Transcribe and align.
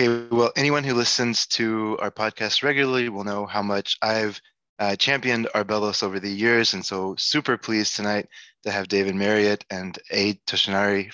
Okay, 0.00 0.26
well, 0.30 0.50
anyone 0.56 0.82
who 0.82 0.94
listens 0.94 1.46
to 1.48 1.98
our 2.00 2.10
podcast 2.10 2.62
regularly 2.62 3.10
will 3.10 3.22
know 3.22 3.44
how 3.44 3.60
much 3.60 3.98
I've 4.00 4.40
uh, 4.78 4.96
championed 4.96 5.46
Arbelos 5.54 6.02
over 6.02 6.18
the 6.18 6.30
years. 6.30 6.72
And 6.72 6.82
so, 6.82 7.16
super 7.18 7.58
pleased 7.58 7.96
tonight 7.96 8.26
to 8.62 8.70
have 8.70 8.88
David 8.88 9.14
Marriott 9.14 9.62
and 9.68 9.98
A. 10.10 10.34
Toshinari, 10.46 11.12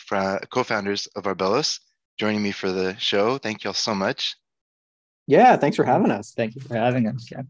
co 0.51 0.62
founders 0.62 1.09
of 1.16 1.25
Arbelos, 1.25 1.80
joining 2.16 2.45
me 2.45 2.52
for 2.52 2.70
the 2.70 2.96
show. 2.98 3.38
Thank 3.38 3.65
you 3.65 3.70
all 3.70 3.74
so 3.74 3.93
much. 3.93 4.37
Yeah, 5.27 5.57
thanks 5.57 5.77
for 5.77 5.84
having 5.84 6.12
us. 6.12 6.32
Thank 6.37 6.55
you 6.55 6.60
for 6.60 6.77
having 6.77 7.09
us. 7.09 7.29
Yeah. 7.29 7.43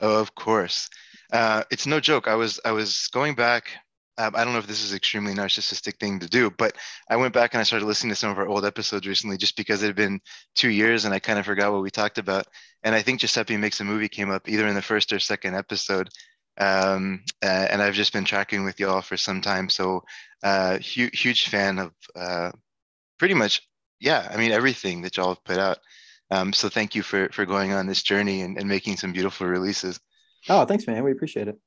Oh, 0.00 0.20
of 0.20 0.34
course. 0.34 0.90
Uh, 1.32 1.64
it's 1.70 1.86
no 1.86 1.98
joke. 1.98 2.28
I 2.28 2.34
was 2.34 2.60
I 2.62 2.72
was 2.72 3.08
going 3.08 3.34
back. 3.34 3.70
Um, 4.18 4.34
I 4.34 4.44
don't 4.44 4.52
know 4.52 4.58
if 4.58 4.66
this 4.66 4.82
is 4.82 4.92
extremely 4.92 5.32
narcissistic 5.32 5.98
thing 6.00 6.18
to 6.20 6.28
do, 6.28 6.50
but 6.50 6.76
I 7.08 7.16
went 7.16 7.32
back 7.32 7.54
and 7.54 7.60
I 7.60 7.64
started 7.64 7.86
listening 7.86 8.10
to 8.10 8.16
some 8.16 8.30
of 8.30 8.38
our 8.38 8.48
old 8.48 8.64
episodes 8.64 9.06
recently, 9.06 9.36
just 9.36 9.56
because 9.56 9.82
it 9.82 9.86
had 9.86 9.96
been 9.96 10.20
two 10.56 10.70
years 10.70 11.04
and 11.04 11.14
I 11.14 11.20
kind 11.20 11.38
of 11.38 11.46
forgot 11.46 11.72
what 11.72 11.82
we 11.82 11.90
talked 11.90 12.18
about. 12.18 12.46
And 12.82 12.94
I 12.94 13.02
think 13.02 13.20
Giuseppe 13.20 13.56
makes 13.56 13.80
a 13.80 13.84
movie 13.84 14.08
came 14.08 14.30
up 14.30 14.48
either 14.48 14.66
in 14.66 14.74
the 14.74 14.82
first 14.82 15.12
or 15.12 15.20
second 15.20 15.54
episode, 15.54 16.08
um, 16.58 17.22
uh, 17.44 17.46
and 17.70 17.80
I've 17.80 17.94
just 17.94 18.12
been 18.12 18.24
tracking 18.24 18.64
with 18.64 18.80
y'all 18.80 19.02
for 19.02 19.16
some 19.16 19.40
time. 19.40 19.68
So, 19.68 20.02
uh, 20.42 20.78
huge 20.78 21.20
huge 21.20 21.48
fan 21.48 21.78
of 21.78 21.92
uh, 22.16 22.50
pretty 23.18 23.34
much, 23.34 23.62
yeah. 24.00 24.28
I 24.32 24.36
mean 24.36 24.52
everything 24.52 25.02
that 25.02 25.16
y'all 25.16 25.34
have 25.34 25.44
put 25.44 25.58
out. 25.58 25.78
Um, 26.30 26.52
so 26.52 26.68
thank 26.68 26.94
you 26.94 27.02
for 27.02 27.28
for 27.30 27.46
going 27.46 27.72
on 27.72 27.86
this 27.86 28.02
journey 28.02 28.42
and, 28.42 28.58
and 28.58 28.68
making 28.68 28.96
some 28.96 29.12
beautiful 29.12 29.46
releases. 29.46 30.00
Oh, 30.48 30.64
thanks, 30.64 30.86
man. 30.86 31.04
We 31.04 31.12
appreciate 31.12 31.48
it. 31.48 31.58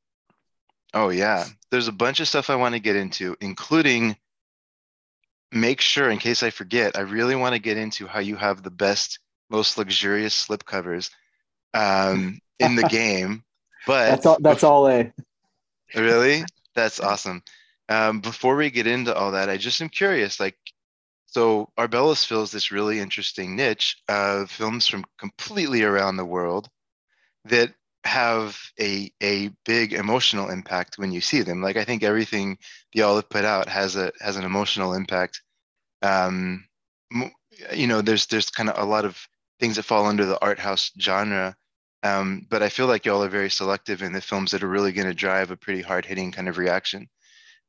Oh 0.93 1.09
yeah, 1.09 1.45
there's 1.69 1.87
a 1.87 1.93
bunch 1.93 2.19
of 2.19 2.27
stuff 2.27 2.49
I 2.49 2.55
want 2.55 2.75
to 2.75 2.79
get 2.79 2.95
into, 2.95 3.35
including 3.39 4.15
make 5.51 5.81
sure 5.81 6.09
in 6.09 6.17
case 6.17 6.43
I 6.43 6.49
forget, 6.49 6.97
I 6.97 7.01
really 7.01 7.35
want 7.35 7.53
to 7.55 7.61
get 7.61 7.77
into 7.77 8.07
how 8.07 8.19
you 8.19 8.35
have 8.35 8.63
the 8.63 8.71
best, 8.71 9.19
most 9.49 9.77
luxurious 9.77 10.33
slip 10.33 10.65
covers 10.65 11.11
um, 11.73 12.39
in 12.59 12.75
the 12.75 12.83
game. 12.83 13.43
But 13.85 14.09
that's 14.09 14.25
all. 14.25 14.37
That's 14.39 14.63
all 14.63 14.87
a. 14.87 15.11
Really, 15.93 16.45
that's 16.73 17.01
awesome. 17.01 17.43
Um, 17.89 18.21
before 18.21 18.55
we 18.55 18.71
get 18.71 18.87
into 18.87 19.13
all 19.13 19.31
that, 19.33 19.49
I 19.49 19.57
just 19.57 19.81
am 19.81 19.89
curious. 19.89 20.39
Like, 20.39 20.55
so 21.25 21.69
Arbelos 21.77 22.25
fills 22.25 22.49
this 22.49 22.71
really 22.71 22.97
interesting 23.01 23.57
niche 23.57 23.97
of 24.07 24.49
films 24.49 24.87
from 24.87 25.03
completely 25.17 25.83
around 25.83 26.15
the 26.15 26.23
world 26.23 26.69
that 27.43 27.73
have 28.03 28.57
a 28.79 29.11
a 29.21 29.49
big 29.65 29.93
emotional 29.93 30.49
impact 30.49 30.97
when 30.97 31.11
you 31.11 31.21
see 31.21 31.41
them. 31.41 31.61
Like 31.61 31.77
I 31.77 31.85
think 31.85 32.03
everything 32.03 32.57
the 32.93 33.03
Olive 33.03 33.29
put 33.29 33.45
out 33.45 33.69
has 33.69 33.95
a 33.95 34.11
has 34.19 34.37
an 34.37 34.45
emotional 34.45 34.93
impact. 34.93 35.41
Um, 36.01 36.65
you 37.73 37.87
know, 37.87 38.01
there's 38.01 38.25
there's 38.27 38.49
kind 38.49 38.69
of 38.69 38.77
a 38.77 38.89
lot 38.89 39.05
of 39.05 39.17
things 39.59 39.75
that 39.75 39.83
fall 39.83 40.05
under 40.07 40.25
the 40.25 40.41
art 40.41 40.59
house 40.59 40.91
genre, 40.99 41.55
um, 42.03 42.47
but 42.49 42.63
I 42.63 42.69
feel 42.69 42.87
like 42.87 43.05
y'all 43.05 43.23
are 43.23 43.29
very 43.29 43.49
selective 43.49 44.01
in 44.01 44.13
the 44.13 44.21
films 44.21 44.51
that 44.51 44.63
are 44.63 44.67
really 44.67 44.91
going 44.91 45.07
to 45.07 45.13
drive 45.13 45.51
a 45.51 45.57
pretty 45.57 45.81
hard 45.81 46.05
hitting 46.05 46.31
kind 46.31 46.49
of 46.49 46.57
reaction. 46.57 47.07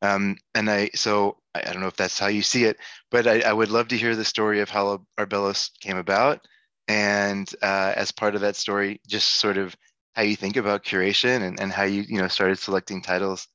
Um, 0.00 0.36
and 0.54 0.68
I, 0.70 0.90
so 0.94 1.36
I, 1.54 1.60
I, 1.60 1.72
don't 1.72 1.80
know 1.80 1.86
if 1.86 1.96
that's 1.96 2.18
how 2.18 2.26
you 2.26 2.42
see 2.42 2.64
it, 2.64 2.76
but 3.10 3.28
I, 3.28 3.40
I, 3.40 3.52
would 3.52 3.70
love 3.70 3.88
to 3.88 3.96
hear 3.96 4.16
the 4.16 4.24
story 4.24 4.60
of 4.60 4.68
how 4.68 5.04
Arbelos 5.16 5.70
came 5.80 5.96
about. 5.96 6.44
And 6.88 7.48
uh, 7.62 7.92
as 7.94 8.10
part 8.10 8.34
of 8.34 8.40
that 8.40 8.56
story, 8.56 9.00
just 9.06 9.38
sort 9.38 9.58
of 9.58 9.76
how 10.12 10.22
you 10.22 10.36
think 10.36 10.56
about 10.56 10.84
curation 10.84 11.42
and, 11.42 11.60
and 11.60 11.72
how 11.72 11.84
you, 11.84 12.02
you 12.02 12.18
know, 12.18 12.28
started 12.28 12.58
selecting 12.58 13.02
titles. 13.02 13.48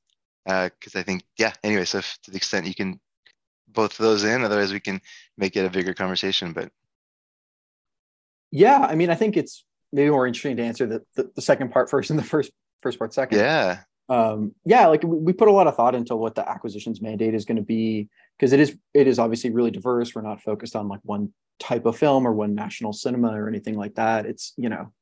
Uh, 0.46 0.70
cause 0.80 0.96
I 0.96 1.02
think, 1.02 1.22
yeah, 1.36 1.52
anyway, 1.62 1.84
so 1.84 1.98
if, 1.98 2.18
to 2.24 2.30
the 2.30 2.36
extent 2.36 2.66
you 2.66 2.74
can 2.74 3.00
both 3.68 3.92
of 3.92 3.98
those 3.98 4.24
in, 4.24 4.42
otherwise 4.42 4.72
we 4.72 4.80
can 4.80 5.00
make 5.36 5.56
it 5.56 5.64
a 5.64 5.70
bigger 5.70 5.94
conversation, 5.94 6.52
but. 6.52 6.70
Yeah. 8.50 8.78
I 8.78 8.94
mean, 8.94 9.10
I 9.10 9.14
think 9.14 9.36
it's 9.36 9.64
maybe 9.92 10.10
more 10.10 10.26
interesting 10.26 10.56
to 10.56 10.62
answer 10.62 10.86
the, 10.86 11.02
the, 11.16 11.30
the 11.36 11.42
second 11.42 11.70
part 11.70 11.90
first 11.90 12.10
and 12.10 12.18
the 12.18 12.24
first, 12.24 12.50
first 12.80 12.98
part 12.98 13.12
second. 13.12 13.38
Yeah 13.38 13.80
um, 14.08 14.54
yeah, 14.64 14.86
like 14.86 15.02
we 15.04 15.32
put 15.32 15.48
a 15.48 15.52
lot 15.52 15.66
of 15.66 15.76
thought 15.76 15.94
into 15.94 16.16
what 16.16 16.34
the 16.34 16.48
acquisitions 16.48 17.02
mandate 17.02 17.34
is 17.34 17.44
going 17.44 17.56
to 17.56 17.62
be 17.62 18.08
because 18.38 18.52
it 18.52 18.60
is 18.60 18.76
it 18.94 19.06
is 19.06 19.18
obviously 19.18 19.50
really 19.50 19.70
diverse. 19.70 20.14
We're 20.14 20.22
not 20.22 20.40
focused 20.40 20.74
on 20.74 20.88
like 20.88 21.00
one 21.02 21.32
type 21.60 21.84
of 21.84 21.98
film 21.98 22.26
or 22.26 22.32
one 22.32 22.54
national 22.54 22.92
cinema 22.92 23.38
or 23.38 23.48
anything 23.48 23.76
like 23.76 23.96
that. 23.96 24.24
It's 24.24 24.54
you 24.56 24.70
know, 24.70 24.92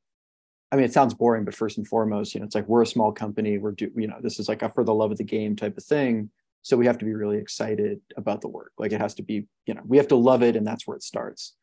I 0.71 0.75
mean, 0.75 0.85
it 0.85 0.93
sounds 0.93 1.13
boring, 1.13 1.45
but 1.45 1.55
first 1.55 1.77
and 1.77 1.87
foremost, 1.87 2.33
you 2.33 2.41
know, 2.41 2.45
it's 2.45 2.55
like 2.55 2.67
we're 2.67 2.81
a 2.81 2.87
small 2.87 3.11
company. 3.11 3.57
We're 3.57 3.71
do 3.71 3.91
you 3.95 4.07
know 4.07 4.17
this 4.21 4.39
is 4.39 4.49
like 4.49 4.61
a 4.61 4.69
for 4.69 4.83
the 4.83 4.93
love 4.93 5.11
of 5.11 5.17
the 5.17 5.23
game 5.23 5.55
type 5.55 5.77
of 5.77 5.83
thing. 5.83 6.29
So 6.61 6.75
we 6.75 6.85
have 6.87 6.97
to 6.97 7.05
be 7.05 7.13
really 7.13 7.37
excited 7.37 8.01
about 8.17 8.41
the 8.41 8.49
work. 8.49 8.73
Like 8.77 8.91
it 8.91 8.99
has 8.99 9.15
to 9.15 9.23
be 9.23 9.47
you 9.65 9.73
know 9.73 9.81
we 9.85 9.97
have 9.97 10.09
to 10.09 10.15
love 10.15 10.43
it, 10.43 10.55
and 10.55 10.67
that's 10.67 10.85
where 10.85 10.97
it 10.97 11.03
starts. 11.03 11.55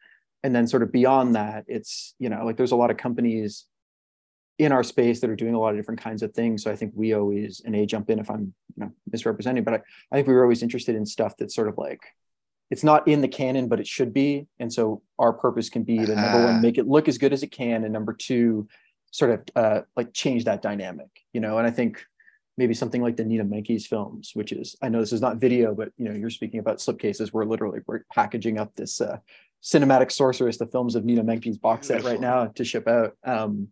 And 0.43 0.55
then 0.55 0.67
sort 0.67 0.83
of 0.83 0.93
beyond 0.93 1.37
that, 1.37 1.65
it's 1.69 2.15
you 2.19 2.29
know 2.29 2.45
like 2.45 2.57
there's 2.57 2.73
a 2.73 2.77
lot 2.77 2.91
of 2.91 2.97
companies 2.97 3.67
in 4.59 4.73
our 4.73 4.85
space 4.85 5.21
that 5.21 5.31
are 5.31 5.37
doing 5.37 5.55
a 5.55 5.59
lot 5.59 5.71
of 5.71 5.77
different 5.77 6.01
kinds 6.01 6.23
of 6.23 6.33
things. 6.33 6.63
So 6.63 6.71
I 6.71 6.77
think 6.77 6.93
we 6.95 7.13
always, 7.13 7.61
and 7.65 7.75
A 7.75 7.87
jump 7.87 8.09
in 8.11 8.19
if 8.19 8.31
I'm 8.31 8.55
you 8.77 8.85
know, 8.85 8.93
misrepresenting, 9.11 9.65
but 9.65 9.75
I, 9.75 9.81
I 10.13 10.17
think 10.17 10.29
we 10.29 10.35
were 10.35 10.43
always 10.43 10.63
interested 10.63 10.95
in 10.95 11.05
stuff 11.07 11.37
that's 11.37 11.55
sort 11.55 11.69
of 11.69 11.77
like, 11.77 12.01
it's 12.71 12.85
not 12.85 13.07
in 13.09 13.21
the 13.21 13.29
canon, 13.29 13.69
but 13.69 13.81
it 13.81 13.87
should 13.87 14.13
be. 14.13 14.47
And 14.61 14.73
so 14.73 15.03
our 15.19 15.33
purpose 15.33 15.69
can 15.69 15.83
be 15.83 15.99
to 15.99 16.13
uh-huh. 16.13 16.21
number 16.21 16.45
one, 16.47 16.63
make 16.63 16.79
it 16.79 16.87
look 16.87 17.09
as 17.09 17.19
good 17.19 17.33
as 17.33 17.43
it 17.43 17.51
can. 17.51 17.85
And 17.85 17.93
number 17.93 18.13
two, 18.13 18.69
sort 19.15 19.31
of 19.31 19.41
uh, 19.55 19.81
like 19.97 20.13
change 20.13 20.45
that 20.45 20.61
dynamic, 20.61 21.07
you 21.33 21.41
know? 21.41 21.59
And 21.59 21.67
I 21.69 21.71
think 21.71 22.05
maybe 22.59 22.75
something 22.75 23.01
like 23.01 23.17
the 23.17 23.25
Nina 23.25 23.45
Menkes 23.45 23.87
films, 23.87 24.33
which 24.35 24.51
is, 24.51 24.75
I 24.83 24.89
know 24.89 24.99
this 24.99 25.13
is 25.13 25.21
not 25.21 25.37
video, 25.37 25.73
but 25.73 25.91
you 25.97 26.09
know, 26.09 26.17
you're 26.17 26.31
speaking 26.31 26.59
about 26.59 26.79
slipcases. 26.79 27.33
We're 27.33 27.45
literally, 27.45 27.79
we're 27.87 28.01
packaging 28.13 28.59
up 28.59 28.75
this 28.75 29.01
uh, 29.01 29.19
cinematic 29.63 30.11
sorceress, 30.11 30.59
the 30.59 30.67
films 30.67 30.97
of 30.97 31.05
Nina 31.05 31.23
Menkes 31.23 31.61
box 31.61 31.87
set 31.87 32.03
right 32.03 32.19
now 32.19 32.47
to 32.47 32.65
ship 32.65 32.89
out. 32.89 33.17
Um, 33.23 33.69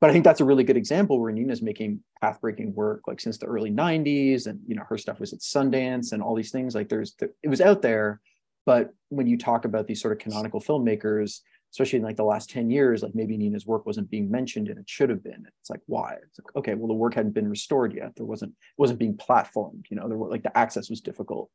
but 0.00 0.10
I 0.10 0.12
think 0.12 0.22
that's 0.22 0.40
a 0.40 0.44
really 0.44 0.62
good 0.62 0.76
example 0.76 1.20
where 1.20 1.32
Nina's 1.32 1.62
making 1.62 1.98
path-breaking 2.20 2.72
work 2.72 3.02
like 3.08 3.18
since 3.18 3.38
the 3.38 3.46
early 3.46 3.72
90s 3.72 4.46
and 4.46 4.60
you 4.68 4.76
know 4.76 4.84
her 4.88 4.98
stuff 4.98 5.18
was 5.18 5.32
at 5.32 5.40
Sundance 5.40 6.12
and 6.12 6.22
all 6.22 6.36
these 6.36 6.52
things 6.52 6.74
like 6.74 6.88
there's 6.88 7.14
it 7.42 7.48
was 7.48 7.60
out 7.60 7.82
there 7.82 8.20
but 8.66 8.94
when 9.08 9.26
you 9.26 9.36
talk 9.36 9.64
about 9.64 9.86
these 9.86 10.00
sort 10.00 10.12
of 10.12 10.18
canonical 10.18 10.60
filmmakers 10.60 11.40
especially 11.72 11.98
in 11.98 12.04
like 12.04 12.16
the 12.16 12.24
last 12.24 12.50
10 12.50 12.70
years 12.70 13.02
like 13.02 13.14
maybe 13.14 13.36
Nina's 13.36 13.66
work 13.66 13.86
wasn't 13.86 14.10
being 14.10 14.30
mentioned 14.30 14.68
and 14.68 14.78
it 14.78 14.88
should 14.88 15.10
have 15.10 15.22
been. 15.22 15.46
It's 15.60 15.70
like 15.70 15.80
why? 15.86 16.14
It's 16.22 16.38
like 16.38 16.56
okay 16.56 16.74
well 16.74 16.88
the 16.88 16.94
work 16.94 17.14
hadn't 17.14 17.34
been 17.34 17.48
restored 17.48 17.94
yet. 17.94 18.14
There 18.16 18.26
wasn't 18.26 18.52
it 18.52 18.78
wasn't 18.78 18.98
being 18.98 19.16
platformed 19.16 19.84
you 19.90 19.96
know 19.96 20.08
there 20.08 20.18
were 20.18 20.30
like 20.30 20.42
the 20.42 20.56
access 20.56 20.90
was 20.90 21.00
difficult. 21.00 21.50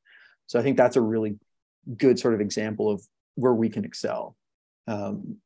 So 0.47 0.59
I 0.59 0.63
think 0.63 0.77
that's 0.77 0.95
a 0.95 1.01
really 1.01 1.37
good 1.97 2.19
sort 2.19 2.33
of 2.33 2.41
example 2.41 2.89
of 2.89 3.01
where 3.35 3.53
we 3.53 3.69
can 3.69 3.85
excel. 3.85 4.35
Um, 4.87 5.37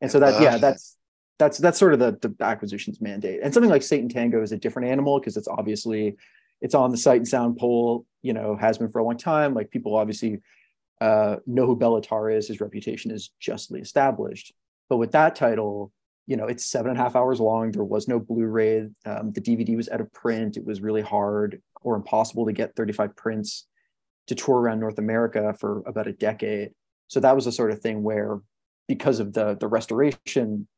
and 0.00 0.10
so 0.10 0.18
that 0.20 0.40
yeah 0.42 0.58
that's 0.58 0.96
that's 1.38 1.58
that's 1.58 1.78
sort 1.78 1.92
of 1.92 1.98
the, 1.98 2.18
the 2.20 2.44
acquisitions 2.44 3.00
mandate. 3.00 3.40
And 3.42 3.52
something 3.52 3.70
like 3.70 3.82
Satan 3.82 4.08
Tango 4.08 4.42
is 4.42 4.52
a 4.52 4.56
different 4.56 4.88
animal 4.88 5.18
because 5.18 5.36
it's 5.36 5.48
obviously 5.48 6.16
it's 6.60 6.74
on 6.74 6.90
the 6.90 6.96
Sight 6.96 7.16
and 7.16 7.28
Sound 7.28 7.58
poll, 7.58 8.06
you 8.22 8.32
know, 8.32 8.56
has 8.56 8.78
been 8.78 8.90
for 8.90 9.00
a 9.00 9.04
long 9.04 9.16
time. 9.16 9.52
Like 9.52 9.70
people 9.70 9.96
obviously 9.96 10.40
uh, 11.02 11.36
know 11.46 11.66
who 11.66 11.76
Béla 11.76 12.00
Tarr 12.00 12.30
is. 12.30 12.46
His 12.46 12.60
reputation 12.60 13.10
is 13.10 13.32
justly 13.40 13.80
established. 13.80 14.52
But 14.88 14.98
with 14.98 15.10
that 15.12 15.34
title, 15.34 15.90
you 16.28 16.36
know, 16.36 16.46
it's 16.46 16.64
seven 16.64 16.90
and 16.90 17.00
a 17.00 17.02
half 17.02 17.16
hours 17.16 17.40
long. 17.40 17.72
There 17.72 17.82
was 17.82 18.06
no 18.06 18.20
Blu-ray. 18.20 18.88
Um, 19.04 19.32
the 19.32 19.40
DVD 19.40 19.76
was 19.76 19.88
out 19.88 20.00
of 20.00 20.12
print. 20.12 20.56
It 20.56 20.64
was 20.64 20.80
really 20.80 21.02
hard 21.02 21.60
or 21.82 21.96
impossible 21.96 22.46
to 22.46 22.52
get 22.52 22.76
35 22.76 23.16
prints 23.16 23.66
to 24.28 24.36
tour 24.36 24.60
around 24.60 24.78
North 24.78 24.98
America 24.98 25.52
for 25.58 25.82
about 25.86 26.06
a 26.06 26.12
decade. 26.12 26.70
So 27.08 27.18
that 27.18 27.34
was 27.34 27.46
the 27.46 27.52
sort 27.52 27.72
of 27.72 27.80
thing 27.80 28.04
where, 28.04 28.40
because 28.86 29.18
of 29.18 29.32
the 29.32 29.56
the 29.58 29.66
restoration 29.66 30.68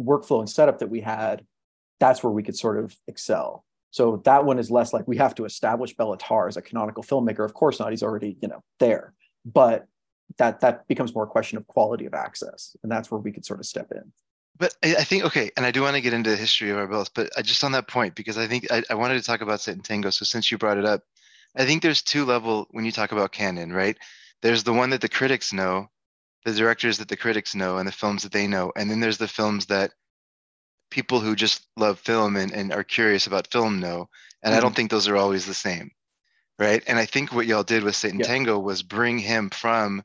workflow 0.00 0.40
and 0.40 0.50
setup 0.50 0.80
that 0.80 0.90
we 0.90 1.00
had, 1.00 1.46
that's 2.00 2.24
where 2.24 2.32
we 2.32 2.42
could 2.42 2.56
sort 2.56 2.80
of 2.80 2.96
excel. 3.06 3.64
So 3.92 4.20
that 4.24 4.44
one 4.44 4.58
is 4.58 4.72
less 4.72 4.92
like 4.92 5.06
we 5.06 5.18
have 5.18 5.36
to 5.36 5.44
establish 5.44 5.94
Béla 5.94 6.16
Tarr 6.18 6.48
as 6.48 6.56
a 6.56 6.62
canonical 6.62 7.04
filmmaker. 7.04 7.44
Of 7.44 7.54
course 7.54 7.78
not. 7.78 7.90
He's 7.90 8.02
already, 8.02 8.36
you 8.42 8.48
know, 8.48 8.64
there. 8.80 9.14
But 9.44 9.86
that 10.38 10.60
that 10.60 10.88
becomes 10.88 11.14
more 11.14 11.24
a 11.24 11.28
question 11.28 11.58
of 11.58 11.66
quality 11.66 12.06
of 12.06 12.14
access. 12.14 12.76
And 12.82 12.90
that's 12.90 13.10
where 13.10 13.20
we 13.20 13.32
could 13.32 13.44
sort 13.44 13.60
of 13.60 13.66
step 13.66 13.92
in. 13.92 14.12
But 14.56 14.74
I 14.84 15.04
think 15.04 15.24
okay, 15.24 15.50
and 15.56 15.66
I 15.66 15.70
do 15.70 15.82
want 15.82 15.96
to 15.96 16.00
get 16.00 16.12
into 16.12 16.30
the 16.30 16.36
history 16.36 16.70
of 16.70 16.76
Arbelos, 16.76 17.10
but 17.12 17.30
I 17.36 17.42
just 17.42 17.64
on 17.64 17.72
that 17.72 17.88
point 17.88 18.14
because 18.14 18.38
I 18.38 18.46
think 18.46 18.70
I, 18.70 18.82
I 18.88 18.94
wanted 18.94 19.18
to 19.18 19.26
talk 19.26 19.40
about 19.40 19.60
Satan 19.60 19.82
Tango. 19.82 20.10
So 20.10 20.24
since 20.24 20.50
you 20.50 20.58
brought 20.58 20.78
it 20.78 20.84
up, 20.84 21.02
I 21.56 21.64
think 21.64 21.82
there's 21.82 22.02
two 22.02 22.24
level 22.24 22.68
when 22.70 22.84
you 22.84 22.92
talk 22.92 23.12
about 23.12 23.32
canon, 23.32 23.72
right? 23.72 23.98
There's 24.42 24.62
the 24.62 24.72
one 24.72 24.90
that 24.90 25.00
the 25.00 25.08
critics 25.08 25.52
know, 25.52 25.88
the 26.44 26.52
directors 26.52 26.98
that 26.98 27.08
the 27.08 27.16
critics 27.16 27.54
know 27.54 27.78
and 27.78 27.88
the 27.88 27.92
films 27.92 28.22
that 28.22 28.32
they 28.32 28.46
know 28.46 28.72
and 28.76 28.90
then 28.90 29.00
there's 29.00 29.18
the 29.18 29.28
films 29.28 29.66
that 29.66 29.92
people 30.90 31.20
who 31.20 31.34
just 31.34 31.66
love 31.76 31.98
film 31.98 32.36
and, 32.36 32.52
and 32.52 32.72
are 32.72 32.84
curious 32.84 33.26
about 33.26 33.50
film 33.50 33.80
know 33.80 34.08
and 34.42 34.50
mm-hmm. 34.50 34.58
i 34.58 34.60
don't 34.60 34.70
mm-hmm. 34.70 34.76
think 34.76 34.90
those 34.90 35.08
are 35.08 35.16
always 35.16 35.46
the 35.46 35.54
same 35.54 35.90
right? 36.58 36.82
And 36.86 36.98
i 36.98 37.06
think 37.06 37.32
what 37.32 37.46
y'all 37.46 37.62
did 37.62 37.84
with 37.84 37.96
satan 37.96 38.20
yeah. 38.20 38.26
tango 38.26 38.58
was 38.58 38.82
bring 38.82 39.18
him 39.18 39.50
from 39.50 40.02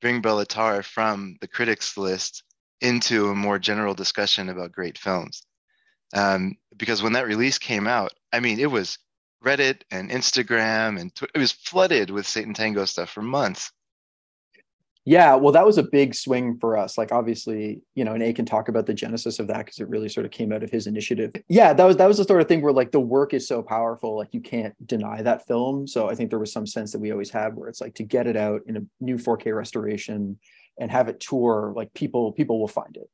bring 0.00 0.22
Béla 0.22 0.46
Tarr 0.46 0.82
from 0.82 1.36
the 1.40 1.48
critics 1.48 1.96
list 1.96 2.44
into 2.80 3.28
a 3.28 3.34
more 3.34 3.58
general 3.58 3.94
discussion 3.94 4.48
about 4.48 4.70
great 4.70 4.96
films. 4.96 5.42
Um, 6.14 6.56
because 6.76 7.02
when 7.02 7.14
that 7.14 7.26
release 7.26 7.58
came 7.58 7.86
out 7.86 8.12
i 8.32 8.40
mean 8.40 8.58
it 8.58 8.70
was 8.70 8.98
reddit 9.44 9.82
and 9.90 10.10
instagram 10.10 10.98
and 10.98 11.14
tw- 11.14 11.30
it 11.34 11.38
was 11.38 11.52
flooded 11.52 12.10
with 12.10 12.26
satan 12.26 12.54
tango 12.54 12.84
stuff 12.84 13.10
for 13.10 13.22
months 13.22 13.70
Yeah, 15.08 15.36
well, 15.36 15.52
that 15.52 15.64
was 15.64 15.78
a 15.78 15.82
big 15.82 16.14
swing 16.14 16.58
for 16.58 16.76
us. 16.76 16.98
Like, 16.98 17.12
obviously, 17.12 17.80
you 17.94 18.04
know, 18.04 18.12
and 18.12 18.22
A 18.22 18.34
can 18.34 18.44
talk 18.44 18.68
about 18.68 18.84
the 18.84 18.92
genesis 18.92 19.38
of 19.38 19.46
that 19.46 19.64
because 19.64 19.78
it 19.78 19.88
really 19.88 20.10
sort 20.10 20.26
of 20.26 20.32
came 20.32 20.52
out 20.52 20.62
of 20.62 20.70
his 20.70 20.86
initiative. 20.86 21.32
Yeah, 21.48 21.72
that 21.72 21.84
was 21.86 21.96
that 21.96 22.06
was 22.06 22.18
the 22.18 22.24
sort 22.24 22.42
of 22.42 22.46
thing 22.46 22.60
where 22.60 22.74
like 22.74 22.92
the 22.92 23.00
work 23.00 23.32
is 23.32 23.48
so 23.48 23.62
powerful, 23.62 24.18
like 24.18 24.34
you 24.34 24.42
can't 24.42 24.74
deny 24.86 25.22
that 25.22 25.46
film. 25.46 25.86
So 25.86 26.10
I 26.10 26.14
think 26.14 26.28
there 26.28 26.38
was 26.38 26.52
some 26.52 26.66
sense 26.66 26.92
that 26.92 26.98
we 26.98 27.10
always 27.10 27.30
had 27.30 27.56
where 27.56 27.70
it's 27.70 27.80
like 27.80 27.94
to 27.94 28.02
get 28.02 28.26
it 28.26 28.36
out 28.36 28.60
in 28.66 28.76
a 28.76 28.80
new 29.00 29.16
4K 29.16 29.56
restoration 29.56 30.38
and 30.78 30.90
have 30.90 31.08
it 31.08 31.20
tour, 31.20 31.72
like 31.74 31.94
people 31.94 32.32
people 32.32 32.60
will 32.60 32.68
find 32.68 32.94
it. 32.98 33.08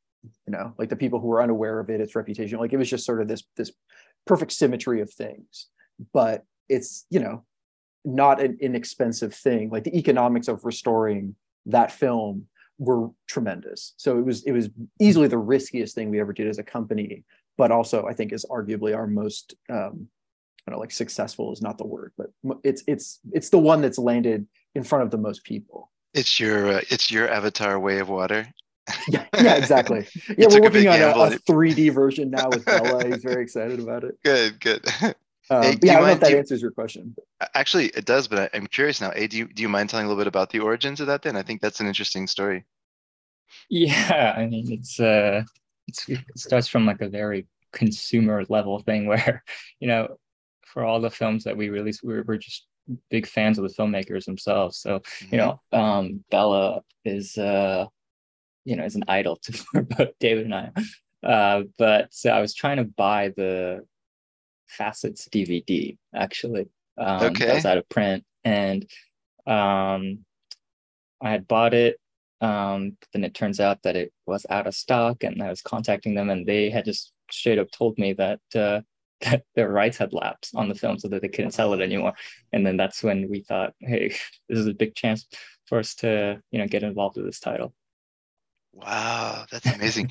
You 0.48 0.52
know, 0.52 0.74
like 0.76 0.88
the 0.88 0.96
people 0.96 1.20
who 1.20 1.30
are 1.30 1.42
unaware 1.42 1.78
of 1.78 1.90
it, 1.90 2.00
its 2.00 2.16
reputation, 2.16 2.58
like 2.58 2.72
it 2.72 2.76
was 2.76 2.90
just 2.90 3.06
sort 3.06 3.22
of 3.22 3.28
this 3.28 3.44
this 3.56 3.70
perfect 4.26 4.50
symmetry 4.50 5.00
of 5.00 5.12
things. 5.12 5.68
But 6.12 6.42
it's 6.68 7.06
you 7.08 7.20
know 7.20 7.44
not 8.04 8.40
an 8.40 8.58
inexpensive 8.60 9.32
thing. 9.32 9.70
Like 9.70 9.84
the 9.84 9.96
economics 9.96 10.48
of 10.48 10.64
restoring 10.64 11.36
that 11.66 11.92
film 11.92 12.46
were 12.78 13.10
tremendous. 13.26 13.94
So 13.96 14.18
it 14.18 14.24
was 14.24 14.42
it 14.44 14.52
was 14.52 14.70
easily 15.00 15.28
the 15.28 15.38
riskiest 15.38 15.94
thing 15.94 16.10
we 16.10 16.20
ever 16.20 16.32
did 16.32 16.48
as 16.48 16.58
a 16.58 16.62
company, 16.62 17.24
but 17.56 17.70
also 17.70 18.06
I 18.06 18.14
think 18.14 18.32
is 18.32 18.44
arguably 18.50 18.96
our 18.96 19.06
most 19.06 19.54
um, 19.70 20.08
I 20.66 20.70
don't 20.70 20.78
know, 20.78 20.80
like 20.80 20.92
successful 20.92 21.52
is 21.52 21.60
not 21.60 21.78
the 21.78 21.86
word, 21.86 22.12
but 22.16 22.30
it's 22.62 22.82
it's 22.86 23.20
it's 23.32 23.50
the 23.50 23.58
one 23.58 23.82
that's 23.82 23.98
landed 23.98 24.46
in 24.74 24.82
front 24.82 25.04
of 25.04 25.10
the 25.10 25.18
most 25.18 25.44
people. 25.44 25.90
It's 26.14 26.40
your 26.40 26.68
uh, 26.68 26.80
it's 26.88 27.10
your 27.10 27.28
avatar 27.28 27.78
way 27.78 27.98
of 27.98 28.08
water. 28.08 28.46
yeah, 29.08 29.24
yeah, 29.40 29.54
exactly. 29.56 30.06
Yeah, 30.36 30.48
we're 30.50 30.62
working 30.62 30.88
on 30.88 31.00
a, 31.00 31.08
a, 31.08 31.38
3D 31.38 31.92
version 31.94 32.30
now 32.30 32.50
with 32.50 32.66
Bella. 32.66 33.06
He's 33.06 33.22
very 33.22 33.42
excited 33.42 33.80
about 33.80 34.04
it. 34.04 34.18
Good, 34.24 34.60
good. 34.60 34.86
Um, 35.50 35.62
hey, 35.62 35.78
yeah, 35.82 35.92
I 35.92 35.94
don't 35.96 36.02
mind, 36.02 36.06
know 36.06 36.12
if 36.12 36.20
that 36.20 36.30
you, 36.30 36.38
answers 36.38 36.62
your 36.62 36.70
question. 36.70 37.14
Actually, 37.54 37.86
it 37.88 38.06
does, 38.06 38.28
but 38.28 38.50
I, 38.54 38.56
am 38.56 38.66
curious 38.66 39.00
now. 39.00 39.10
Hey, 39.10 39.26
do 39.26 39.36
you 39.36 39.46
do 39.46 39.62
you 39.62 39.68
mind 39.68 39.90
telling 39.90 40.06
a 40.06 40.08
little 40.08 40.20
bit 40.20 40.26
about 40.26 40.50
the 40.50 40.60
origins 40.60 41.00
of 41.00 41.06
that? 41.08 41.22
Then 41.22 41.36
I 41.36 41.42
think 41.42 41.60
that's 41.60 41.80
an 41.80 41.86
interesting 41.86 42.26
story. 42.26 42.64
Yeah, 43.68 44.34
I 44.36 44.46
mean, 44.46 44.72
it's 44.72 44.98
uh, 44.98 45.42
it's, 45.86 46.08
it 46.08 46.20
starts 46.36 46.68
from 46.68 46.86
like 46.86 47.00
a 47.00 47.08
very 47.08 47.46
consumer 47.72 48.44
level 48.48 48.78
thing 48.80 49.06
where, 49.06 49.42
you 49.80 49.88
know, 49.88 50.16
for 50.64 50.84
all 50.84 51.00
the 51.00 51.10
films 51.10 51.44
that 51.44 51.56
we 51.56 51.68
release, 51.68 52.02
we're 52.02 52.22
we're 52.22 52.38
just 52.38 52.66
big 53.10 53.26
fans 53.26 53.58
of 53.58 53.64
the 53.64 53.74
filmmakers 53.74 54.24
themselves. 54.24 54.78
So 54.78 55.00
mm-hmm. 55.00 55.34
you 55.34 55.38
know, 55.38 55.60
um, 55.72 56.24
Bella 56.30 56.82
is 57.04 57.36
uh, 57.36 57.86
you 58.64 58.76
know, 58.76 58.84
is 58.84 58.96
an 58.96 59.04
idol 59.08 59.36
to 59.42 59.82
both 59.82 60.10
David 60.20 60.46
and 60.46 60.54
I. 60.54 60.70
Uh, 61.22 61.62
but 61.78 62.08
so 62.12 62.30
I 62.30 62.40
was 62.40 62.54
trying 62.54 62.76
to 62.78 62.84
buy 62.84 63.32
the 63.36 63.84
Facets 64.68 65.28
DVD 65.28 65.96
actually. 66.14 66.68
Um, 66.96 67.22
okay. 67.22 67.46
That 67.46 67.54
was 67.56 67.66
out 67.66 67.78
of 67.78 67.88
print, 67.88 68.24
and 68.44 68.82
um, 69.46 70.24
I 71.20 71.30
had 71.30 71.48
bought 71.48 71.74
it. 71.74 71.98
Um, 72.40 72.96
but 73.00 73.08
then 73.12 73.24
it 73.24 73.34
turns 73.34 73.60
out 73.60 73.82
that 73.82 73.96
it 73.96 74.12
was 74.26 74.44
out 74.50 74.66
of 74.66 74.74
stock, 74.74 75.24
and 75.24 75.42
I 75.42 75.48
was 75.48 75.62
contacting 75.62 76.14
them, 76.14 76.30
and 76.30 76.46
they 76.46 76.70
had 76.70 76.84
just 76.84 77.12
straight 77.30 77.58
up 77.58 77.70
told 77.70 77.98
me 77.98 78.12
that 78.14 78.40
uh, 78.54 78.80
that 79.22 79.44
their 79.54 79.70
rights 79.70 79.96
had 79.96 80.12
lapsed 80.12 80.54
on 80.54 80.68
the 80.68 80.74
film, 80.74 80.98
so 80.98 81.08
that 81.08 81.22
they 81.22 81.28
couldn't 81.28 81.52
sell 81.52 81.72
it 81.72 81.80
anymore. 81.80 82.12
And 82.52 82.66
then 82.66 82.76
that's 82.76 83.02
when 83.02 83.28
we 83.28 83.40
thought, 83.40 83.72
hey, 83.80 84.08
this 84.48 84.58
is 84.58 84.66
a 84.66 84.74
big 84.74 84.94
chance 84.94 85.26
for 85.66 85.78
us 85.78 85.94
to 85.96 86.40
you 86.50 86.58
know 86.58 86.66
get 86.66 86.82
involved 86.82 87.16
with 87.16 87.26
this 87.26 87.40
title. 87.40 87.74
Wow, 88.72 89.46
that's 89.52 89.66
amazing. 89.66 90.10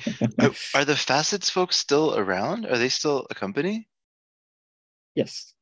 are 0.74 0.86
the 0.86 0.96
Facets 0.96 1.50
folks 1.50 1.76
still 1.76 2.18
around? 2.18 2.64
Are 2.64 2.78
they 2.78 2.88
still 2.88 3.26
a 3.30 3.34
company? 3.34 3.88
Yes. 5.14 5.54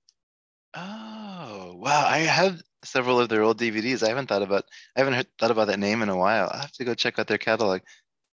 Oh 0.75 1.75
wow! 1.77 2.07
I 2.07 2.19
have 2.19 2.63
several 2.85 3.21
of 3.21 3.29
their 3.29 3.43
old 3.43 3.59
DVDs. 3.59 4.03
I 4.03 4.09
haven't 4.09 4.29
thought 4.29 4.43
about 4.43 4.65
I 4.97 5.01
haven't 5.01 5.15
heard, 5.15 5.27
thought 5.39 5.51
about 5.51 5.67
that 5.69 5.79
name 5.79 6.03
in 6.03 6.09
a 6.09 6.17
while. 6.17 6.51
I 6.53 6.59
have 6.63 6.73
to 6.73 6.85
go 6.85 6.95
check 6.95 7.19
out 7.19 7.27
their 7.27 7.39
catalog. 7.39 7.83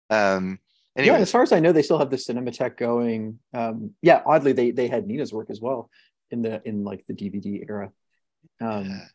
Um, 0.09 0.59
anyway. 0.97 1.17
Yeah, 1.17 1.21
as 1.21 1.31
far 1.31 1.43
as 1.43 1.51
I 1.51 1.59
know, 1.59 1.71
they 1.71 1.81
still 1.81 1.99
have 1.99 2.09
the 2.09 2.17
Cinematheque 2.17 2.77
going. 2.77 3.39
Um, 3.53 3.91
yeah, 4.01 4.21
oddly, 4.25 4.53
they 4.53 4.71
they 4.71 4.87
had 4.87 5.05
Nina's 5.05 5.33
work 5.33 5.49
as 5.49 5.59
well 5.59 5.89
in 6.31 6.41
the 6.41 6.61
in 6.65 6.83
like 6.83 7.03
the 7.07 7.13
DVD 7.13 7.67
era. 7.67 7.91
Um, 8.61 8.85
yeah. 8.85 9.05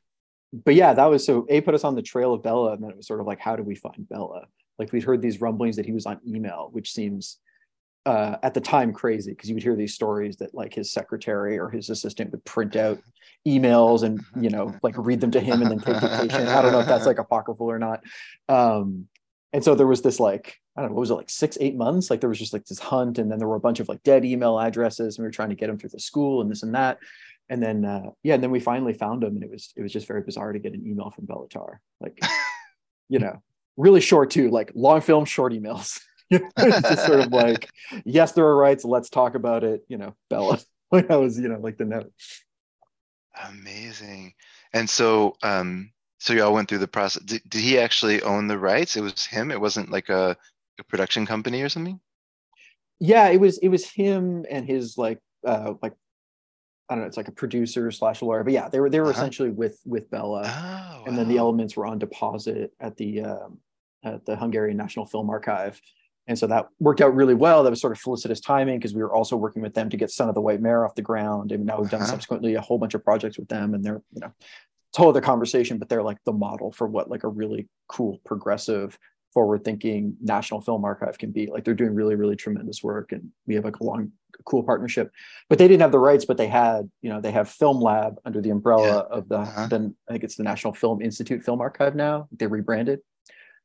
But 0.52 0.74
yeah, 0.74 0.92
that 0.92 1.06
was 1.06 1.24
so. 1.24 1.46
A 1.48 1.60
put 1.62 1.74
us 1.74 1.84
on 1.84 1.94
the 1.94 2.02
trail 2.02 2.34
of 2.34 2.42
Bella, 2.42 2.72
and 2.72 2.82
then 2.82 2.90
it 2.90 2.96
was 2.96 3.06
sort 3.06 3.20
of 3.20 3.26
like, 3.26 3.40
how 3.40 3.56
do 3.56 3.62
we 3.62 3.74
find 3.74 4.08
Bella? 4.08 4.46
Like 4.78 4.92
we'd 4.92 5.04
heard 5.04 5.22
these 5.22 5.40
rumblings 5.40 5.76
that 5.76 5.86
he 5.86 5.92
was 5.92 6.06
on 6.06 6.20
email, 6.26 6.68
which 6.72 6.92
seems 6.92 7.38
uh, 8.06 8.36
at 8.42 8.54
the 8.54 8.60
time 8.60 8.92
crazy 8.92 9.32
because 9.32 9.48
you 9.48 9.54
would 9.54 9.62
hear 9.62 9.76
these 9.76 9.94
stories 9.94 10.36
that 10.36 10.54
like 10.54 10.74
his 10.74 10.92
secretary 10.92 11.58
or 11.58 11.70
his 11.70 11.88
assistant 11.90 12.30
would 12.32 12.44
print 12.44 12.76
out 12.76 12.98
emails 13.46 14.02
and 14.02 14.22
you 14.40 14.50
know 14.50 14.74
like 14.82 14.94
read 14.96 15.20
them 15.20 15.30
to 15.30 15.40
him 15.40 15.62
and 15.62 15.70
then 15.70 15.80
take 15.80 16.00
dictation. 16.00 16.48
I 16.48 16.62
don't 16.62 16.72
know 16.72 16.80
if 16.80 16.86
that's 16.86 17.06
like 17.06 17.18
apocryphal 17.18 17.70
or 17.70 17.78
not. 17.78 18.02
Um, 18.48 19.08
and 19.54 19.62
so 19.62 19.74
there 19.74 19.86
was 19.86 20.02
this 20.02 20.20
like 20.20 20.60
I 20.76 20.80
don't 20.80 20.90
know 20.90 20.96
what 20.96 21.00
was 21.00 21.10
it 21.10 21.14
like 21.14 21.30
six 21.30 21.56
eight 21.60 21.76
months 21.76 22.10
like 22.10 22.20
there 22.20 22.28
was 22.28 22.38
just 22.38 22.52
like 22.52 22.66
this 22.66 22.80
hunt 22.80 23.18
and 23.18 23.30
then 23.30 23.38
there 23.38 23.48
were 23.48 23.56
a 23.56 23.60
bunch 23.60 23.80
of 23.80 23.88
like 23.88 24.02
dead 24.02 24.24
email 24.24 24.58
addresses 24.58 25.16
and 25.16 25.22
we 25.22 25.28
were 25.28 25.32
trying 25.32 25.50
to 25.50 25.54
get 25.54 25.70
him 25.70 25.78
through 25.78 25.90
the 25.90 26.00
school 26.00 26.42
and 26.42 26.50
this 26.50 26.62
and 26.62 26.74
that 26.74 26.98
and 27.48 27.62
then 27.62 27.84
uh, 27.84 28.10
yeah 28.22 28.34
and 28.34 28.42
then 28.42 28.50
we 28.50 28.60
finally 28.60 28.92
found 28.92 29.22
him 29.22 29.36
and 29.36 29.44
it 29.44 29.50
was 29.50 29.72
it 29.76 29.82
was 29.82 29.92
just 29.92 30.08
very 30.08 30.22
bizarre 30.22 30.52
to 30.52 30.58
get 30.58 30.74
an 30.74 30.86
email 30.86 31.10
from 31.10 31.26
Béla 31.26 31.48
Tarr 31.48 31.80
like 32.00 32.20
you 33.08 33.20
know 33.20 33.40
really 33.76 34.00
short 34.00 34.30
too 34.30 34.50
like 34.50 34.72
long 34.74 35.00
film 35.00 35.24
short 35.24 35.52
emails 35.52 36.00
just 36.58 37.06
sort 37.06 37.20
of 37.20 37.32
like, 37.32 37.68
yes, 38.04 38.32
there 38.32 38.46
are 38.46 38.56
rights. 38.56 38.84
Let's 38.84 39.10
talk 39.10 39.34
about 39.34 39.64
it. 39.64 39.84
You 39.88 39.98
know, 39.98 40.14
Bella. 40.30 40.58
Like 40.92 41.08
that 41.08 41.18
was, 41.18 41.40
you 41.40 41.48
know, 41.48 41.58
like 41.58 41.76
the 41.76 41.86
note. 41.86 42.12
Amazing. 43.48 44.34
And 44.72 44.88
so, 44.88 45.34
um, 45.42 45.90
so 46.20 46.34
y'all 46.34 46.52
went 46.52 46.68
through 46.68 46.78
the 46.78 46.86
process. 46.86 47.24
Did, 47.24 47.42
did 47.48 47.62
he 47.62 47.80
actually 47.80 48.22
own 48.22 48.46
the 48.46 48.58
rights? 48.58 48.96
It 48.96 49.00
was 49.00 49.26
him. 49.26 49.50
It 49.50 49.60
wasn't 49.60 49.90
like 49.90 50.08
a, 50.08 50.36
a 50.78 50.84
production 50.84 51.26
company 51.26 51.62
or 51.62 51.68
something. 51.68 51.98
Yeah, 53.00 53.28
it 53.28 53.40
was. 53.40 53.58
It 53.58 53.70
was 53.70 53.90
him 53.90 54.44
and 54.48 54.68
his 54.68 54.96
like, 54.96 55.18
uh, 55.44 55.74
like 55.82 55.94
I 56.88 56.94
don't 56.94 57.02
know, 57.02 57.08
it's 57.08 57.16
like 57.16 57.28
a 57.28 57.32
producer 57.32 57.90
slash 57.90 58.20
lawyer, 58.20 58.44
but 58.44 58.52
yeah, 58.52 58.68
they 58.68 58.78
were 58.78 58.90
they 58.90 59.00
were 59.00 59.06
uh-huh. 59.06 59.18
essentially 59.20 59.50
with 59.50 59.80
with 59.86 60.10
Bella, 60.10 60.42
oh, 60.46 61.04
and 61.06 61.16
then 61.16 61.28
the 61.28 61.38
elements 61.38 61.76
were 61.76 61.86
on 61.86 61.98
deposit 61.98 62.72
at 62.78 62.96
the 62.96 63.22
um, 63.22 63.58
at 64.04 64.26
the 64.26 64.36
Hungarian 64.36 64.76
National 64.76 65.06
Film 65.06 65.30
Archive, 65.30 65.80
and 66.26 66.38
so 66.38 66.46
that 66.46 66.68
worked 66.80 67.00
out 67.00 67.14
really 67.14 67.34
well. 67.34 67.62
That 67.62 67.70
was 67.70 67.80
sort 67.80 67.92
of 67.92 67.98
felicitous 67.98 68.40
timing 68.40 68.78
because 68.78 68.94
we 68.94 69.02
were 69.02 69.14
also 69.14 69.36
working 69.36 69.62
with 69.62 69.74
them 69.74 69.90
to 69.90 69.96
get 69.96 70.10
Son 70.10 70.28
of 70.28 70.34
the 70.34 70.40
White 70.40 70.60
Mare 70.60 70.84
off 70.84 70.94
the 70.94 71.02
ground. 71.02 71.52
And 71.52 71.66
now 71.66 71.80
we've 71.80 71.90
done 71.90 72.00
uh-huh. 72.00 72.10
subsequently 72.10 72.54
a 72.54 72.60
whole 72.60 72.78
bunch 72.78 72.94
of 72.94 73.04
projects 73.04 73.38
with 73.38 73.48
them. 73.48 73.74
And 73.74 73.84
they're, 73.84 74.00
you 74.12 74.20
know, 74.20 74.32
it's 74.88 74.98
a 74.98 75.02
whole 75.02 75.10
other 75.10 75.20
conversation, 75.20 75.78
but 75.78 75.88
they're 75.88 76.02
like 76.02 76.18
the 76.24 76.32
model 76.32 76.72
for 76.72 76.86
what 76.86 77.10
like 77.10 77.24
a 77.24 77.28
really 77.28 77.68
cool, 77.88 78.20
progressive, 78.24 78.98
forward 79.34 79.64
thinking 79.64 80.16
national 80.22 80.62
film 80.62 80.84
archive 80.84 81.18
can 81.18 81.30
be. 81.30 81.46
Like 81.46 81.64
they're 81.64 81.74
doing 81.74 81.94
really, 81.94 82.14
really 82.14 82.36
tremendous 82.36 82.82
work. 82.82 83.12
And 83.12 83.30
we 83.46 83.56
have 83.56 83.64
like 83.64 83.80
a 83.80 83.84
long, 83.84 84.12
cool 84.46 84.62
partnership. 84.62 85.10
But 85.50 85.58
they 85.58 85.68
didn't 85.68 85.82
have 85.82 85.92
the 85.92 85.98
rights, 85.98 86.24
but 86.24 86.38
they 86.38 86.46
had, 86.46 86.90
you 87.02 87.10
know, 87.10 87.20
they 87.20 87.32
have 87.32 87.50
Film 87.50 87.80
Lab 87.80 88.18
under 88.24 88.40
the 88.40 88.50
umbrella 88.50 89.06
yeah. 89.10 89.16
of 89.16 89.28
the, 89.28 89.40
uh-huh. 89.40 89.66
then 89.66 89.94
I 90.08 90.12
think 90.12 90.24
it's 90.24 90.36
the 90.36 90.42
National 90.44 90.72
Film 90.72 91.02
Institute 91.02 91.42
Film 91.42 91.60
Archive 91.60 91.94
now. 91.94 92.28
They 92.32 92.46
rebranded. 92.46 93.00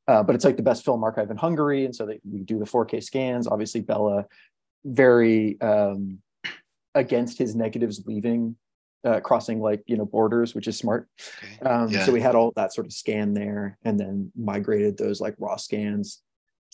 Uh, 0.09 0.23
but 0.23 0.33
it's 0.33 0.43
like 0.43 0.57
the 0.57 0.63
best 0.63 0.83
film 0.83 1.03
archive 1.03 1.29
in 1.29 1.37
Hungary, 1.37 1.85
and 1.85 1.95
so 1.95 2.03
they, 2.03 2.19
we 2.27 2.39
do 2.39 2.57
the 2.57 2.65
4K 2.65 3.03
scans. 3.03 3.47
Obviously, 3.47 3.81
Bella 3.81 4.25
very 4.83 5.61
um, 5.61 6.17
against 6.95 7.37
his 7.37 7.55
negatives 7.55 8.01
leaving, 8.07 8.55
uh, 9.03 9.19
crossing 9.19 9.61
like 9.61 9.83
you 9.85 9.95
know 9.95 10.05
borders, 10.05 10.55
which 10.55 10.67
is 10.67 10.79
smart. 10.79 11.07
Um, 11.63 11.89
yeah. 11.89 12.05
So 12.05 12.11
we 12.11 12.21
had 12.21 12.33
all 12.33 12.51
that 12.55 12.73
sort 12.73 12.87
of 12.87 12.93
scan 12.93 13.35
there, 13.35 13.77
and 13.83 13.99
then 13.99 14.31
migrated 14.35 14.97
those 14.97 15.21
like 15.21 15.35
raw 15.37 15.57
scans 15.57 16.23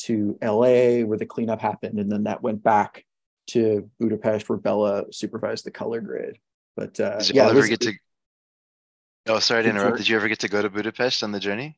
to 0.04 0.38
LA 0.42 1.01
where 1.01 1.18
the 1.18 1.25
cleanup 1.25 1.60
happened, 1.60 2.00
and 2.00 2.10
then 2.10 2.24
that 2.24 2.42
went 2.42 2.63
back 2.63 3.04
to 3.48 3.89
Budapest 4.00 4.48
where 4.48 4.58
Bella 4.58 5.12
supervised 5.12 5.65
the 5.65 5.72
color 5.72 6.00
grid. 6.00 6.38
But 6.77 6.98
uh, 7.01 7.18
did 7.18 7.36
yeah, 7.36 7.48
ever 7.48 7.56
was, 7.56 7.68
get 7.68 7.82
to? 7.82 7.94
Oh, 9.27 9.39
sorry 9.39 9.63
to 9.63 9.70
interrupt. 9.70 9.98
Did 9.98 10.08
you 10.08 10.15
ever 10.15 10.30
get 10.30 10.39
to 10.39 10.48
go 10.48 10.62
to 10.62 10.70
Budapest 10.70 11.22
on 11.22 11.34
the 11.34 11.39
journey? 11.42 11.77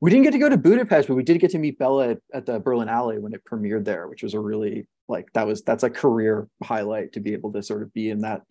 We 0.00 0.10
didn't 0.10 0.24
get 0.24 0.32
to 0.32 0.38
go 0.38 0.48
to 0.48 0.58
Budapest, 0.58 1.08
but 1.08 1.14
we 1.14 1.22
did 1.22 1.40
get 1.40 1.50
to 1.52 1.58
meet 1.58 1.78
Bella 1.78 2.10
at, 2.10 2.18
at, 2.34 2.46
the 2.46 2.60
Berlinale 2.60 3.18
when 3.18 3.32
it 3.32 3.42
premiered 3.44 3.84
there, 3.84 4.08
which 4.08 4.22
was 4.22 4.34
a 4.34 4.40
really 4.40 4.86
like 5.08 5.32
that 5.32 5.46
was 5.46 5.62
that's 5.62 5.84
a 5.84 5.90
career 5.90 6.48
highlight 6.62 7.12
to 7.12 7.20
be 7.20 7.32
able 7.32 7.52
to 7.52 7.62
sort 7.62 7.82
of 7.82 7.92
be 7.94 8.10
in 8.10 8.20
that 8.20 8.42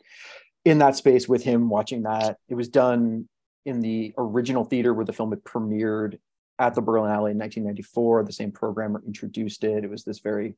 in 0.64 0.80
that 0.80 0.96
space 0.96 1.28
with 1.28 1.44
him 1.44 1.70
watching 1.70 2.04
that. 2.04 2.38
It 2.50 2.56
was 2.56 2.68
done 2.68 3.30
in 3.66 3.82
the 3.82 4.14
original 4.18 4.64
theater 4.64 4.94
where 4.94 5.06
the 5.06 5.14
film 5.14 5.32
had 5.32 5.44
premiered 5.44 6.18
at 6.58 6.74
the 6.74 6.82
Berlinale 6.82 7.32
in 7.32 7.38
1994. 7.38 8.24
The 8.24 8.34
same 8.34 8.52
programmer 8.52 9.04
introduced 9.06 9.64
it. 9.64 9.84
It 9.84 9.90
was 9.90 10.04
this 10.04 10.20
very 10.20 10.56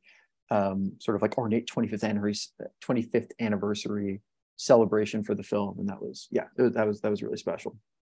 um, 0.51 0.93
sort 0.99 1.15
of 1.15 1.21
like 1.21 1.37
ornate 1.37 1.69
25th 1.69 2.03
anniversary 2.03 2.53
25th 2.81 3.31
anniversary 3.41 4.21
celebration 4.55 5.23
for 5.23 5.35
the 5.35 5.43
film, 5.43 5.79
and 5.79 5.89
that 5.89 6.01
was 6.01 6.27
yeah, 6.31 6.45
that 6.57 6.87
was 6.87 7.01
that 7.01 7.11
was 7.11 7.21
really 7.21 7.37
special. 7.37 7.77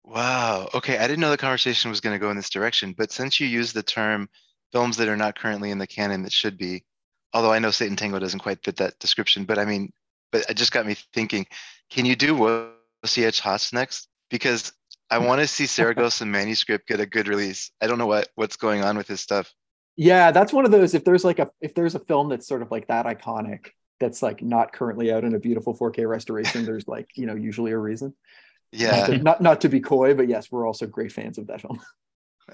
Wow. 0.08 0.70
Okay. 0.74 0.98
I 0.98 1.02
didn't 1.06 1.20
know 1.20 1.32
the 1.32 1.38
conversation 1.38 1.92
was 1.92 2.00
going 2.00 2.16
to 2.16 2.20
go 2.20 2.32
in 2.32 2.38
this 2.38 2.50
direction, 2.50 2.96
but 2.98 3.12
since 3.12 3.42
you 3.42 3.48
use 3.48 3.74
the 3.74 3.84
term 3.84 4.30
films 4.72 4.96
that 4.98 5.10
are 5.10 5.18
not 5.18 5.38
currently 5.38 5.70
in 5.70 5.80
the 5.80 5.86
canon 5.86 6.24
that 6.24 6.32
should 6.32 6.58
be, 6.58 6.86
although 7.34 7.52
I 7.52 7.60
know 7.60 7.72
Satan 7.72 7.98
Tango 7.98 8.18
doesn't 8.18 8.40
quite 8.40 8.64
fit 8.64 8.78
that 8.78 8.98
description, 9.00 9.44
but 9.44 9.60
I 9.60 9.66
mean, 9.66 9.92
but 10.32 10.50
it 10.50 10.54
just 10.54 10.72
got 10.72 10.86
me 10.86 10.96
thinking, 11.14 11.46
can 11.90 12.06
you 12.06 12.16
do 12.16 12.36
Wojciech 13.04 13.42
Has 13.42 13.74
next? 13.74 14.08
Because 14.30 14.72
I 15.10 15.18
want 15.18 15.42
to 15.42 15.48
see 15.48 15.66
Saragossa 15.66 16.26
manuscript 16.26 16.88
get 16.88 17.02
a 17.02 17.06
good 17.06 17.28
release. 17.28 17.72
I 17.82 17.88
don't 17.88 17.98
know 17.98 18.08
what 18.08 18.30
what's 18.36 18.56
going 18.56 18.84
on 18.86 18.96
with 18.96 19.10
his 19.10 19.20
stuff. 19.20 19.54
Yeah, 19.98 20.32
that's 20.32 20.54
one 20.54 20.64
of 20.64 20.72
those. 20.72 20.94
If 20.94 21.04
there's 21.04 21.26
like 21.26 21.40
a 21.40 21.50
if 21.60 21.76
there's 21.76 21.96
a 21.96 22.00
film 22.00 22.30
that's 22.30 22.48
sort 22.48 22.62
of 22.62 22.72
like 22.72 22.88
that 22.88 23.06
iconic, 23.06 23.72
that's 24.00 24.22
like 24.22 24.42
not 24.42 24.72
currently 24.72 25.12
out 25.12 25.26
in 25.26 25.36
a 25.36 25.40
beautiful 25.40 25.78
4K 25.78 26.08
restoration, 26.08 26.64
there's 26.64 26.88
like 26.88 27.10
you 27.16 27.26
know 27.26 27.36
usually 27.36 27.74
a 27.74 27.78
reason. 27.78 28.14
Yeah. 28.72 28.98
Not 28.98 29.06
to, 29.06 29.18
not, 29.18 29.42
not 29.42 29.62
to 29.62 29.70
be 29.70 29.80
coy, 29.80 30.14
but 30.14 30.28
yes, 30.28 30.52
we're 30.52 30.68
also 30.68 30.86
great 30.88 31.12
fans 31.12 31.38
of 31.38 31.48
that 31.48 31.62
film. 31.62 31.80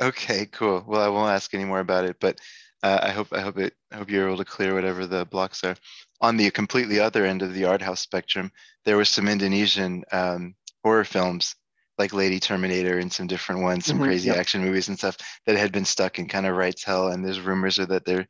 Okay, 0.02 0.48
cool. 0.48 0.84
Well, 0.88 1.04
I 1.04 1.08
won't 1.08 1.30
ask 1.30 1.54
any 1.54 1.66
more 1.66 1.80
about 1.80 2.06
it, 2.06 2.16
but 2.20 2.40
uh, 2.82 3.00
I 3.04 3.12
hope 3.12 3.28
I 3.32 3.42
hope 3.42 3.60
it 3.60 3.76
I 3.92 3.98
hope 3.98 4.10
you're 4.10 4.26
able 4.28 4.38
to 4.38 4.44
clear 4.44 4.74
whatever 4.74 5.06
the 5.06 5.24
blocks 5.26 5.64
are. 5.64 5.76
On 6.20 6.36
the 6.36 6.50
completely 6.50 7.00
other 7.00 7.26
end 7.26 7.44
of 7.44 7.54
the 7.54 7.66
art 7.66 7.80
house 7.84 8.02
spectrum, 8.02 8.52
there 8.86 8.98
was 8.98 9.10
some 9.10 9.28
Indonesian 9.28 10.04
um, 10.12 10.56
horror 10.84 11.06
films 11.06 11.56
like 12.00 12.12
Lady 12.12 12.40
Terminator 12.40 12.98
and 12.98 13.14
some 13.14 13.28
different 13.28 13.62
ones, 13.62 13.86
some 13.86 14.00
Mhm, 14.00 14.06
crazy 14.06 14.30
yep. 14.30 14.38
action 14.38 14.62
movies 14.64 14.88
and 14.88 14.98
stuff 14.98 15.16
that 15.46 15.58
had 15.58 15.72
been 15.72 15.86
stuck 15.86 16.18
in 16.18 16.28
kind 16.28 16.48
of 16.48 16.56
rights 16.56 16.84
hell. 16.84 17.10
And 17.10 17.24
there's 17.24 17.40
rumors 17.40 17.76
that 17.76 18.04
they're 18.04 18.28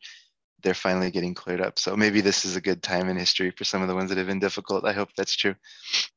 they're 0.63 0.73
finally 0.73 1.11
getting 1.11 1.33
cleared 1.33 1.61
up. 1.61 1.77
So 1.77 1.95
maybe 1.95 2.21
this 2.21 2.45
is 2.45 2.55
a 2.55 2.61
good 2.61 2.81
time 2.81 3.09
in 3.09 3.17
history 3.17 3.51
for 3.51 3.63
some 3.63 3.81
of 3.81 3.87
the 3.87 3.95
ones 3.95 4.09
that 4.09 4.17
have 4.17 4.27
been 4.27 4.39
difficult. 4.39 4.85
I 4.85 4.93
hope 4.93 5.09
that's 5.15 5.35
true. 5.35 5.55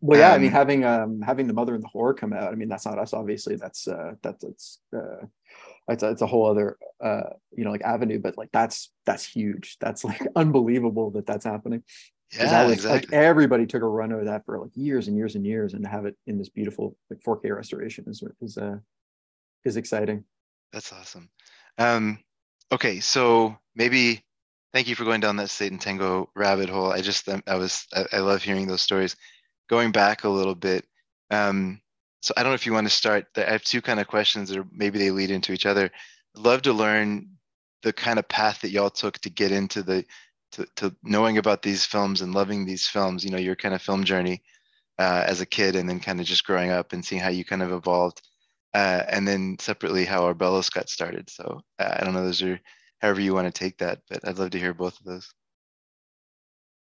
Well, 0.00 0.18
yeah, 0.18 0.32
I 0.32 0.38
mean 0.38 0.48
Um, 0.48 0.54
having 0.54 0.84
um 0.84 1.20
having 1.20 1.46
the 1.46 1.52
mother 1.52 1.74
and 1.74 1.82
the 1.82 1.88
whore 1.94 2.16
come 2.16 2.32
out. 2.32 2.52
I 2.52 2.56
mean 2.56 2.68
that's 2.68 2.86
not 2.86 2.98
us, 2.98 3.12
obviously. 3.12 3.56
That's 3.56 3.88
uh 3.88 4.12
that's 4.22 4.44
it's 4.44 4.78
uh 4.94 5.26
it's 5.88 6.02
a, 6.02 6.10
it's 6.10 6.22
a 6.22 6.26
whole 6.26 6.46
other 6.46 6.78
uh 7.02 7.30
you 7.56 7.64
know 7.64 7.70
like 7.70 7.82
avenue, 7.82 8.20
but 8.20 8.38
like 8.38 8.50
that's 8.52 8.92
that's 9.04 9.24
huge. 9.24 9.76
That's 9.80 10.04
like 10.04 10.22
unbelievable 10.36 11.10
that 11.12 11.26
that's 11.26 11.44
happening. 11.44 11.82
Yeah, 12.34 12.46
that 12.46 12.66
was 12.66 12.74
exactly. 12.74 12.98
like 12.98 13.12
everybody 13.12 13.66
took 13.66 13.82
a 13.82 13.88
run 13.88 14.10
of 14.12 14.24
that 14.24 14.44
for 14.44 14.58
like 14.58 14.72
years 14.74 15.08
and 15.08 15.16
years 15.16 15.36
and 15.36 15.46
years, 15.46 15.74
and 15.74 15.84
to 15.84 15.88
have 15.88 16.06
it 16.06 16.16
in 16.26 16.38
this 16.38 16.48
beautiful 16.48 16.96
like 17.08 17.20
4K 17.20 17.54
restoration 17.54 18.04
is 18.08 18.22
is 18.40 18.58
uh 18.58 18.78
is 19.64 19.76
exciting. 19.76 20.24
That's 20.72 20.92
awesome. 20.92 21.30
Um, 21.78 22.18
okay, 22.72 23.00
so 23.00 23.56
maybe 23.74 24.22
thank 24.76 24.88
you 24.88 24.94
for 24.94 25.04
going 25.04 25.20
down 25.20 25.36
that 25.36 25.48
Satan 25.48 25.78
Tango 25.78 26.28
rabbit 26.36 26.68
hole. 26.68 26.92
I 26.92 27.00
just 27.00 27.26
um, 27.30 27.42
I 27.46 27.54
was 27.54 27.86
I, 28.12 28.18
love 28.18 28.42
hearing 28.42 28.66
those 28.66 28.82
stories. 28.82 29.16
Going 29.70 29.90
back 29.90 30.24
a 30.24 30.28
little 30.28 30.54
bit, 30.54 30.84
um, 31.30 31.80
so 32.20 32.34
I 32.36 32.42
don't 32.42 32.50
know 32.50 32.56
if 32.56 32.66
you 32.66 32.74
want 32.74 32.86
to 32.86 32.92
start. 32.92 33.24
I 33.38 33.50
have 33.52 33.64
two 33.64 33.80
kind 33.80 34.00
of 34.00 34.06
questions 34.06 34.54
are, 34.54 34.66
maybe 34.70 34.98
they 34.98 35.10
lead 35.10 35.30
into 35.30 35.54
each 35.54 35.64
other. 35.64 35.90
I'd 36.36 36.42
love 36.42 36.60
to 36.62 36.74
learn 36.74 37.26
the 37.84 37.92
kind 37.94 38.18
of 38.18 38.28
path 38.28 38.60
that 38.60 38.70
y'all 38.70 38.90
took 38.90 39.18
to 39.20 39.30
get 39.30 39.50
into 39.50 39.82
the 39.82 40.04
to, 40.52 40.66
to 40.76 40.94
knowing 41.02 41.38
about 41.38 41.62
these 41.62 41.86
films 41.86 42.20
and 42.20 42.34
loving 42.34 42.66
these 42.66 42.86
films. 42.86 43.24
You 43.24 43.30
know, 43.30 43.38
your 43.38 43.56
kind 43.56 43.74
of 43.74 43.80
film 43.80 44.04
journey 44.04 44.42
uh, 44.98 45.24
as 45.26 45.40
a 45.40 45.46
kid, 45.46 45.74
and 45.74 45.88
then 45.88 46.00
kind 46.00 46.20
of 46.20 46.26
just 46.26 46.44
growing 46.44 46.70
up 46.70 46.92
and 46.92 47.02
seeing 47.02 47.22
how 47.22 47.30
you 47.30 47.46
kind 47.46 47.62
of 47.62 47.72
evolved 47.72 48.20
uh, 48.74 49.04
and 49.08 49.26
then 49.26 49.56
separately 49.58 50.04
how 50.04 50.30
Arbelos 50.30 50.70
got 50.70 50.90
started. 50.90 51.30
So 51.30 51.62
uh, 51.78 51.96
I 51.98 52.04
don't 52.04 52.12
know, 52.12 52.24
those 52.24 52.42
are 52.42 52.60
however 53.00 53.20
you 53.20 53.34
want 53.34 53.46
to 53.52 53.58
take 53.58 53.78
that, 53.78 54.00
but 54.08 54.26
I'd 54.26 54.38
love 54.38 54.50
to 54.50 54.58
hear 54.58 54.74
both 54.74 54.98
of 54.98 55.04
those. 55.06 55.32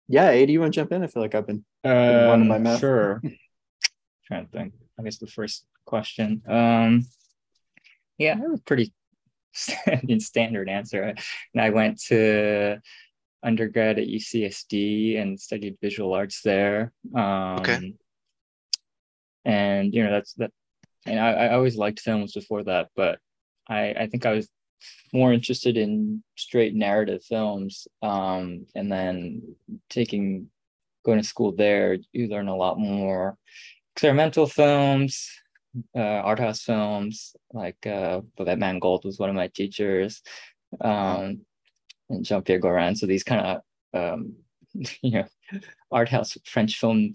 Yeah, 0.09 0.31
A, 0.31 0.47
do 0.47 0.53
you 0.53 0.61
want 0.61 0.73
to 0.75 0.81
jump 0.81 0.93
in? 0.93 1.03
I 1.03 1.09
feel 1.09 1.23
like 1.23 1.35
I've 1.35 1.47
been 1.47 1.65
running 1.85 2.49
my 2.49 2.57
Um, 2.57 2.63
mouth. 2.63 2.81
Sure. 2.81 3.21
trying 4.27 4.47
to 4.47 4.53
think. 4.53 4.75
I 4.99 5.03
guess 5.03 5.19
the 5.19 5.27
first 5.27 5.67
question. 5.85 6.43
Um, 6.49 7.07
yeah, 8.19 8.35
I 8.35 8.37
have 8.39 8.53
a 8.55 8.59
pretty 8.59 8.93
st- 9.53 10.23
standard 10.23 10.69
answer. 10.69 11.05
I- 11.05 11.21
And 11.55 11.61
I 11.63 11.71
went 11.71 12.01
to 12.05 12.79
undergrad 13.43 13.99
at 13.99 14.07
UCSD 14.09 15.19
and 15.21 15.39
studied 15.41 15.77
visual 15.83 16.15
arts 16.15 16.41
there. 16.43 16.93
Um, 17.15 17.63
And 19.45 19.95
you 19.95 20.03
know 20.05 20.11
that's 20.11 20.35
that. 20.35 20.51
And 21.07 21.21
I, 21.21 21.31
I 21.33 21.55
always 21.55 21.77
liked 21.77 22.01
films 22.01 22.33
before 22.33 22.65
that, 22.65 22.89
but 22.97 23.21
I 23.69 23.93
I 23.93 24.07
think 24.09 24.27
I 24.27 24.33
was 24.33 24.49
more 25.13 25.33
interested 25.33 25.77
in 25.77 26.23
straight 26.37 26.75
narrative 26.75 27.23
films. 27.25 27.89
Um, 28.03 28.67
and 28.75 28.91
then 28.91 29.43
taking 29.89 30.49
going 31.05 31.21
to 31.21 31.27
school 31.27 31.53
there, 31.53 31.99
you 32.13 32.29
learn 32.29 32.49
a 32.49 32.57
lot 32.57 32.79
more 32.79 33.39
experimental 33.95 34.47
films, 34.47 35.31
uh, 35.95 36.01
art 36.01 36.39
house 36.39 36.63
films, 36.63 37.35
like 37.53 37.87
uh, 37.87 38.21
Babette 38.37 38.59
Mangolte 38.59 39.05
was 39.05 39.19
one 39.19 39.31
of 39.31 39.37
my 39.37 39.49
teachers, 39.49 40.23
um, 40.81 41.41
and 42.11 42.25
Jean 42.25 42.43
Pierre 42.43 42.61
Gorin. 42.61 42.97
So 42.97 43.07
these 43.07 43.25
kind 43.25 43.47
of, 43.47 43.61
um, 43.95 44.35
you 45.03 45.13
know, 45.13 45.25
art 45.91 46.09
house 46.09 46.37
French 46.45 46.79
film 46.79 47.15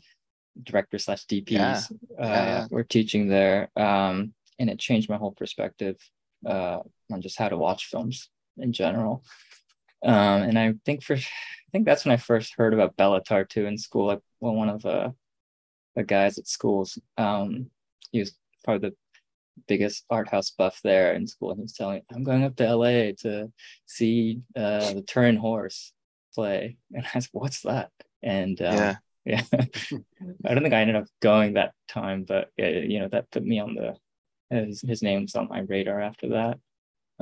director 0.64 0.98
slash 0.98 1.26
DPs 1.26 1.52
Yeah, 1.52 1.82
uh, 2.20 2.28
yeah, 2.28 2.46
yeah. 2.46 2.68
were 2.70 2.84
teaching 2.84 3.28
there, 3.28 3.70
um, 3.76 4.34
and 4.60 4.70
it 4.70 4.80
changed 4.80 5.10
my 5.10 5.18
whole 5.18 5.32
perspective 5.34 5.98
uh, 6.46 6.80
on 7.12 7.22
just 7.22 7.38
how 7.38 7.50
to 7.50 7.58
watch 7.58 7.88
films 7.88 8.30
in 8.58 8.74
general. 8.74 9.24
Um, 10.04 10.44
and 10.44 10.58
I 10.58 10.74
think 10.86 11.04
for 11.04 11.16
I 11.16 11.70
think 11.72 11.86
that's 11.86 12.06
when 12.06 12.14
I 12.14 12.18
first 12.18 12.56
heard 12.58 12.74
about 12.74 12.98
Béla 12.98 13.24
Tarr 13.24 13.46
too 13.46 13.66
in 13.66 13.78
school. 13.78 14.08
Like 14.08 14.20
well, 14.40 14.56
one 14.56 14.70
of 14.70 14.86
uh, 14.86 15.12
the 15.96 16.04
guys 16.04 16.38
at 16.38 16.48
schools, 16.48 16.98
um, 17.18 17.70
he 18.12 18.20
was 18.20 18.34
probably 18.64 18.90
the 18.90 18.96
biggest 19.68 20.06
art 20.10 20.28
house 20.28 20.52
buff 20.52 20.80
there 20.84 21.14
in 21.14 21.28
school, 21.28 21.52
and 21.52 21.60
he 21.60 21.64
was 21.64 21.74
telling 21.74 21.98
me, 21.98 22.04
"I'm 22.14 22.24
going 22.24 22.44
up 22.44 22.56
to 22.58 22.76
LA 22.76 23.12
to 23.20 23.52
see 23.86 24.42
uh, 24.56 24.94
the 24.94 25.04
Turin 25.08 25.38
Horse 25.38 25.94
play," 26.34 26.78
and 26.94 27.06
I 27.06 27.12
was, 27.16 27.30
"What's 27.32 27.62
that?" 27.62 27.92
And 28.24 28.60
um, 28.62 28.76
yeah, 28.76 28.96
yeah, 29.26 29.44
I 30.46 30.54
don't 30.54 30.64
think 30.64 30.74
I 30.74 30.82
ended 30.82 30.96
up 30.96 31.08
going 31.22 31.54
that 31.54 31.74
time, 31.88 32.24
but 32.24 32.50
uh, 32.60 32.66
you 32.66 33.00
know 33.00 33.08
that 33.10 33.32
put 33.32 33.44
me 33.44 33.60
on 33.60 33.76
the 33.76 33.96
his, 34.52 34.82
his 34.82 35.02
name 35.02 35.22
was 35.24 35.36
on 35.36 35.48
my 35.50 35.60
radar 35.62 36.00
after 36.02 36.30
that. 36.30 36.60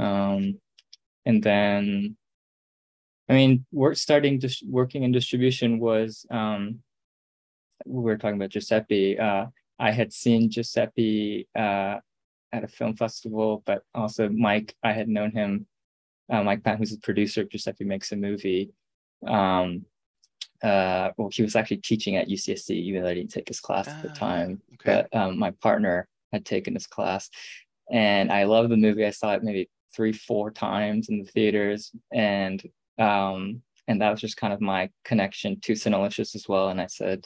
Um, 0.03 0.59
and 1.25 1.43
then, 1.43 2.17
I 3.29 3.33
mean, 3.33 3.65
work 3.71 3.95
starting 3.97 4.39
just 4.39 4.65
working 4.67 5.03
in 5.03 5.11
distribution 5.11 5.79
was 5.79 6.25
um, 6.31 6.79
we 7.85 8.01
were 8.01 8.17
talking 8.17 8.37
about 8.37 8.49
Giuseppe. 8.49 9.19
Uh, 9.19 9.47
I 9.77 9.91
had 9.91 10.11
seen 10.11 10.49
Giuseppe 10.49 11.47
uh, 11.55 11.97
at 12.51 12.63
a 12.63 12.67
film 12.67 12.95
festival, 12.95 13.61
but 13.65 13.83
also 13.93 14.29
Mike. 14.29 14.75
I 14.83 14.93
had 14.93 15.07
known 15.07 15.31
him, 15.31 15.67
uh, 16.31 16.43
Mike 16.43 16.63
Patton, 16.63 16.79
who's 16.79 16.91
the 16.91 16.97
producer 16.99 17.41
of 17.41 17.49
Giuseppe 17.49 17.85
Makes 17.85 18.11
a 18.11 18.15
Movie. 18.15 18.71
Um, 19.27 19.85
uh, 20.63 21.11
well, 21.17 21.29
he 21.31 21.41
was 21.41 21.55
actually 21.55 21.77
teaching 21.77 22.15
at 22.17 22.27
UCSD, 22.27 22.71
even 22.71 23.03
though 23.03 23.09
I 23.09 23.13
didn't 23.13 23.31
take 23.31 23.47
his 23.47 23.59
class 23.61 23.87
at 23.87 24.01
the 24.01 24.09
Ah, 24.09 24.13
time. 24.13 24.61
okay. 24.73 25.05
But 25.11 25.15
um, 25.17 25.37
my 25.37 25.51
partner 25.51 26.07
had 26.31 26.45
taken 26.45 26.73
his 26.73 26.87
class, 26.87 27.29
and 27.91 28.31
I 28.31 28.43
loved 28.43 28.69
the 28.69 28.77
movie. 28.77 29.05
I 29.05 29.11
saw 29.11 29.33
it 29.33 29.43
maybe 29.43 29.69
three, 29.95 30.13
four 30.13 30.51
times 30.51 31.09
in 31.09 31.19
the 31.19 31.31
theaters, 31.31 31.91
and 32.13 32.61
um, 32.97 33.61
and 33.87 34.01
that 34.01 34.11
was 34.11 34.21
just 34.21 34.37
kind 34.37 34.53
of 34.53 34.61
my 34.61 34.89
connection 35.03 35.59
to 35.61 35.75
Cinelicious 35.75 36.35
as 36.35 36.47
well. 36.47 36.69
And 36.69 36.79
I 36.79 36.87
said, 36.87 37.25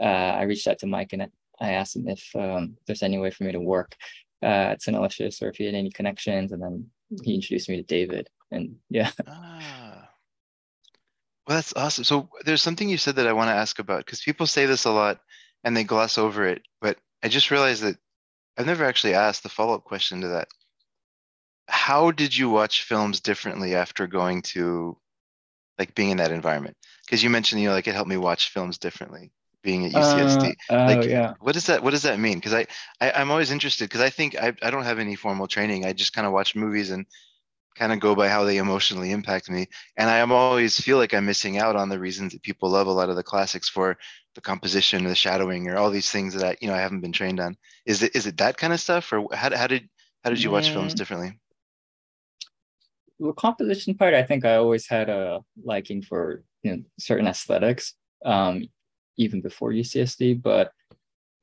uh, 0.00 0.04
I 0.04 0.42
reached 0.42 0.68
out 0.68 0.78
to 0.80 0.86
Mike 0.86 1.12
and 1.12 1.22
I 1.60 1.72
asked 1.72 1.96
him 1.96 2.08
if 2.08 2.28
um, 2.34 2.76
there's 2.86 3.02
any 3.02 3.18
way 3.18 3.30
for 3.30 3.44
me 3.44 3.52
to 3.52 3.60
work 3.60 3.94
uh, 4.42 4.72
at 4.72 4.82
Cinelicious 4.82 5.40
or 5.40 5.48
if 5.48 5.56
he 5.56 5.64
had 5.64 5.74
any 5.74 5.90
connections, 5.90 6.52
and 6.52 6.62
then 6.62 6.90
he 7.22 7.34
introduced 7.34 7.68
me 7.68 7.76
to 7.76 7.82
David. 7.82 8.28
And 8.50 8.76
yeah, 8.90 9.10
Ah. 9.26 10.10
Well, 11.46 11.58
that's 11.58 11.74
awesome. 11.76 12.04
So 12.04 12.30
there's 12.44 12.62
something 12.62 12.88
you 12.88 12.96
said 12.96 13.16
that 13.16 13.26
I 13.26 13.32
want 13.34 13.48
to 13.48 13.54
ask 13.54 13.78
about 13.78 14.04
because 14.04 14.22
people 14.22 14.46
say 14.46 14.64
this 14.66 14.86
a 14.86 14.90
lot 14.90 15.20
and 15.62 15.76
they 15.76 15.84
gloss 15.84 16.16
over 16.16 16.46
it, 16.46 16.62
but 16.80 16.98
I 17.22 17.28
just 17.28 17.50
realized 17.50 17.82
that 17.82 17.96
I've 18.56 18.66
never 18.66 18.84
actually 18.84 19.14
asked 19.14 19.42
the 19.42 19.48
follow-up 19.48 19.84
question 19.84 20.20
to 20.22 20.28
that. 20.28 20.48
How 21.68 22.10
did 22.10 22.36
you 22.36 22.50
watch 22.50 22.82
films 22.82 23.20
differently 23.20 23.74
after 23.74 24.06
going 24.06 24.42
to 24.42 24.96
like 25.78 25.94
being 25.94 26.10
in 26.10 26.18
that 26.18 26.30
environment? 26.30 26.76
Because 27.04 27.22
you 27.22 27.30
mentioned, 27.30 27.60
you 27.60 27.68
know, 27.68 27.74
like 27.74 27.88
it 27.88 27.94
helped 27.94 28.10
me 28.10 28.16
watch 28.16 28.50
films 28.50 28.78
differently 28.78 29.32
being 29.64 29.86
at 29.86 29.92
UCSD. 29.92 30.50
Uh, 30.70 30.74
oh 30.74 30.84
like 30.84 31.04
yeah. 31.08 31.34
what 31.40 31.54
does 31.54 31.66
that 31.66 31.82
what 31.82 31.90
does 31.90 32.02
that 32.02 32.20
mean 32.20 32.38
because 32.38 32.52
I, 32.52 32.66
I 33.00 33.12
i'm 33.12 33.30
always 33.30 33.50
interested 33.50 33.86
because 33.86 34.02
i 34.02 34.10
think 34.10 34.36
I, 34.36 34.52
I 34.62 34.70
don't 34.70 34.84
have 34.84 34.98
any 34.98 35.16
formal 35.16 35.48
training 35.48 35.84
i 35.84 35.92
just 35.92 36.12
kind 36.12 36.26
of 36.26 36.32
watch 36.32 36.54
movies 36.54 36.90
and 36.90 37.06
kind 37.74 37.92
of 37.92 37.98
go 37.98 38.14
by 38.14 38.28
how 38.28 38.44
they 38.44 38.58
emotionally 38.58 39.10
impact 39.10 39.50
me 39.50 39.66
and 39.96 40.08
i 40.08 40.18
am 40.18 40.30
always 40.30 40.78
feel 40.78 40.98
like 40.98 41.14
i'm 41.14 41.26
missing 41.26 41.58
out 41.58 41.74
on 41.74 41.88
the 41.88 41.98
reasons 41.98 42.32
that 42.32 42.42
people 42.42 42.70
love 42.70 42.86
a 42.86 42.92
lot 42.92 43.08
of 43.08 43.16
the 43.16 43.22
classics 43.22 43.68
for 43.68 43.96
the 44.34 44.40
composition 44.40 45.04
the 45.04 45.14
shadowing 45.14 45.68
or 45.68 45.76
all 45.76 45.90
these 45.90 46.10
things 46.10 46.34
that 46.34 46.44
i 46.44 46.56
you 46.60 46.68
know 46.68 46.74
i 46.74 46.80
haven't 46.80 47.00
been 47.00 47.12
trained 47.12 47.40
on 47.40 47.56
is 47.86 48.02
it 48.02 48.14
is 48.16 48.26
it 48.26 48.36
that 48.38 48.56
kind 48.56 48.72
of 48.72 48.80
stuff 48.80 49.12
or 49.12 49.26
how, 49.32 49.54
how 49.54 49.66
did 49.66 49.88
how 50.22 50.30
did 50.30 50.42
you 50.42 50.50
watch 50.50 50.70
films 50.70 50.94
differently 50.94 51.38
the 53.18 53.32
composition 53.32 53.94
part, 53.94 54.14
I 54.14 54.22
think 54.22 54.44
I 54.44 54.56
always 54.56 54.86
had 54.86 55.08
a 55.08 55.40
liking 55.62 56.02
for 56.02 56.42
you 56.62 56.76
know 56.76 56.82
certain 56.98 57.26
aesthetics, 57.26 57.94
um, 58.24 58.64
even 59.16 59.40
before 59.40 59.70
UCSD. 59.70 60.42
But 60.42 60.72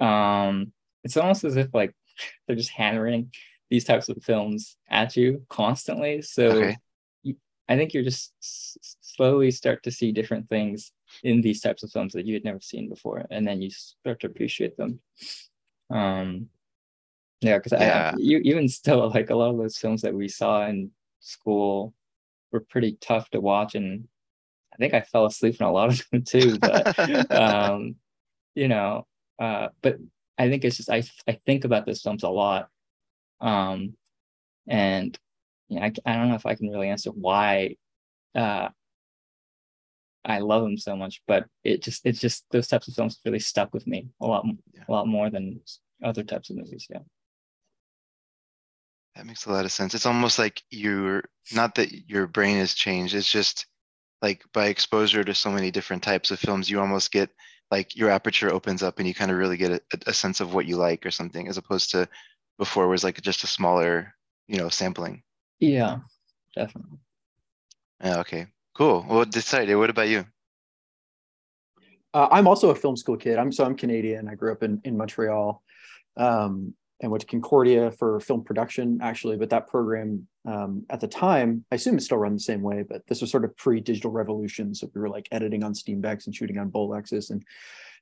um, 0.05 0.73
it's 1.03 1.17
almost 1.17 1.43
as 1.43 1.55
if 1.55 1.73
like 1.73 1.93
they're 2.47 2.55
just 2.55 2.71
hammering 2.71 3.31
these 3.69 3.85
types 3.85 4.09
of 4.09 4.21
films 4.23 4.75
at 4.89 5.15
you 5.15 5.45
constantly. 5.49 6.21
So 6.21 6.51
Okay. 6.51 6.77
you, 7.23 7.35
I 7.69 7.77
think 7.77 7.93
you're 7.93 8.03
just 8.03 8.33
s- 8.41 8.77
slowly 9.01 9.51
start 9.51 9.83
to 9.83 9.91
see 9.91 10.11
different 10.11 10.49
things 10.49 10.91
in 11.23 11.41
these 11.41 11.61
types 11.61 11.83
of 11.83 11.91
films 11.91 12.13
that 12.13 12.25
you 12.25 12.33
had 12.33 12.43
never 12.43 12.59
seen 12.59 12.89
before, 12.89 13.25
and 13.29 13.47
then 13.47 13.61
you 13.61 13.69
start 13.69 14.19
to 14.21 14.27
appreciate 14.27 14.77
them. 14.77 14.99
Um, 15.89 16.49
Yeah, 17.41 17.57
because 17.57 17.73
yeah. 17.73 18.11
I, 18.13 18.17
you, 18.19 18.37
even 18.39 18.69
still, 18.69 19.09
like 19.13 19.29
a 19.29 19.35
lot 19.35 19.51
of 19.51 19.57
those 19.57 19.77
films 19.77 20.01
that 20.03 20.13
we 20.13 20.27
saw 20.27 20.67
in 20.67 20.91
school 21.19 21.93
were 22.51 22.61
pretty 22.61 22.97
tough 23.01 23.29
to 23.31 23.41
watch, 23.41 23.75
and 23.75 24.07
I 24.73 24.77
think 24.77 24.93
I 24.93 25.01
fell 25.01 25.25
asleep 25.25 25.57
in 25.59 25.65
a 25.65 25.71
lot 25.71 25.89
of 25.89 26.03
them 26.11 26.23
too. 26.23 26.57
But 26.59 26.97
um, 27.31 27.95
you 28.55 28.67
know, 28.67 29.07
uh, 29.39 29.69
but 29.81 29.97
I 30.37 30.49
think 30.49 30.63
it's 30.65 30.77
just 30.77 30.89
I 30.89 31.03
I 31.27 31.39
think 31.45 31.65
about 31.65 31.85
those 31.85 32.01
films 32.01 32.23
a 32.23 32.29
lot, 32.29 32.69
um, 33.41 33.95
and 34.67 35.17
you 35.67 35.79
know, 35.79 35.85
I 35.85 35.93
I 36.05 36.15
don't 36.15 36.29
know 36.29 36.35
if 36.35 36.45
I 36.45 36.55
can 36.55 36.69
really 36.69 36.89
answer 36.89 37.11
why 37.11 37.75
uh, 38.35 38.69
I 40.23 40.39
love 40.39 40.63
them 40.63 40.77
so 40.77 40.95
much, 40.95 41.21
but 41.27 41.45
it 41.63 41.81
just 41.81 42.05
it's 42.05 42.19
just 42.19 42.45
those 42.51 42.67
types 42.67 42.87
of 42.87 42.93
films 42.93 43.19
really 43.25 43.39
stuck 43.39 43.73
with 43.73 43.87
me 43.87 44.07
a 44.21 44.25
lot 44.25 44.45
yeah. 44.73 44.83
a 44.87 44.91
lot 44.91 45.07
more 45.07 45.29
than 45.29 45.59
other 46.03 46.23
types 46.23 46.49
of 46.49 46.57
movies. 46.57 46.87
Yeah. 46.89 46.99
That 49.15 49.25
makes 49.25 49.45
a 49.45 49.51
lot 49.51 49.65
of 49.65 49.71
sense. 49.71 49.93
It's 49.93 50.05
almost 50.05 50.39
like 50.39 50.61
you're 50.69 51.23
not 51.51 51.75
that 51.75 52.09
your 52.09 52.27
brain 52.27 52.57
has 52.57 52.73
changed. 52.73 53.13
It's 53.13 53.29
just 53.29 53.65
like 54.21 54.43
by 54.53 54.67
exposure 54.67 55.23
to 55.23 55.33
so 55.33 55.51
many 55.51 55.71
different 55.71 56.03
types 56.03 56.31
of 56.31 56.39
films, 56.39 56.69
you 56.69 56.79
almost 56.79 57.11
get 57.11 57.29
like 57.71 57.95
your 57.95 58.09
aperture 58.09 58.51
opens 58.53 58.83
up 58.83 58.99
and 58.99 59.07
you 59.07 59.13
kind 59.13 59.31
of 59.31 59.37
really 59.37 59.57
get 59.57 59.71
a, 59.71 59.81
a 60.07 60.13
sense 60.13 60.39
of 60.39 60.53
what 60.53 60.65
you 60.65 60.77
like 60.77 61.05
or 61.05 61.11
something, 61.11 61.47
as 61.47 61.57
opposed 61.57 61.91
to 61.91 62.07
before 62.57 62.87
was 62.87 63.03
like 63.03 63.19
just 63.21 63.43
a 63.43 63.47
smaller, 63.47 64.13
you 64.47 64.57
know, 64.57 64.69
sampling. 64.69 65.23
Yeah, 65.59 65.99
definitely. 66.55 66.99
Yeah, 68.03 68.19
okay, 68.19 68.47
cool. 68.81 69.05
Well, 69.07 69.25
decided. 69.25 69.75
What 69.75 69.91
about 69.91 70.09
you? 70.09 70.25
Uh, 72.13 72.27
I'm 72.31 72.47
also 72.47 72.71
a 72.71 72.75
film 72.75 72.97
school 72.97 73.15
kid. 73.15 73.37
I'm 73.37 73.51
so 73.51 73.63
I'm 73.63 73.75
Canadian. 73.75 74.27
I 74.27 74.35
grew 74.35 74.51
up 74.51 74.63
in 74.63 74.81
in 74.83 74.97
Montreal. 74.97 75.61
Um, 76.17 76.73
and 76.99 77.09
went 77.09 77.21
to 77.21 77.27
Concordia 77.27 77.89
for 77.89 78.19
film 78.19 78.43
production, 78.43 78.99
actually. 79.01 79.35
But 79.35 79.49
that 79.49 79.65
program 79.65 80.27
um, 80.45 80.85
at 80.91 80.99
the 80.99 81.07
time, 81.07 81.65
I 81.71 81.75
assume 81.75 81.95
it's 81.95 82.05
still 82.05 82.19
run 82.19 82.35
the 82.35 82.39
same 82.39 82.61
way, 82.61 82.83
but 82.87 83.01
this 83.07 83.21
was 83.21 83.31
sort 83.31 83.43
of 83.43 83.57
pre-digital 83.57 84.11
revolution. 84.11 84.75
So 84.75 84.87
we 84.93 85.01
were 85.01 85.09
like 85.09 85.27
editing 85.31 85.63
on 85.63 85.73
Steenbecks 85.73 86.27
and 86.27 86.35
shooting 86.35 86.59
on 86.59 86.69
Bolexes 86.69 87.31
and 87.31 87.43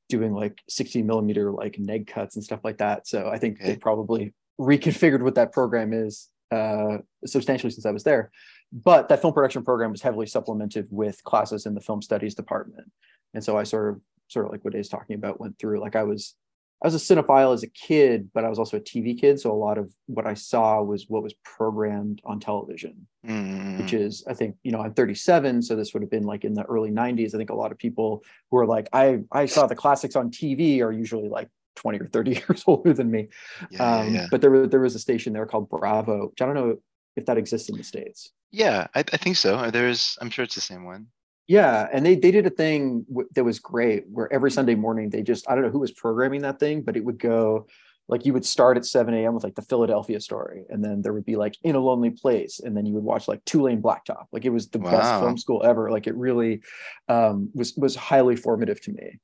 doing 0.10 0.34
like 0.34 0.60
16 0.68 1.08
millimeter 1.08 1.50
like 1.50 1.80
neg 1.80 2.08
cuts 2.08 2.36
and 2.36 2.44
stuff 2.44 2.60
like 2.66 2.80
that. 2.80 3.08
So 3.08 3.30
I 3.30 3.38
think 3.38 3.62
okay. 3.62 3.72
they 3.72 3.78
probably 3.78 4.34
reconfigured 4.60 5.22
what 5.22 5.36
that 5.36 5.54
program 5.54 5.94
is 5.94 6.28
uh, 6.52 6.98
substantially 7.26 7.72
since 7.72 7.86
I 7.86 7.92
was 7.92 8.04
there. 8.04 8.32
But 8.72 9.10
that 9.10 9.22
film 9.22 9.34
production 9.34 9.64
program 9.64 9.92
was 9.92 10.02
heavily 10.02 10.28
supplemented 10.28 10.88
with 10.90 11.24
classes 11.24 11.66
in 11.66 11.74
the 11.74 11.82
film 11.82 12.02
studies 12.02 12.36
department. 12.36 12.92
And 13.34 13.44
so 13.44 13.58
I 13.58 13.64
sort 13.64 13.94
of 13.94 14.02
sort 14.28 14.46
of 14.46 14.52
like 14.52 14.64
what 14.64 14.74
Dave's 14.74 14.90
talking 14.90 15.16
about 15.16 15.40
went 15.40 15.58
through 15.58 15.80
like 15.80 15.96
I 15.96 16.04
was 16.04 16.36
I 16.82 16.88
was 16.88 16.96
a 16.96 17.16
cinephile 17.16 17.54
as 17.54 17.64
a 17.64 17.68
kid, 17.68 18.30
but 18.34 18.46
I 18.46 18.50
was 18.50 18.58
also 18.58 18.78
a 18.78 18.80
TV 18.82 19.20
kid. 19.20 19.38
So 19.40 19.52
a 19.52 19.54
lot 19.54 19.78
of 19.78 19.92
what 20.06 20.26
I 20.26 20.34
saw 20.34 20.82
was 20.82 21.10
what 21.10 21.24
was 21.24 21.34
programmed 21.44 22.22
on 22.24 22.40
television, 22.40 23.06
mm. 23.28 23.82
which 23.82 23.92
is, 23.92 24.24
I 24.30 24.34
think, 24.34 24.56
you 24.64 24.72
know, 24.72 24.80
I'm 24.80 24.94
37. 24.94 25.62
So 25.62 25.76
this 25.76 25.94
would 25.94 26.02
have 26.02 26.10
been 26.10 26.24
like 26.24 26.46
in 26.46 26.54
the 26.54 26.64
early 26.64 26.90
90s. 26.90 27.36
I 27.36 27.38
think 27.38 27.50
a 27.50 27.56
lot 27.56 27.74
of 27.74 27.78
people 27.78 28.24
who 28.50 28.58
are 28.60 28.66
like, 28.66 28.88
I, 28.94 29.20
I 29.30 29.46
saw 29.46 29.68
the 29.68 29.76
classics 29.76 30.16
on 30.16 30.32
TV 30.32 30.80
are 30.82 30.92
usually 30.94 31.28
like 31.28 31.50
20 31.76 32.00
or 32.00 32.08
30 32.08 32.32
years 32.50 32.64
older 32.68 32.94
than 32.94 33.12
me. 33.12 33.28
Yeah, 33.72 34.00
um, 34.00 34.14
yeah. 34.14 34.28
But 34.32 34.42
there 34.42 34.52
was, 34.52 34.70
there 34.70 34.80
was 34.80 34.96
a 34.96 35.00
station 35.00 35.34
there 35.34 35.46
called 35.46 35.70
Bravo, 35.70 36.30
which 36.30 36.42
I 36.42 36.46
don't 36.46 36.56
know 36.56 36.78
if 37.16 37.26
that 37.26 37.38
exists 37.38 37.70
in 37.70 37.78
the 37.78 37.84
States. 37.84 38.32
Yeah, 38.52 38.88
I, 38.96 39.00
I 39.00 39.18
think 39.18 39.38
so. 39.38 39.70
There's, 39.72 40.18
I'm 40.22 40.30
sure 40.30 40.44
it's 40.44 40.56
the 40.56 40.62
same 40.62 40.86
one. 40.86 41.08
Yeah, 41.48 41.88
and 41.92 42.06
they 42.06 42.14
they 42.14 42.30
did 42.30 42.46
a 42.46 42.52
thing 42.52 43.06
w- 43.10 43.28
that 43.34 43.44
was 43.44 43.58
great 43.58 44.04
where 44.08 44.32
every 44.32 44.52
Sunday 44.52 44.76
morning 44.76 45.10
they 45.10 45.24
just 45.24 45.50
I 45.50 45.56
don't 45.56 45.64
know 45.64 45.72
who 45.72 45.80
was 45.80 45.92
programming 45.92 46.44
that 46.44 46.60
thing, 46.60 46.84
but 46.84 46.96
it 46.96 47.04
would 47.04 47.18
go 47.18 47.66
like 48.08 48.24
you 48.24 48.34
would 48.34 48.46
start 48.46 48.78
at 48.78 48.86
7 48.86 49.14
a.m. 49.16 49.34
with 49.34 49.44
like 49.44 49.56
the 49.56 49.64
Philadelphia 49.64 50.20
story, 50.20 50.66
and 50.70 50.84
then 50.84 51.02
there 51.02 51.12
would 51.12 51.26
be 51.26 51.38
like 51.38 51.56
In 51.64 51.76
a 51.76 51.80
Lonely 51.80 52.12
Place, 52.12 52.60
and 52.60 52.78
then 52.78 52.86
you 52.86 52.94
would 52.94 53.04
watch 53.04 53.28
like 53.28 53.44
Two 53.46 53.64
Lane 53.64 53.82
Blacktop. 53.82 54.26
Like 54.32 54.46
it 54.46 54.52
was 54.52 54.68
the 54.70 54.78
wow. 54.78 54.92
best 54.92 55.20
film 55.22 55.38
school 55.40 55.64
ever. 55.66 55.90
Like 55.90 56.06
it 56.06 56.16
really 56.16 56.62
um, 57.08 57.50
was 57.56 57.76
was 57.76 57.96
highly 57.96 58.36
formative 58.36 58.80
to 58.82 58.92
me. 58.92 59.20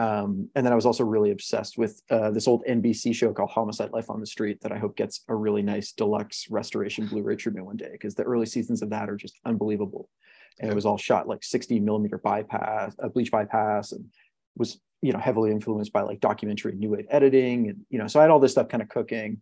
Um, 0.00 0.48
and 0.54 0.64
then 0.64 0.72
I 0.72 0.76
was 0.76 0.86
also 0.86 1.04
really 1.04 1.30
obsessed 1.30 1.76
with 1.76 2.00
uh, 2.10 2.30
this 2.30 2.48
old 2.48 2.64
NBC 2.64 3.14
show 3.14 3.32
called 3.32 3.50
Homicide: 3.50 3.90
Life 3.92 4.08
on 4.08 4.20
the 4.20 4.26
Street 4.26 4.60
that 4.62 4.72
I 4.72 4.78
hope 4.78 4.96
gets 4.96 5.24
a 5.28 5.34
really 5.34 5.62
nice 5.62 5.92
deluxe 5.92 6.50
restoration 6.50 7.06
Blu-ray 7.06 7.36
treatment 7.36 7.66
one 7.66 7.76
day 7.76 7.90
because 7.92 8.14
the 8.14 8.22
early 8.22 8.46
seasons 8.46 8.82
of 8.82 8.90
that 8.90 9.10
are 9.10 9.16
just 9.16 9.38
unbelievable 9.44 10.08
and 10.60 10.70
it 10.70 10.74
was 10.74 10.86
all 10.86 10.98
shot 10.98 11.26
like 11.26 11.42
60 11.42 11.80
millimeter 11.80 12.18
bypass, 12.18 12.94
a 12.98 13.08
bleach 13.08 13.30
bypass, 13.30 13.92
and 13.92 14.04
was 14.56 14.78
you 15.02 15.12
know 15.12 15.18
heavily 15.18 15.50
influenced 15.50 15.92
by 15.92 16.02
like 16.02 16.20
documentary 16.20 16.74
new 16.74 16.90
wave 16.90 17.06
editing, 17.10 17.68
and 17.68 17.80
you 17.88 17.98
know 17.98 18.06
so 18.06 18.20
I 18.20 18.22
had 18.22 18.30
all 18.30 18.40
this 18.40 18.52
stuff 18.52 18.68
kind 18.68 18.82
of 18.82 18.88
cooking, 18.88 19.40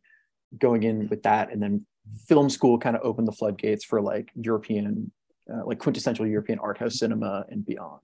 going 0.57 0.85
in 0.85 1.09
with 1.09 1.25
that, 1.25 1.53
and 1.53 1.62
then 1.62 1.87
film 2.27 2.49
school 2.49 2.79
kind 2.79 2.97
of 2.97 3.03
opened 3.03 3.29
the 3.29 3.33
floodgates 3.33 3.85
for 3.85 4.01
like 4.01 4.31
European, 4.35 5.11
uh, 5.53 5.66
like 5.66 5.79
quintessential 5.79 6.27
European 6.27 6.59
art 6.61 6.79
house 6.79 6.99
cinema 6.99 7.44
and 7.51 7.66
beyond. 7.66 8.01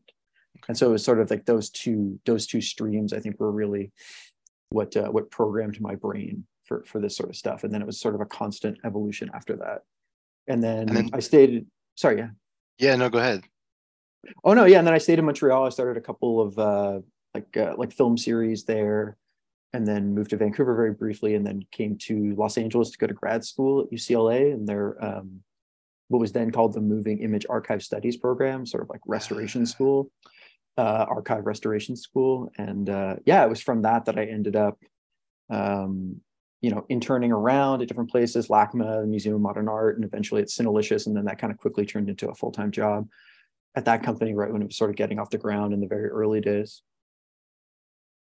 And 0.68 0.76
so 0.76 0.88
it 0.88 0.92
was 0.92 1.04
sort 1.04 1.20
of 1.20 1.30
like 1.30 1.44
those 1.44 1.70
two 1.70 2.18
those 2.24 2.46
two 2.46 2.60
streams 2.60 3.12
I 3.12 3.20
think 3.20 3.38
were 3.38 3.52
really 3.52 3.92
what 4.70 4.96
uh, 4.96 5.08
what 5.08 5.30
programmed 5.30 5.80
my 5.80 5.94
brain 5.94 6.46
for 6.64 6.84
for 6.86 7.00
this 7.00 7.16
sort 7.16 7.30
of 7.30 7.36
stuff. 7.36 7.64
And 7.64 7.72
then 7.72 7.82
it 7.82 7.86
was 7.86 8.00
sort 8.00 8.14
of 8.14 8.20
a 8.20 8.26
constant 8.26 8.78
evolution 8.84 9.30
after 9.34 9.56
that. 9.56 9.82
And 10.46 10.62
then, 10.62 10.88
and 10.88 10.96
then 10.96 11.10
I 11.12 11.20
stayed. 11.20 11.66
Sorry, 11.96 12.18
yeah. 12.18 12.28
Yeah, 12.78 12.96
no, 12.96 13.08
go 13.08 13.18
ahead. 13.18 13.44
Oh 14.42 14.54
no, 14.54 14.64
yeah, 14.64 14.78
and 14.78 14.86
then 14.86 14.94
I 14.94 14.98
stayed 14.98 15.18
in 15.18 15.24
Montreal. 15.24 15.66
I 15.66 15.68
started 15.68 15.96
a 15.96 16.00
couple 16.00 16.40
of 16.40 16.58
uh, 16.58 17.00
like 17.34 17.56
uh, 17.56 17.74
like 17.76 17.92
film 17.92 18.16
series 18.16 18.64
there, 18.64 19.16
and 19.72 19.86
then 19.86 20.14
moved 20.14 20.30
to 20.30 20.36
Vancouver 20.36 20.74
very 20.74 20.92
briefly, 20.92 21.34
and 21.34 21.46
then 21.46 21.62
came 21.70 21.96
to 21.98 22.34
Los 22.36 22.58
Angeles 22.58 22.90
to 22.90 22.98
go 22.98 23.06
to 23.06 23.14
grad 23.14 23.44
school 23.44 23.82
at 23.82 23.90
UCLA, 23.90 24.52
and 24.52 24.66
their 24.66 25.02
um, 25.04 25.40
what 26.08 26.20
was 26.20 26.32
then 26.32 26.50
called 26.50 26.74
the 26.74 26.80
Moving 26.80 27.18
Image 27.20 27.46
Archive 27.48 27.82
Studies 27.82 28.16
program, 28.16 28.66
sort 28.66 28.82
of 28.82 28.88
like 28.88 29.00
restoration 29.06 29.62
ah. 29.62 29.66
school, 29.66 30.10
uh, 30.76 31.06
archive 31.08 31.46
restoration 31.46 31.96
school, 31.96 32.50
and 32.58 32.88
uh, 32.90 33.16
yeah, 33.24 33.44
it 33.44 33.48
was 33.48 33.60
from 33.60 33.82
that 33.82 34.06
that 34.06 34.18
I 34.18 34.24
ended 34.24 34.56
up 34.56 34.78
um, 35.50 36.20
you 36.64 36.70
know, 36.70 36.86
interning 36.88 37.30
around 37.30 37.82
at 37.82 37.88
different 37.88 38.10
places, 38.10 38.48
LACMA, 38.48 39.06
Museum 39.06 39.34
of 39.34 39.42
Modern 39.42 39.68
Art, 39.68 39.96
and 39.96 40.04
eventually 40.04 40.40
at 40.40 40.48
Cinelicious. 40.48 41.06
And 41.06 41.14
then 41.14 41.26
that 41.26 41.38
kind 41.38 41.52
of 41.52 41.58
quickly 41.58 41.84
turned 41.84 42.08
into 42.08 42.30
a 42.30 42.34
full-time 42.34 42.70
job 42.70 43.06
at 43.74 43.84
that 43.84 44.02
company 44.02 44.32
right 44.32 44.50
when 44.50 44.62
it 44.62 44.68
was 44.68 44.76
sort 44.78 44.88
of 44.88 44.96
getting 44.96 45.18
off 45.18 45.28
the 45.28 45.36
ground 45.36 45.74
in 45.74 45.80
the 45.80 45.86
very 45.86 46.08
early 46.08 46.40
days. 46.40 46.80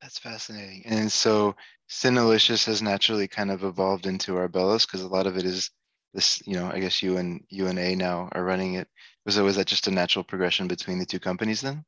That's 0.01 0.17
fascinating. 0.17 0.81
And 0.87 1.11
so 1.11 1.55
Cinelicious 1.87 2.65
has 2.65 2.81
naturally 2.81 3.27
kind 3.27 3.51
of 3.51 3.63
evolved 3.63 4.07
into 4.07 4.31
Arbellos 4.31 4.87
because 4.87 5.03
a 5.03 5.07
lot 5.07 5.27
of 5.27 5.37
it 5.37 5.45
is 5.45 5.69
this, 6.15 6.41
you 6.47 6.55
know, 6.55 6.71
I 6.73 6.79
guess 6.79 7.03
you 7.03 7.17
and 7.17 7.43
UNA 7.49 7.97
now 7.97 8.29
are 8.31 8.43
running 8.43 8.73
it. 8.73 8.87
Was 9.27 9.37
it 9.37 9.43
was 9.43 9.57
that 9.57 9.67
just 9.67 9.87
a 9.87 9.91
natural 9.91 10.23
progression 10.23 10.67
between 10.67 10.97
the 10.97 11.05
two 11.05 11.19
companies 11.19 11.61
then? 11.61 11.85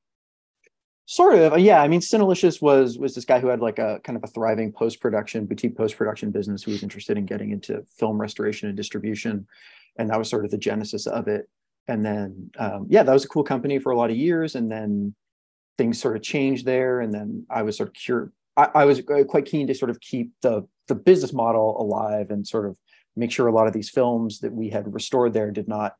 Sort 1.07 1.35
of, 1.35 1.59
yeah. 1.59 1.81
I 1.81 1.87
mean, 1.87 2.01
Cinelicious 2.01 2.61
was 2.61 2.97
was 2.97 3.13
this 3.13 3.25
guy 3.25 3.39
who 3.39 3.47
had 3.47 3.59
like 3.59 3.77
a 3.77 3.99
kind 4.03 4.17
of 4.17 4.23
a 4.23 4.27
thriving 4.27 4.71
post 4.71 4.99
production 4.99 5.45
boutique 5.45 5.77
post 5.77 5.97
production 5.97 6.31
business 6.31 6.63
who 6.63 6.71
was 6.71 6.81
interested 6.81 7.15
in 7.15 7.27
getting 7.27 7.51
into 7.51 7.85
film 7.95 8.19
restoration 8.19 8.69
and 8.69 8.75
distribution, 8.75 9.47
and 9.97 10.09
that 10.09 10.17
was 10.17 10.29
sort 10.29 10.45
of 10.45 10.51
the 10.51 10.57
genesis 10.57 11.05
of 11.05 11.27
it. 11.27 11.47
And 11.87 12.03
then, 12.03 12.49
um, 12.57 12.87
yeah, 12.89 13.03
that 13.03 13.13
was 13.13 13.23
a 13.23 13.27
cool 13.27 13.43
company 13.43 13.77
for 13.77 13.91
a 13.91 13.97
lot 13.97 14.09
of 14.09 14.15
years, 14.15 14.55
and 14.55 14.71
then 14.71 15.13
things 15.77 16.01
sort 16.01 16.15
of 16.15 16.23
changed 16.23 16.65
there. 16.65 17.01
And 17.01 17.13
then 17.13 17.45
I 17.51 17.61
was 17.61 17.77
sort 17.77 17.89
of 17.89 17.93
cure. 17.93 18.31
I, 18.57 18.69
I 18.73 18.85
was 18.85 19.03
quite 19.27 19.45
keen 19.45 19.67
to 19.67 19.75
sort 19.75 19.91
of 19.91 19.99
keep 19.99 20.31
the 20.41 20.67
the 20.87 20.95
business 20.95 21.33
model 21.33 21.79
alive 21.79 22.31
and 22.31 22.47
sort 22.47 22.65
of 22.65 22.77
make 23.15 23.31
sure 23.31 23.45
a 23.45 23.53
lot 23.53 23.67
of 23.67 23.73
these 23.73 23.91
films 23.91 24.39
that 24.39 24.53
we 24.53 24.69
had 24.69 24.91
restored 24.91 25.33
there 25.33 25.51
did 25.51 25.67
not 25.67 25.95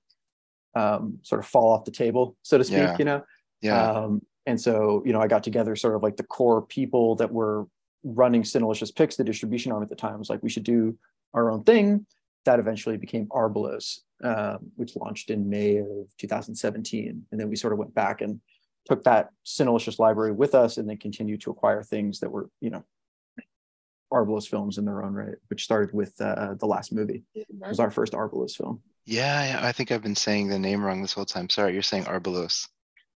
um, 0.73 1.19
sort 1.21 1.39
of 1.39 1.45
fall 1.45 1.71
off 1.71 1.85
the 1.85 1.91
table, 1.91 2.35
so 2.41 2.57
to 2.57 2.63
speak. 2.63 2.77
Yeah. 2.77 2.95
You 2.97 3.05
know. 3.05 3.23
Yeah. 3.61 3.91
Um, 3.91 4.21
and 4.45 4.59
so, 4.59 5.01
you 5.05 5.13
know, 5.13 5.21
I 5.21 5.27
got 5.27 5.43
together 5.43 5.75
sort 5.75 5.95
of 5.95 6.03
like 6.03 6.17
the 6.17 6.23
core 6.23 6.61
people 6.61 7.15
that 7.15 7.31
were 7.31 7.65
running 8.03 8.43
Cinelicious 8.43 8.91
Picks, 8.91 9.15
the 9.15 9.23
distribution 9.23 9.71
arm 9.71 9.83
at 9.83 9.89
the 9.89 9.95
time. 9.95 10.19
Was 10.19 10.29
like, 10.29 10.43
we 10.43 10.49
should 10.49 10.63
do 10.63 10.97
our 11.33 11.49
own 11.49 11.63
thing. 11.63 12.05
That 12.45 12.59
eventually 12.59 12.97
became 12.97 13.25
Arballos, 13.27 14.01
um, 14.23 14.71
which 14.75 14.95
launched 14.95 15.31
in 15.31 15.49
May 15.49 15.77
of 15.77 16.15
2017. 16.19 17.25
And 17.31 17.41
then 17.41 17.49
we 17.49 17.55
sort 17.55 17.73
of 17.73 17.79
went 17.79 17.95
back 17.95 18.21
and 18.21 18.39
took 18.85 19.03
that 19.05 19.29
Cinelicious 19.43 19.97
library 19.97 20.31
with 20.31 20.53
us 20.53 20.77
and 20.77 20.87
then 20.87 20.97
continued 20.97 21.41
to 21.41 21.49
acquire 21.49 21.81
things 21.81 22.19
that 22.19 22.29
were, 22.29 22.49
you 22.61 22.69
know, 22.69 22.83
Arballos 24.13 24.47
films 24.47 24.77
in 24.77 24.85
their 24.85 25.03
own 25.03 25.13
right, 25.13 25.35
which 25.47 25.63
started 25.63 25.93
with 25.93 26.13
uh, 26.21 26.53
the 26.59 26.67
last 26.67 26.93
movie. 26.93 27.23
It 27.33 27.47
was 27.49 27.79
our 27.79 27.89
first 27.89 28.13
Arballos 28.13 28.55
film. 28.55 28.81
Yeah, 29.05 29.59
I 29.61 29.71
think 29.71 29.91
I've 29.91 30.03
been 30.03 30.15
saying 30.15 30.47
the 30.47 30.59
name 30.59 30.83
wrong 30.83 31.01
this 31.01 31.13
whole 31.13 31.25
time. 31.25 31.49
Sorry, 31.49 31.73
you're 31.73 31.81
saying 31.81 32.05
Arballos. 32.05 32.67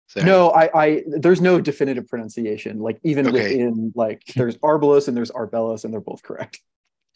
Sorry. 0.10 0.26
No, 0.26 0.50
I, 0.50 0.70
I, 0.74 1.04
there's 1.06 1.40
no 1.40 1.62
definitive 1.62 2.08
pronunciation. 2.08 2.80
Like 2.80 3.00
even 3.04 3.28
okay. 3.28 3.44
within, 3.44 3.94
like 3.96 4.24
there's 4.36 4.58
Arballos 4.58 5.08
and 5.08 5.16
there's 5.16 5.32
Arbellos, 5.32 5.86
and 5.86 5.94
they're 5.94 6.02
both 6.02 6.24
correct. 6.24 6.60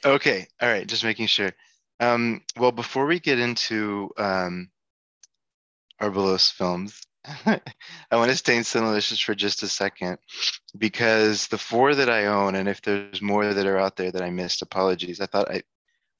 Okay, 0.05 0.47
all 0.61 0.69
right, 0.69 0.85
just 0.85 1.03
making 1.03 1.27
sure. 1.27 1.53
Um, 1.99 2.41
well, 2.57 2.71
before 2.71 3.05
we 3.07 3.19
get 3.19 3.39
into 3.39 4.11
um, 4.17 4.69
Arballos 5.99 6.51
films, 6.51 7.01
I 7.25 7.61
want 8.11 8.29
to 8.29 8.37
stay 8.37 8.57
in 8.57 8.63
Cinelicious 8.63 9.23
for 9.23 9.33
just 9.33 9.63
a 9.63 9.67
second 9.67 10.19
because 10.77 11.47
the 11.47 11.57
four 11.57 11.95
that 11.95 12.09
I 12.09 12.25
own, 12.25 12.53
and 12.53 12.69
if 12.69 12.81
there's 12.81 13.21
more 13.23 13.53
that 13.53 13.65
are 13.65 13.77
out 13.79 13.95
there 13.95 14.11
that 14.11 14.21
I 14.21 14.29
missed, 14.29 14.61
apologies. 14.61 15.19
I 15.19 15.25
thought 15.25 15.49
I, 15.49 15.63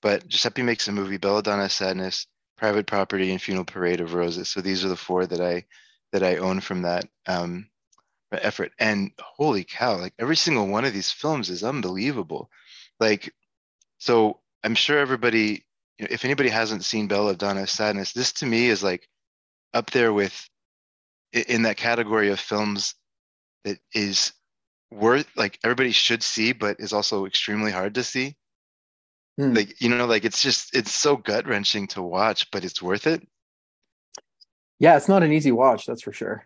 but 0.01 0.27
Giuseppe 0.27 0.63
makes 0.63 0.88
a 0.88 0.91
movie, 0.91 1.17
Belladonna 1.17 1.69
Sadness, 1.69 2.25
Private 2.57 2.88
Property, 2.88 3.31
and 3.31 3.41
Funeral 3.41 3.65
Parade 3.65 4.01
of 4.01 4.15
Roses. 4.15 4.49
So 4.49 4.59
these 4.62 4.83
are 4.83 4.89
the 4.89 4.95
four 4.95 5.27
that 5.27 5.41
I 5.41 5.65
that 6.13 6.23
I 6.23 6.38
own 6.38 6.62
from 6.62 6.84
that 6.84 7.10
um, 7.28 7.67
effort. 8.32 8.71
And 8.80 9.12
holy 9.19 9.65
cow, 9.65 9.97
like 9.97 10.13
every 10.17 10.38
single 10.38 10.67
one 10.67 10.86
of 10.86 10.93
these 10.93 11.12
films 11.12 11.49
is 11.49 11.63
unbelievable. 11.63 12.49
Like, 12.99 13.34
so 13.97 14.39
I'm 14.63 14.76
sure 14.76 14.99
everybody, 14.99 15.65
you 15.97 16.06
know, 16.06 16.08
if 16.10 16.23
anybody 16.23 16.49
hasn't 16.49 16.86
seen 16.86 17.08
Belladonna 17.08 17.63
of 17.63 17.69
Sadness, 17.69 18.13
this 18.13 18.32
to 18.34 18.45
me 18.45 18.67
is 18.67 18.84
like 18.84 19.10
up 19.73 19.91
there 19.91 20.13
with 20.13 20.47
in 21.34 21.63
that 21.63 21.78
category 21.78 22.30
of 22.30 22.39
films 22.39 22.93
that 23.63 23.80
is 23.93 24.34
worth 24.91 25.28
like 25.36 25.58
everybody 25.63 25.91
should 25.91 26.21
see, 26.21 26.54
but 26.54 26.80
is 26.80 26.93
also 26.93 27.26
extremely 27.26 27.71
hard 27.71 27.95
to 27.95 28.04
see. 28.04 28.36
Hmm. 29.38 29.54
Like 29.54 29.82
you 29.82 29.89
know, 29.89 30.06
like 30.06 30.26
it's 30.26 30.43
just 30.43 30.76
it's 30.76 30.93
so 30.93 31.17
gut 31.17 31.47
wrenching 31.47 31.88
to 31.88 32.04
watch, 32.04 32.52
but 32.52 32.63
it's 32.63 32.82
worth 32.84 33.08
it. 33.08 33.28
Yeah, 34.84 34.98
it's 34.98 35.08
not 35.08 35.24
an 35.24 35.32
easy 35.32 35.54
watch, 35.54 35.86
that's 35.86 36.02
for 36.02 36.12
sure. 36.12 36.46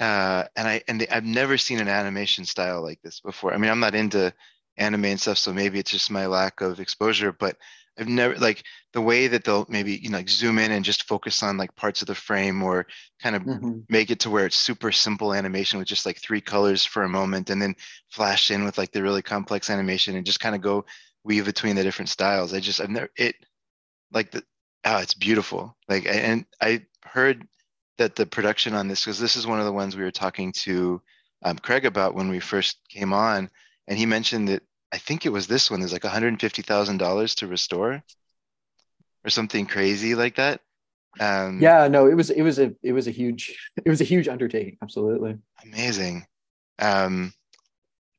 Uh, 0.00 0.44
and 0.56 0.66
I 0.66 0.82
and 0.88 0.98
the, 0.98 1.14
I've 1.14 1.26
never 1.26 1.58
seen 1.58 1.78
an 1.78 1.86
animation 1.86 2.46
style 2.46 2.80
like 2.82 3.02
this 3.02 3.20
before. 3.20 3.52
I 3.52 3.58
mean, 3.58 3.70
I'm 3.70 3.80
not 3.80 3.94
into 3.94 4.32
anime 4.78 5.04
and 5.04 5.20
stuff, 5.20 5.36
so 5.36 5.52
maybe 5.52 5.78
it's 5.78 5.90
just 5.90 6.10
my 6.10 6.24
lack 6.24 6.62
of 6.62 6.80
exposure. 6.80 7.30
But 7.30 7.58
I've 7.98 8.08
never 8.08 8.36
like 8.36 8.64
the 8.94 9.02
way 9.02 9.26
that 9.26 9.44
they'll 9.44 9.66
maybe 9.68 10.00
you 10.02 10.08
know 10.08 10.16
like 10.16 10.30
zoom 10.30 10.58
in 10.58 10.70
and 10.72 10.86
just 10.86 11.06
focus 11.06 11.42
on 11.42 11.58
like 11.58 11.76
parts 11.76 12.00
of 12.00 12.08
the 12.08 12.14
frame 12.14 12.62
or 12.62 12.86
kind 13.20 13.36
of 13.36 13.42
mm-hmm. 13.42 13.80
make 13.90 14.10
it 14.10 14.20
to 14.20 14.30
where 14.30 14.46
it's 14.46 14.58
super 14.58 14.90
simple 14.90 15.34
animation 15.34 15.78
with 15.78 15.88
just 15.88 16.06
like 16.06 16.18
three 16.18 16.40
colors 16.40 16.82
for 16.82 17.02
a 17.02 17.10
moment 17.10 17.50
and 17.50 17.60
then 17.60 17.76
flash 18.08 18.50
in 18.50 18.64
with 18.64 18.78
like 18.78 18.90
the 18.92 19.02
really 19.02 19.20
complex 19.20 19.68
animation 19.68 20.16
and 20.16 20.24
just 20.24 20.40
kind 20.40 20.54
of 20.54 20.62
go 20.62 20.82
weave 21.24 21.44
between 21.44 21.76
the 21.76 21.82
different 21.82 22.08
styles. 22.08 22.54
I 22.54 22.60
just 22.60 22.80
I've 22.80 22.88
never 22.88 23.10
it 23.18 23.36
like 24.14 24.30
the 24.30 24.42
oh 24.86 24.96
it's 24.96 25.12
beautiful 25.12 25.76
like 25.90 26.06
and 26.06 26.46
I 26.58 26.86
heard 27.12 27.46
that 27.98 28.16
the 28.16 28.26
production 28.26 28.74
on 28.74 28.88
this 28.88 29.04
because 29.04 29.18
this 29.18 29.36
is 29.36 29.46
one 29.46 29.58
of 29.58 29.64
the 29.64 29.72
ones 29.72 29.96
we 29.96 30.02
were 30.02 30.10
talking 30.10 30.52
to 30.52 31.00
um, 31.44 31.58
Craig 31.58 31.84
about 31.84 32.14
when 32.14 32.28
we 32.28 32.40
first 32.40 32.78
came 32.88 33.12
on 33.12 33.50
and 33.86 33.98
he 33.98 34.06
mentioned 34.06 34.48
that 34.48 34.62
I 34.92 34.98
think 34.98 35.24
it 35.24 35.32
was 35.32 35.46
this 35.46 35.70
one. 35.70 35.80
There's 35.80 35.92
like 35.92 36.02
$150,000 36.02 37.34
to 37.36 37.46
restore 37.46 38.02
or 39.24 39.30
something 39.30 39.66
crazy 39.66 40.14
like 40.14 40.36
that. 40.36 40.60
Um, 41.20 41.60
yeah, 41.60 41.88
no, 41.88 42.06
it 42.06 42.14
was, 42.14 42.30
it 42.30 42.42
was 42.42 42.58
a, 42.58 42.74
it 42.82 42.92
was 42.92 43.06
a 43.06 43.10
huge, 43.10 43.56
it 43.84 43.88
was 43.88 44.00
a 44.00 44.04
huge 44.04 44.28
undertaking. 44.28 44.78
Absolutely. 44.82 45.38
Amazing. 45.64 46.26
Um, 46.78 47.32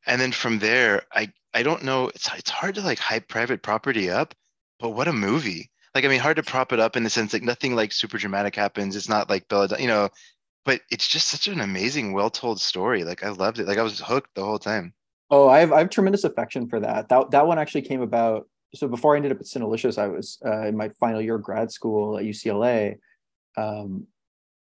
and 0.06 0.20
then 0.20 0.32
from 0.32 0.60
there, 0.60 1.04
I, 1.12 1.32
I 1.54 1.64
don't 1.64 1.84
know, 1.84 2.10
it's, 2.10 2.30
it's 2.36 2.50
hard 2.50 2.76
to 2.76 2.82
like 2.82 3.00
hype 3.00 3.28
private 3.28 3.62
property 3.62 4.10
up, 4.10 4.34
but 4.80 4.90
what 4.92 5.08
a 5.08 5.14
movie. 5.14 5.70
Like, 5.96 6.06
I 6.06 6.08
mean, 6.08 6.20
hard 6.20 6.38
to 6.38 6.44
prop 6.44 6.74
it 6.74 6.80
up 6.80 6.96
in 6.96 7.04
the 7.04 7.10
sense 7.10 7.34
like 7.34 7.44
nothing 7.44 7.76
like 7.76 7.92
super 7.92 8.18
dramatic 8.18 8.56
happens. 8.56 8.96
It's 8.96 9.10
not 9.10 9.30
like 9.30 9.48
Bella, 9.48 9.70
you 9.80 9.88
know, 9.88 10.10
but 10.66 10.82
it's 10.90 11.08
just 11.08 11.28
such 11.28 11.48
an 11.48 11.62
amazing, 11.62 12.14
well 12.14 12.30
told 12.30 12.60
story. 12.60 13.04
Like 13.04 13.24
I 13.24 13.30
loved 13.30 13.60
it. 13.60 13.68
Like 13.68 13.78
I 13.78 13.84
was 13.84 14.00
hooked 14.00 14.34
the 14.36 14.44
whole 14.44 14.60
time. 14.60 14.94
Oh, 15.30 15.50
I 15.50 15.60
have 15.60 15.72
I 15.72 15.80
have 15.80 15.90
tremendous 15.90 16.24
affection 16.24 16.68
for 16.68 16.80
that. 16.80 17.10
That 17.10 17.32
that 17.32 17.48
one 17.48 17.60
actually 17.60 17.84
came 17.84 18.02
about. 18.02 18.48
So 18.76 18.88
before 18.88 19.14
I 19.14 19.18
ended 19.18 19.32
up 19.32 19.40
at 19.40 19.46
Cinelicious, 19.46 19.98
I 19.98 20.08
was 20.08 20.40
uh, 20.46 20.68
in 20.68 20.76
my 20.76 20.90
final 21.00 21.22
year 21.22 21.36
of 21.36 21.44
grad 21.44 21.72
school 21.72 22.18
at 22.18 22.26
UCLA. 22.26 22.98
Um, 23.56 24.08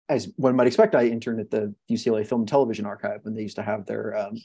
as 0.08 0.32
one 0.36 0.56
might 0.56 0.68
expect, 0.68 0.94
I 0.94 1.06
interned 1.06 1.40
at 1.40 1.50
the 1.50 1.74
UCLA 1.90 2.26
Film 2.28 2.42
and 2.42 2.48
Television 2.48 2.86
Archive 2.86 3.22
when 3.24 3.34
they 3.34 3.42
used 3.42 3.56
to 3.56 3.64
have 3.64 3.86
their 3.88 4.16
um, 4.16 4.36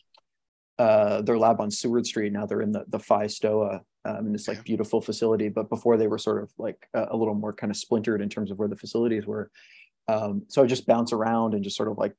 uh, 0.78 1.22
their 1.22 1.38
lab 1.38 1.60
on 1.60 1.70
Seward 1.70 2.06
Street. 2.06 2.32
Now 2.32 2.46
they're 2.46 2.62
in 2.62 2.72
the 2.72 2.84
the 2.88 2.98
PHI 2.98 3.26
Stoa 3.26 3.82
um, 4.04 4.26
in 4.26 4.32
this 4.32 4.48
like 4.48 4.64
beautiful 4.64 5.00
facility. 5.00 5.48
But 5.48 5.68
before 5.68 5.96
they 5.96 6.08
were 6.08 6.18
sort 6.18 6.42
of 6.42 6.50
like 6.58 6.88
a, 6.94 7.08
a 7.10 7.16
little 7.16 7.34
more 7.34 7.52
kind 7.52 7.70
of 7.70 7.76
splintered 7.76 8.20
in 8.20 8.28
terms 8.28 8.50
of 8.50 8.58
where 8.58 8.68
the 8.68 8.76
facilities 8.76 9.26
were. 9.26 9.50
Um, 10.08 10.42
so 10.48 10.62
I 10.62 10.66
just 10.66 10.86
bounce 10.86 11.12
around 11.12 11.54
and 11.54 11.62
just 11.62 11.76
sort 11.76 11.90
of 11.90 11.98
like 11.98 12.14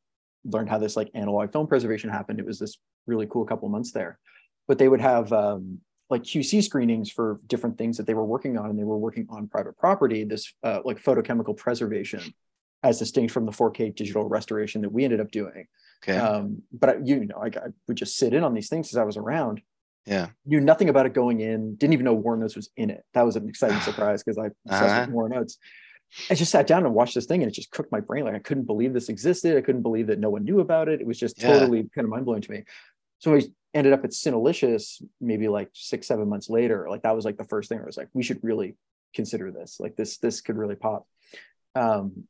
learned 0.45 0.69
how 0.69 0.77
this 0.77 0.95
like 0.95 1.09
analog 1.13 1.51
film 1.51 1.67
preservation 1.67 2.09
happened. 2.09 2.39
It 2.39 2.45
was 2.45 2.59
this 2.59 2.77
really 3.07 3.27
cool 3.27 3.45
couple 3.45 3.67
months 3.69 3.91
there. 3.91 4.19
But 4.67 4.77
they 4.77 4.87
would 4.87 5.01
have 5.01 5.33
um, 5.33 5.79
like 6.09 6.23
QC 6.23 6.63
screenings 6.63 7.09
for 7.09 7.39
different 7.47 7.77
things 7.77 7.97
that 7.97 8.05
they 8.05 8.13
were 8.13 8.25
working 8.25 8.57
on, 8.57 8.69
and 8.69 8.77
they 8.77 8.83
were 8.83 8.97
working 8.97 9.27
on 9.29 9.47
private 9.47 9.77
property, 9.77 10.23
this 10.23 10.53
uh, 10.63 10.79
like 10.85 11.01
photochemical 11.01 11.57
preservation, 11.57 12.21
as 12.83 12.99
distinct 12.99 13.33
from 13.33 13.45
the 13.45 13.51
4K 13.51 13.95
digital 13.95 14.27
restoration 14.27 14.81
that 14.81 14.91
we 14.91 15.03
ended 15.03 15.19
up 15.19 15.31
doing. 15.31 15.67
Okay. 16.03 16.17
Um, 16.17 16.63
but 16.71 16.89
I, 16.89 16.95
you 17.03 17.25
know, 17.25 17.37
I, 17.37 17.47
I 17.47 17.69
would 17.87 17.97
just 17.97 18.17
sit 18.17 18.33
in 18.33 18.43
on 18.43 18.53
these 18.53 18.69
things 18.69 18.91
as 18.93 18.97
I 18.97 19.03
was 19.03 19.17
around. 19.17 19.61
Yeah. 20.05 20.29
Knew 20.45 20.59
nothing 20.59 20.89
about 20.89 21.05
it 21.05 21.13
going 21.13 21.41
in. 21.41 21.75
Didn't 21.75 21.93
even 21.93 22.05
know 22.05 22.13
Warren 22.13 22.43
Oates 22.43 22.55
was 22.55 22.69
in 22.75 22.89
it. 22.89 23.03
That 23.13 23.23
was 23.23 23.35
an 23.35 23.47
exciting 23.47 23.79
surprise 23.81 24.23
because 24.23 24.37
I 24.37 24.47
obsessed 24.65 24.83
uh-huh. 24.83 25.01
with 25.05 25.13
Warren 25.13 25.33
Oates. 25.33 25.57
I 26.29 26.35
just 26.35 26.51
sat 26.51 26.67
down 26.67 26.85
and 26.85 26.93
watched 26.93 27.15
this 27.15 27.25
thing 27.25 27.41
and 27.41 27.49
it 27.49 27.55
just 27.55 27.71
cooked 27.71 27.91
my 27.91 28.01
brain. 28.01 28.25
Like 28.25 28.35
I 28.35 28.39
couldn't 28.39 28.65
believe 28.65 28.93
this 28.93 29.09
existed. 29.09 29.57
I 29.57 29.61
couldn't 29.61 29.81
believe 29.81 30.07
that 30.07 30.19
no 30.19 30.29
one 30.29 30.43
knew 30.43 30.59
about 30.59 30.89
it. 30.89 30.99
It 30.99 31.07
was 31.07 31.17
just 31.17 31.41
yeah. 31.41 31.53
totally 31.53 31.89
kind 31.95 32.03
of 32.03 32.09
mind 32.09 32.25
blowing 32.25 32.41
to 32.41 32.51
me. 32.51 32.63
So 33.19 33.35
I 33.35 33.43
ended 33.73 33.93
up 33.93 34.03
at 34.03 34.11
Cinelicious 34.11 35.01
maybe 35.21 35.47
like 35.47 35.69
six, 35.73 36.07
seven 36.07 36.27
months 36.27 36.49
later. 36.49 36.87
Like 36.89 37.03
that 37.03 37.15
was 37.15 37.23
like 37.23 37.37
the 37.37 37.45
first 37.45 37.69
thing 37.69 37.79
I 37.79 37.85
was 37.85 37.95
like, 37.95 38.09
we 38.13 38.23
should 38.23 38.43
really 38.43 38.75
consider 39.13 39.51
this. 39.51 39.77
Like 39.79 39.95
this, 39.95 40.17
this 40.17 40.41
could 40.41 40.57
really 40.57 40.75
pop. 40.75 41.07
Um, 41.75 42.27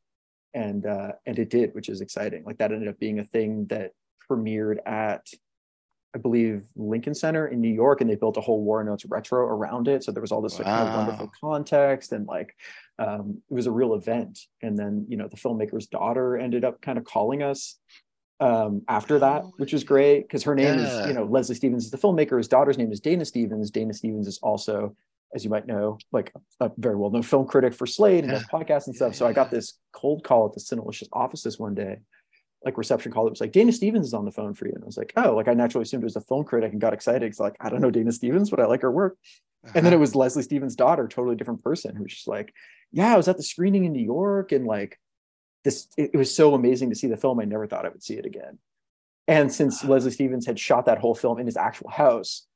and 0.54 0.86
uh, 0.86 1.14
and 1.26 1.40
it 1.40 1.50
did, 1.50 1.74
which 1.74 1.90
is 1.90 2.02
exciting. 2.02 2.44
Like 2.44 2.58
that 2.58 2.72
ended 2.72 2.90
up 2.90 3.00
being 3.00 3.20
a 3.20 3.24
thing 3.24 3.68
that 3.68 3.92
premiered 4.30 4.78
at 4.86 5.26
I 6.14 6.18
believe 6.18 6.66
Lincoln 6.76 7.16
Center 7.16 7.48
in 7.48 7.62
New 7.62 7.74
York, 7.74 8.02
and 8.02 8.10
they 8.10 8.16
built 8.16 8.38
a 8.38 8.42
whole 8.42 8.62
Warren 8.64 8.90
Oates 8.90 9.06
retro 9.06 9.46
around 9.46 9.88
it. 9.88 10.04
So 10.04 10.12
there 10.12 10.22
was 10.22 10.32
all 10.32 10.42
this 10.42 10.58
like, 10.58 10.66
kind 10.66 10.90
of 10.90 10.96
wonderful 10.96 11.32
context, 11.40 12.12
and 12.12 12.28
like 12.28 12.56
um, 13.00 13.42
it 13.50 13.54
was 13.54 13.68
a 13.68 13.72
real 13.72 13.94
event. 13.94 14.40
And 14.62 14.78
then 14.78 15.06
you 15.08 15.16
know 15.16 15.28
the 15.28 15.38
filmmaker's 15.38 15.88
daughter 15.88 16.38
ended 16.38 16.66
up 16.66 16.82
kind 16.82 16.98
of 16.98 17.06
calling 17.06 17.44
us 17.44 17.78
um, 18.42 18.82
after 18.90 19.20
that, 19.20 19.44
which 19.58 19.72
was 19.72 19.84
great 19.86 20.28
because 20.28 20.44
her 20.44 20.56
name 20.56 20.80
yeah. 20.80 21.02
is 21.02 21.08
you 21.08 21.14
know 21.14 21.24
Leslie 21.24 21.56
Stevens 21.56 21.86
is 21.86 21.92
the 21.92 21.98
filmmaker. 21.98 22.38
His 22.38 22.50
daughter's 22.50 22.78
name 22.78 22.92
is 22.92 23.00
Dana 23.00 23.24
Stevens. 23.24 23.72
Dana 23.72 23.94
Stevens 23.94 24.28
is 24.28 24.38
also, 24.44 24.94
as 25.34 25.46
you 25.46 25.50
might 25.50 25.66
know, 25.66 25.98
like 26.12 26.34
a 26.60 26.72
very 26.78 26.98
well 26.98 27.10
known 27.10 27.24
film 27.24 27.48
critic 27.48 27.74
for 27.74 27.86
Slate 27.88 28.26
and 28.26 28.34
yeah. 28.34 28.40
has 28.40 28.48
podcasts 28.48 28.88
and 28.88 28.96
stuff. 28.96 29.16
So 29.16 29.26
I 29.26 29.32
got 29.32 29.50
this 29.50 29.80
cold 29.94 30.26
call 30.26 30.48
at 30.48 30.54
the 30.54 30.60
Cinelicious 30.60 31.08
offices 31.14 31.58
one 31.58 31.74
day 31.74 32.00
like 32.64 32.78
reception 32.78 33.12
call. 33.12 33.26
that 33.26 33.32
was 33.32 33.42
like 33.42 33.52
Dana 33.52 33.72
Stevens 33.72 34.08
is 34.08 34.14
on 34.14 34.26
the 34.26 34.32
phone 34.32 34.54
for 34.54 34.68
you, 34.68 34.74
and 34.74 34.84
I 34.84 34.86
was 34.86 34.98
like, 34.98 35.14
oh, 35.16 35.36
like 35.36 35.48
I 35.48 35.54
naturally 35.54 35.84
assumed 35.84 36.04
it 36.04 36.06
was 36.06 36.16
a 36.16 36.22
film 36.22 36.44
critic 36.44 36.72
and 36.72 36.82
got 36.82 36.94
excited. 36.94 37.24
It's 37.24 37.40
like 37.40 37.56
I 37.60 37.70
don't 37.70 37.82
know 37.82 37.92
Dana 37.92 38.12
Stevens, 38.12 38.50
but 38.50 38.60
I 38.60 38.66
like 38.66 38.82
her 38.82 38.92
work. 38.92 39.18
Uh-huh. 39.64 39.74
And 39.76 39.86
then 39.86 39.94
it 39.94 39.98
uh-huh. 39.98 40.02
was 40.02 40.16
Leslie 40.16 40.44
Stevens' 40.44 40.76
daughter, 40.76 41.08
totally 41.08 41.36
different 41.36 41.64
person, 41.64 41.96
who's 41.96 42.14
just 42.14 42.28
like, 42.28 42.54
yeah, 42.92 43.14
I 43.14 43.18
was 43.18 43.28
at 43.28 43.38
the 43.38 43.44
screening 43.44 43.86
in 43.86 43.94
New 43.94 44.04
York, 44.04 44.52
and 44.52 44.66
like 44.66 45.00
this, 45.64 45.88
it, 45.98 46.12
it 46.14 46.18
was 46.18 46.36
so 46.36 46.54
amazing 46.54 46.90
to 46.90 46.96
see 46.96 47.08
the 47.08 47.18
film. 47.18 47.40
I 47.40 47.46
never 47.46 47.68
thought 47.68 47.86
I 47.86 47.90
would 47.90 48.04
see 48.04 48.16
it 48.16 48.26
again. 48.26 48.60
And 49.28 49.52
since 49.52 49.84
Leslie 49.84 50.12
Stevens 50.12 50.46
had 50.46 50.60
shot 50.60 50.86
that 50.86 50.98
whole 50.98 51.16
film 51.16 51.40
in 51.40 51.46
his 51.46 51.58
actual 51.58 51.90
house, 51.90 52.48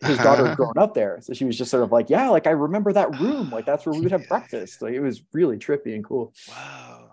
his 0.00 0.18
daughter 0.18 0.48
had 0.48 0.56
grown 0.56 0.76
up 0.76 0.94
there. 0.94 1.18
So 1.22 1.32
she 1.32 1.44
was 1.44 1.56
just 1.56 1.70
sort 1.70 1.82
of 1.82 1.92
like, 1.92 2.10
yeah, 2.10 2.28
like 2.30 2.46
I 2.46 2.50
remember 2.50 2.92
that 2.92 3.20
room. 3.20 3.50
Like 3.50 3.66
that's 3.66 3.86
where 3.86 3.94
we 3.94 4.00
would 4.00 4.12
have 4.12 4.28
breakfast. 4.28 4.82
Like 4.82 4.94
it 4.94 5.00
was 5.00 5.22
really 5.32 5.58
trippy 5.58 5.94
and 5.94 6.04
cool. 6.04 6.32
Wow. 6.48 7.03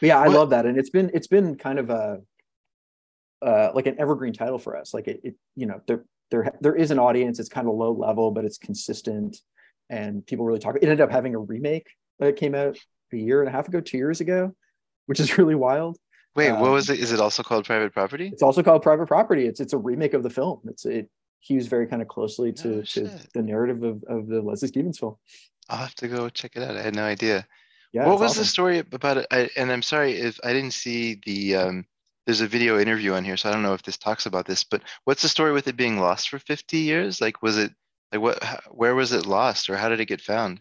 But 0.00 0.06
yeah, 0.06 0.18
I 0.18 0.28
what? 0.28 0.36
love 0.36 0.50
that, 0.50 0.66
and 0.66 0.78
it's 0.78 0.90
been 0.90 1.10
it's 1.14 1.26
been 1.26 1.56
kind 1.56 1.78
of 1.78 1.90
a 1.90 2.20
uh, 3.42 3.70
like 3.74 3.86
an 3.86 3.96
evergreen 3.98 4.32
title 4.32 4.58
for 4.58 4.76
us. 4.76 4.92
Like 4.92 5.08
it, 5.08 5.20
it, 5.22 5.34
you 5.56 5.66
know, 5.66 5.80
there 5.86 6.04
there 6.30 6.52
there 6.60 6.74
is 6.74 6.90
an 6.90 6.98
audience. 6.98 7.38
It's 7.38 7.48
kind 7.48 7.68
of 7.68 7.74
low 7.74 7.92
level, 7.92 8.30
but 8.30 8.44
it's 8.44 8.58
consistent, 8.58 9.38
and 9.90 10.26
people 10.26 10.44
really 10.44 10.60
talk. 10.60 10.76
It 10.76 10.84
ended 10.84 11.00
up 11.00 11.10
having 11.10 11.34
a 11.34 11.38
remake 11.38 11.88
that 12.18 12.36
came 12.36 12.54
out 12.54 12.78
a 13.12 13.16
year 13.16 13.40
and 13.40 13.48
a 13.48 13.52
half 13.52 13.68
ago, 13.68 13.80
two 13.80 13.96
years 13.96 14.20
ago, 14.20 14.54
which 15.06 15.20
is 15.20 15.38
really 15.38 15.54
wild. 15.54 15.98
Wait, 16.36 16.50
um, 16.50 16.60
what 16.60 16.70
was 16.70 16.90
it? 16.90 17.00
Is 17.00 17.12
it 17.12 17.20
also 17.20 17.42
called 17.42 17.64
Private 17.64 17.92
Property? 17.92 18.28
It's 18.32 18.42
also 18.42 18.62
called 18.62 18.82
Private 18.82 19.06
Property. 19.06 19.46
It's 19.46 19.60
it's 19.60 19.72
a 19.72 19.78
remake 19.78 20.14
of 20.14 20.22
the 20.22 20.30
film. 20.30 20.60
It's 20.66 20.84
it 20.84 21.10
hews 21.40 21.66
very 21.66 21.86
kind 21.86 22.02
of 22.02 22.08
closely 22.08 22.52
to 22.52 22.78
oh, 22.78 22.82
to 22.82 23.10
the 23.34 23.42
narrative 23.42 23.82
of, 23.82 24.02
of 24.08 24.28
the 24.28 24.42
Leslie 24.42 24.68
Stevens 24.68 24.98
film. 24.98 25.16
I'll 25.68 25.78
have 25.78 25.94
to 25.96 26.08
go 26.08 26.28
check 26.28 26.52
it 26.56 26.62
out. 26.62 26.76
I 26.76 26.82
had 26.82 26.94
no 26.94 27.04
idea 27.04 27.46
yeah, 27.92 28.06
what 28.06 28.18
was 28.18 28.32
awesome. 28.32 28.42
the 28.42 28.46
story 28.46 28.78
about 28.78 29.18
it? 29.18 29.26
I, 29.30 29.48
and 29.56 29.72
I'm 29.72 29.82
sorry 29.82 30.12
if 30.12 30.38
I 30.44 30.52
didn't 30.52 30.72
see 30.72 31.20
the. 31.24 31.56
Um, 31.56 31.86
there's 32.26 32.40
a 32.42 32.46
video 32.46 32.78
interview 32.78 33.14
on 33.14 33.24
here, 33.24 33.38
so 33.38 33.48
I 33.48 33.52
don't 33.52 33.62
know 33.62 33.72
if 33.72 33.82
this 33.82 33.96
talks 33.96 34.26
about 34.26 34.44
this. 34.44 34.62
But 34.62 34.82
what's 35.04 35.22
the 35.22 35.30
story 35.30 35.52
with 35.52 35.66
it 35.66 35.76
being 35.76 35.98
lost 35.98 36.28
for 36.28 36.38
50 36.38 36.76
years? 36.76 37.22
Like, 37.22 37.42
was 37.42 37.56
it 37.56 37.72
like 38.12 38.20
what? 38.20 38.42
Where 38.70 38.94
was 38.94 39.12
it 39.12 39.26
lost, 39.26 39.70
or 39.70 39.76
how 39.76 39.88
did 39.88 40.00
it 40.00 40.06
get 40.06 40.20
found? 40.20 40.60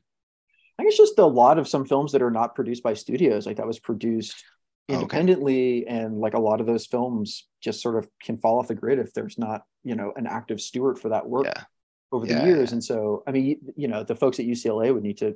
I 0.80 0.84
think 0.84 0.90
it's 0.90 0.98
just 0.98 1.20
a 1.20 1.26
lot 1.26 1.60
of 1.60 1.68
some 1.68 1.86
films 1.86 2.12
that 2.14 2.22
are 2.22 2.32
not 2.32 2.56
produced 2.56 2.84
by 2.84 2.94
studios. 2.94 3.46
Like 3.46 3.58
that 3.58 3.68
was 3.68 3.80
produced 3.80 4.44
independently, 4.88 5.84
okay. 5.84 5.94
and 5.94 6.20
like 6.20 6.34
a 6.34 6.40
lot 6.40 6.62
of 6.62 6.68
those 6.68 6.86
films 6.86 7.48
just 7.62 7.82
sort 7.82 7.98
of 7.98 8.08
can 8.24 8.38
fall 8.38 8.60
off 8.60 8.70
the 8.70 8.76
grid 8.76 9.00
if 9.00 9.14
there's 9.14 9.38
not, 9.38 9.64
you 9.84 9.96
know, 9.96 10.14
an 10.16 10.28
active 10.28 10.62
steward 10.62 10.98
for 10.98 11.10
that 11.10 11.28
work. 11.28 11.46
Yeah 11.46 11.64
over 12.12 12.26
the 12.26 12.34
yeah, 12.34 12.46
years. 12.46 12.70
Yeah. 12.70 12.76
And 12.76 12.84
so, 12.84 13.24
I 13.28 13.32
mean, 13.32 13.60
you 13.76 13.88
know, 13.88 14.04
the 14.04 14.16
folks 14.16 14.40
at 14.40 14.46
UCLA 14.46 14.94
would 14.94 15.04
need 15.04 15.18
to 15.18 15.36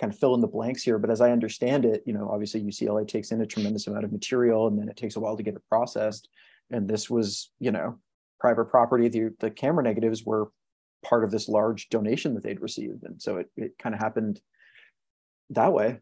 kind 0.00 0.12
of 0.12 0.18
fill 0.18 0.34
in 0.34 0.40
the 0.40 0.46
blanks 0.46 0.82
here. 0.82 0.98
But 0.98 1.10
as 1.10 1.20
I 1.20 1.30
understand 1.30 1.84
it, 1.84 2.02
you 2.06 2.14
know, 2.14 2.28
obviously 2.30 2.62
UCLA 2.62 3.06
takes 3.06 3.32
in 3.32 3.40
a 3.40 3.46
tremendous 3.46 3.86
amount 3.86 4.04
of 4.04 4.12
material 4.12 4.66
and 4.66 4.78
then 4.78 4.88
it 4.88 4.96
takes 4.96 5.16
a 5.16 5.20
while 5.20 5.36
to 5.36 5.42
get 5.42 5.54
it 5.54 5.62
processed. 5.68 6.28
And 6.70 6.88
this 6.88 7.10
was, 7.10 7.50
you 7.58 7.70
know, 7.70 7.98
private 8.38 8.66
property. 8.66 9.08
The, 9.08 9.34
the 9.38 9.50
camera 9.50 9.84
negatives 9.84 10.24
were 10.24 10.50
part 11.02 11.24
of 11.24 11.30
this 11.30 11.48
large 11.48 11.88
donation 11.88 12.34
that 12.34 12.42
they'd 12.42 12.60
received 12.60 13.04
and 13.04 13.20
so 13.20 13.38
it, 13.38 13.50
it 13.56 13.78
kind 13.78 13.94
of 13.94 14.00
happened 14.00 14.40
that 15.50 15.72
way 15.72 15.98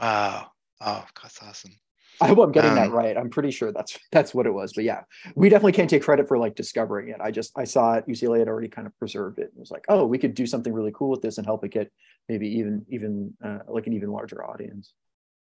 wow 0.00 0.50
oh 0.80 1.04
that's 1.22 1.42
awesome 1.42 1.72
I 2.22 2.28
hope 2.28 2.38
I'm 2.38 2.52
getting 2.52 2.70
um, 2.70 2.76
that 2.76 2.90
right. 2.90 3.16
I'm 3.16 3.30
pretty 3.30 3.50
sure 3.50 3.72
that's 3.72 3.98
that's 4.12 4.34
what 4.34 4.46
it 4.46 4.52
was. 4.52 4.72
But 4.72 4.84
yeah, 4.84 5.02
we 5.34 5.48
definitely 5.48 5.72
can't 5.72 5.90
take 5.90 6.02
credit 6.02 6.28
for 6.28 6.38
like 6.38 6.54
discovering 6.54 7.08
it. 7.08 7.20
I 7.20 7.30
just 7.30 7.52
I 7.56 7.64
saw 7.64 7.94
it. 7.94 8.06
UCLA 8.06 8.40
had 8.40 8.48
already 8.48 8.68
kind 8.68 8.86
of 8.86 8.98
preserved 8.98 9.38
it 9.38 9.50
and 9.52 9.60
was 9.60 9.70
like, 9.70 9.84
oh, 9.88 10.06
we 10.06 10.18
could 10.18 10.34
do 10.34 10.46
something 10.46 10.72
really 10.72 10.92
cool 10.94 11.10
with 11.10 11.22
this 11.22 11.38
and 11.38 11.46
help 11.46 11.64
it 11.64 11.70
get 11.70 11.90
maybe 12.28 12.48
even 12.48 12.84
even 12.88 13.34
uh, 13.44 13.58
like 13.68 13.86
an 13.86 13.92
even 13.92 14.10
larger 14.10 14.44
audience. 14.44 14.92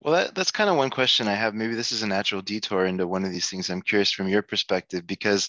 Well, 0.03 0.15
that, 0.15 0.35
that's 0.35 0.51
kind 0.51 0.69
of 0.69 0.77
one 0.77 0.91
question 0.91 1.29
I 1.29 1.35
have. 1.35 1.55
Maybe 1.55 1.77
this 1.77 1.93
is 1.93 2.03
a 2.03 2.09
natural 2.09 2.43
detour 2.43 2.87
into 2.87 3.07
one 3.07 3.25
of 3.25 3.31
these 3.31 3.49
things. 3.49 3.71
I'm 3.71 3.83
curious 3.83 4.11
from 4.11 4.29
your 4.29 4.43
perspective 4.43 5.07
because 5.07 5.49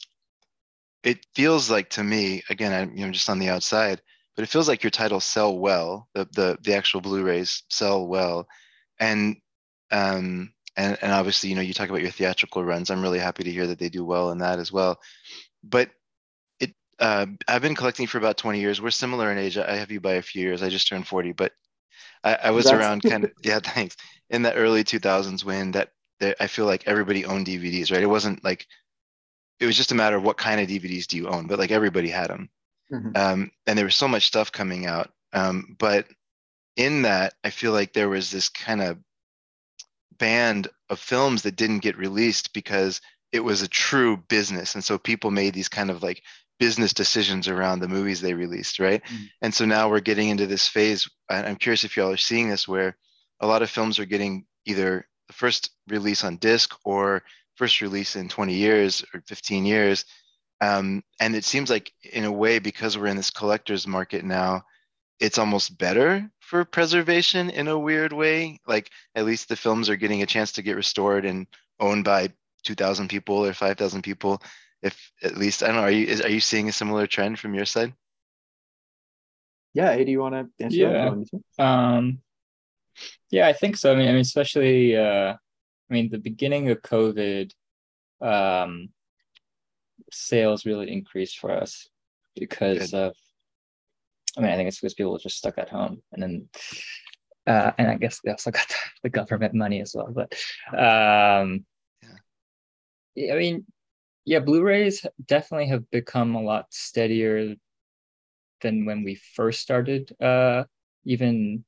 it 1.04 1.26
feels 1.34 1.72
like 1.72 1.90
to 1.92 2.04
me, 2.04 2.44
again, 2.50 2.72
I'm 2.72 2.96
you 2.96 3.06
know 3.06 3.12
just 3.12 3.30
on 3.30 3.40
the 3.40 3.50
outside, 3.50 4.02
but 4.36 4.44
it 4.44 4.50
feels 4.50 4.68
like 4.68 4.84
your 4.84 4.92
titles 4.92 5.26
sell 5.26 5.58
well. 5.58 6.08
The 6.14 6.28
the 6.34 6.58
the 6.62 6.76
actual 6.76 7.02
Blu-rays 7.02 7.64
sell 7.70 8.08
well, 8.08 8.48
and 9.00 9.38
um 9.92 10.54
and 10.76 10.98
and 11.02 11.12
obviously 11.12 11.50
you 11.50 11.56
know 11.56 11.62
you 11.62 11.74
talk 11.74 11.90
about 11.90 12.02
your 12.02 12.12
theatrical 12.12 12.64
runs. 12.64 12.90
I'm 12.90 13.02
really 13.02 13.20
happy 13.20 13.44
to 13.44 13.52
hear 13.52 13.68
that 13.68 13.80
they 13.80 13.90
do 13.90 14.06
well 14.06 14.32
in 14.32 14.40
that 14.40 14.60
as 14.60 14.72
well. 14.72 15.00
But 15.64 15.90
it 16.60 16.74
uh, 17.00 17.28
I've 17.48 17.62
been 17.62 17.76
collecting 17.76 18.08
for 18.08 18.18
about 18.18 18.38
20 18.38 18.60
years. 18.60 18.82
We're 18.82 18.92
similar 18.92 19.32
in 19.32 19.38
age. 19.38 19.58
I 19.58 19.76
have 19.76 19.92
you 19.92 20.02
by 20.02 20.14
a 20.14 20.22
few 20.22 20.42
years. 20.42 20.64
I 20.64 20.70
just 20.70 20.88
turned 20.88 21.08
40, 21.08 21.34
but 21.34 21.54
I, 22.24 22.38
I 22.44 22.52
was 22.52 22.72
around 22.72 23.04
kind 23.04 23.26
of 23.26 23.32
yeah, 23.44 23.60
thanks. 23.60 23.96
In 24.30 24.42
the 24.42 24.54
early 24.54 24.84
2000s 24.84 25.44
when 25.44 25.72
that, 25.72 25.92
that 26.20 26.38
I 26.40 26.48
feel 26.48 26.66
like 26.66 26.88
everybody 26.88 27.26
owned 27.26 27.48
DVDs, 27.48 27.92
right? 27.92 28.02
It 28.02 28.08
wasn't 28.08 28.44
like 28.44 28.68
it 29.60 29.66
was 29.66 29.78
just 29.78 29.92
a 29.92 29.96
matter 29.96 30.18
of 30.18 30.24
what 30.24 30.38
kind 30.38 30.60
of 30.60 30.68
DVDs 30.68 31.08
do 31.08 31.18
you 31.18 31.28
own, 31.28 31.48
but 31.48 31.60
like 31.60 31.72
everybody 31.72 32.10
had 32.10 32.30
them. 32.30 32.50
Mm-hmm. 32.92 33.12
Um, 33.16 33.52
and 33.68 33.78
there 33.78 33.86
was 33.86 33.96
so 33.96 34.08
much 34.08 34.28
stuff 34.28 34.52
coming 34.52 34.86
out. 34.86 35.12
Um, 35.32 35.76
but 35.80 36.08
in 36.76 37.04
that, 37.04 37.34
I 37.44 37.50
feel 37.50 37.72
like 37.72 37.94
there 37.94 38.10
was 38.10 38.32
this 38.32 38.50
kind 38.50 38.82
of 38.82 38.98
band 40.24 40.70
of 40.90 41.00
films 41.00 41.42
that 41.42 41.58
didn't 41.58 41.80
get 41.80 41.98
released 41.98 42.54
because 42.54 43.02
it 43.34 43.42
was 43.42 43.62
a 43.62 43.68
true 43.68 44.16
business. 44.30 44.74
And 44.74 44.82
so 44.82 44.98
people 44.98 45.32
made 45.32 45.54
these 45.54 45.68
kind 45.68 45.90
of 45.90 46.02
like 46.02 46.24
business 46.60 46.94
decisions 46.94 47.50
around 47.50 47.82
the 47.82 47.90
movies 47.90 48.22
they 48.22 48.34
released, 48.34 48.80
right? 48.80 49.04
Mm. 49.04 49.30
And 49.42 49.54
so 49.54 49.66
now 49.66 49.90
we're 49.90 50.00
getting 50.00 50.30
into 50.30 50.48
this 50.48 50.66
phase. 50.66 51.10
I'm 51.30 51.58
curious 51.58 51.84
if 51.84 51.98
y'all 51.98 52.14
are 52.14 52.16
seeing 52.16 52.48
this 52.48 52.70
where 52.70 52.96
a 53.42 53.48
lot 53.48 53.64
of 53.64 53.70
films 53.70 54.00
are 54.00 54.06
getting 54.06 54.46
either 54.66 55.06
the 55.28 55.34
first 55.34 55.72
release 55.90 56.24
on 56.24 56.38
disc 56.38 56.74
or 56.86 57.24
first 57.58 57.82
release 57.82 58.16
in 58.16 58.30
20 58.30 58.54
years 58.54 59.04
or 59.14 59.22
15 59.28 59.66
years. 59.66 60.06
Um, 60.62 61.04
and 61.20 61.36
it 61.36 61.44
seems 61.44 61.70
like, 61.70 61.92
in 62.14 62.24
a 62.24 62.32
way, 62.32 62.60
because 62.60 62.98
we're 62.98 63.08
in 63.08 63.18
this 63.18 63.30
collector's 63.30 63.86
market 63.86 64.24
now, 64.24 64.64
it's 65.24 65.38
almost 65.38 65.78
better 65.78 66.30
for 66.40 66.66
preservation 66.66 67.50
in 67.50 67.68
a 67.68 67.80
weird 67.80 68.14
way. 68.14 68.60
Like, 68.68 68.90
at 69.16 69.26
least 69.26 69.48
the 69.48 69.56
films 69.56 69.90
are 69.90 69.96
getting 69.96 70.22
a 70.22 70.28
chance 70.28 70.52
to 70.54 70.62
get 70.62 70.76
restored 70.76 71.26
and 71.26 71.48
owned 71.80 72.04
by 72.04 72.30
2,000 72.64 73.08
people 73.08 73.46
or 73.46 73.54
5,000 73.54 74.02
people 74.02 74.42
if 74.84 75.12
at 75.24 75.38
least 75.38 75.64
I 75.64 75.68
don't 75.68 75.78
know, 75.78 75.84
are 75.84 75.92
you 75.92 76.06
is, 76.06 76.22
are 76.22 76.30
you 76.30 76.42
seeing 76.42 76.68
a 76.68 76.74
similar 76.74 77.08
trend 77.08 77.40
from 77.40 77.56
your 77.56 77.66
side? 77.66 77.94
Yeah, 79.74 79.92
A, 79.92 80.04
do 80.04 80.12
you 80.12 80.20
want 80.20 80.36
to 80.36 80.64
answer 80.64 80.78
yeah. 80.78 81.14
that? 81.58 81.64
Um, 81.64 82.20
yeah, 83.32 83.48
I 83.48 83.54
think 83.54 83.78
so. 83.78 83.92
I 83.92 83.96
mean, 83.96 84.10
I 84.10 84.12
mean, 84.12 84.22
especially, 84.22 84.96
uh, 84.96 85.34
I 85.34 85.94
mean, 85.94 86.10
the 86.12 86.20
beginning 86.20 86.70
of 86.70 86.82
COVID, 86.82 87.52
um, 88.22 88.90
sales 90.12 90.66
really 90.66 90.92
increased 90.92 91.40
for 91.40 91.52
us 91.52 91.90
because 92.36 92.92
Good. 92.92 92.98
of. 92.98 93.16
I 94.38 94.42
mean, 94.42 94.52
I 94.52 94.56
think 94.56 94.68
it's 94.68 94.80
because 94.80 94.94
people 94.94 95.12
were 95.12 95.20
just 95.20 95.38
stuck 95.38 95.58
at 95.58 95.70
home, 95.70 96.02
and 96.12 96.24
then, 96.24 96.50
uh, 97.46 97.72
and 97.78 97.90
I 97.90 97.96
guess 97.96 98.20
they 98.24 98.32
also 98.32 98.52
got 98.52 98.74
the, 99.04 99.10
government 99.10 99.54
money 99.54 99.82
as 99.82 99.94
well. 99.96 100.12
But, 100.12 100.34
um, 100.72 101.66
yeah. 103.16 103.34
I 103.34 103.38
mean, 103.38 103.66
yeah, 104.26 104.40
Blu-rays 104.40 105.06
definitely 105.26 105.68
have 105.68 105.90
become 105.92 106.36
a 106.36 106.42
lot 106.42 106.68
steadier 106.72 107.56
than 108.62 108.86
when 108.86 109.04
we 109.04 109.16
first 109.16 109.62
started. 109.62 110.16
Uh, 110.20 110.64
even 111.06 111.64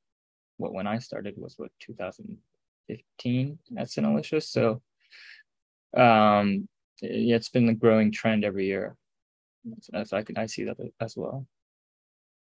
what 0.56 0.72
when 0.72 0.86
I 0.86 0.98
started 0.98 1.34
was 1.36 1.54
what 1.58 1.70
2015 1.80 3.58
at 3.76 3.90
Cinelicious. 3.90 4.48
So, 4.48 4.82
um, 5.96 6.68
yeah, 7.02 7.36
it's 7.36 7.50
been 7.50 7.68
a 7.68 7.74
growing 7.74 8.10
trend 8.10 8.44
every 8.44 8.66
year. 8.66 8.96
So 10.04 10.16
I 10.16 10.22
can 10.22 10.38
I 10.38 10.46
see 10.46 10.64
that 10.64 10.78
as 11.00 11.16
well. 11.16 11.46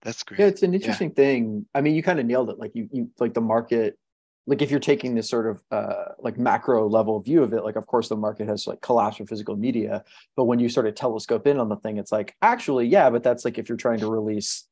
That's 0.03 0.23
great. 0.23 0.39
Yeah, 0.39 0.47
it's 0.47 0.63
an 0.63 0.73
interesting 0.73 1.09
yeah. 1.09 1.15
thing. 1.15 1.65
I 1.73 1.81
mean, 1.81 1.95
you 1.95 2.03
kind 2.03 2.19
of 2.19 2.25
nailed 2.25 2.49
it. 2.49 2.59
Like 2.59 2.75
you, 2.75 2.89
you 2.91 3.09
like 3.19 3.33
the 3.33 3.41
market 3.41 3.97
like 4.45 4.61
if 4.61 4.69
you're 4.71 4.79
taking 4.79 5.15
this 5.15 5.29
sort 5.29 5.47
of 5.47 5.63
uh, 5.71 6.11
like 6.19 6.37
macro 6.37 6.87
level 6.87 7.19
view 7.21 7.43
of 7.43 7.53
it 7.53 7.63
like 7.63 7.75
of 7.75 7.87
course 7.87 8.09
the 8.09 8.15
market 8.15 8.47
has 8.47 8.67
like 8.67 8.81
collapsed 8.81 9.17
for 9.19 9.25
physical 9.25 9.55
media 9.55 10.03
but 10.35 10.45
when 10.45 10.59
you 10.59 10.69
sort 10.69 10.85
of 10.85 10.95
telescope 10.95 11.47
in 11.47 11.59
on 11.59 11.69
the 11.69 11.77
thing 11.77 11.97
it's 11.97 12.11
like 12.11 12.35
actually 12.41 12.87
yeah 12.87 13.09
but 13.09 13.23
that's 13.23 13.45
like 13.45 13.57
if 13.57 13.69
you're 13.69 13.77
trying 13.77 13.99
to 13.99 14.07
release 14.07 14.67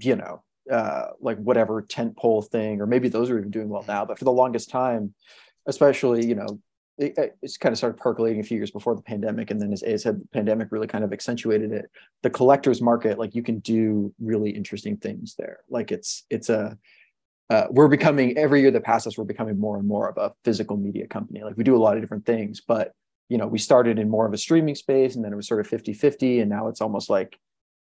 you 0.00 0.16
know 0.16 0.42
uh, 0.70 1.08
like 1.20 1.36
whatever 1.38 1.82
tent 1.82 2.16
pole 2.16 2.40
thing 2.40 2.80
or 2.80 2.86
maybe 2.86 3.08
those 3.08 3.28
are 3.28 3.38
even 3.38 3.50
doing 3.50 3.68
well 3.68 3.84
now 3.86 4.04
but 4.04 4.18
for 4.18 4.24
the 4.24 4.32
longest 4.32 4.70
time 4.70 5.14
especially 5.66 6.24
you 6.24 6.34
know 6.34 6.58
it, 6.98 7.36
it's 7.42 7.56
kind 7.56 7.72
of 7.72 7.78
started 7.78 7.98
percolating 7.98 8.40
a 8.40 8.44
few 8.44 8.56
years 8.56 8.70
before 8.70 8.94
the 8.94 9.02
pandemic 9.02 9.50
and 9.50 9.60
then 9.60 9.72
as 9.72 9.82
a 9.82 9.98
said 9.98 10.20
the 10.20 10.28
pandemic 10.28 10.68
really 10.70 10.86
kind 10.86 11.04
of 11.04 11.12
accentuated 11.12 11.72
it 11.72 11.90
the 12.22 12.30
collectors 12.30 12.80
market 12.80 13.18
like 13.18 13.34
you 13.34 13.42
can 13.42 13.58
do 13.60 14.14
really 14.20 14.50
interesting 14.50 14.96
things 14.96 15.34
there. 15.36 15.58
Like 15.68 15.90
it's 15.90 16.24
it's 16.30 16.48
a 16.48 16.78
uh, 17.50 17.66
we're 17.70 17.88
becoming 17.88 18.38
every 18.38 18.62
year 18.62 18.70
that 18.70 18.84
passes 18.84 19.18
we're 19.18 19.24
becoming 19.24 19.58
more 19.58 19.76
and 19.76 19.86
more 19.86 20.08
of 20.08 20.16
a 20.16 20.32
physical 20.44 20.78
media 20.78 21.06
company. 21.06 21.42
Like 21.42 21.58
we 21.58 21.64
do 21.64 21.76
a 21.76 21.78
lot 21.78 21.96
of 21.96 22.02
different 22.02 22.26
things 22.26 22.60
but 22.60 22.92
you 23.28 23.38
know 23.38 23.46
we 23.46 23.58
started 23.58 23.98
in 23.98 24.08
more 24.08 24.26
of 24.26 24.32
a 24.32 24.38
streaming 24.38 24.74
space 24.74 25.16
and 25.16 25.24
then 25.24 25.32
it 25.32 25.36
was 25.36 25.48
sort 25.48 25.60
of 25.60 25.66
50 25.66 25.92
50 25.94 26.40
and 26.40 26.50
now 26.50 26.68
it's 26.68 26.80
almost 26.80 27.10
like 27.10 27.38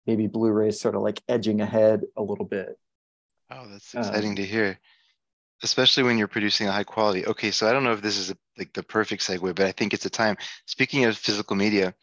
maybe 0.07 0.27
blu-ray 0.27 0.71
sort 0.71 0.95
of 0.95 1.03
like 1.03 1.21
edging 1.29 1.61
ahead 1.61 2.03
a 2.17 2.23
little 2.23 2.45
bit. 2.45 2.79
Oh 3.51 3.67
that's 3.69 3.93
exciting 3.93 4.31
um, 4.31 4.37
to 4.37 4.45
hear 4.45 4.79
especially 5.63 6.03
when 6.03 6.19
you're 6.19 6.29
producing 6.29 6.69
a 6.69 6.73
high 6.73 6.85
quality. 6.85 7.27
Okay 7.27 7.51
so 7.51 7.69
i 7.69 7.73
don't 7.73 7.85
know 7.85 7.93
if 7.93 8.03
this 8.03 8.17
is 8.17 8.31
a, 8.31 8.37
like 8.59 8.73
the 8.73 8.83
perfect 8.83 9.23
segue 9.23 9.55
but 9.55 9.67
i 9.67 9.73
think 9.73 9.93
it's 9.95 10.07
a 10.07 10.11
time. 10.11 10.37
Speaking 10.67 11.05
of 11.05 11.17
physical 11.17 11.57
media 11.57 11.95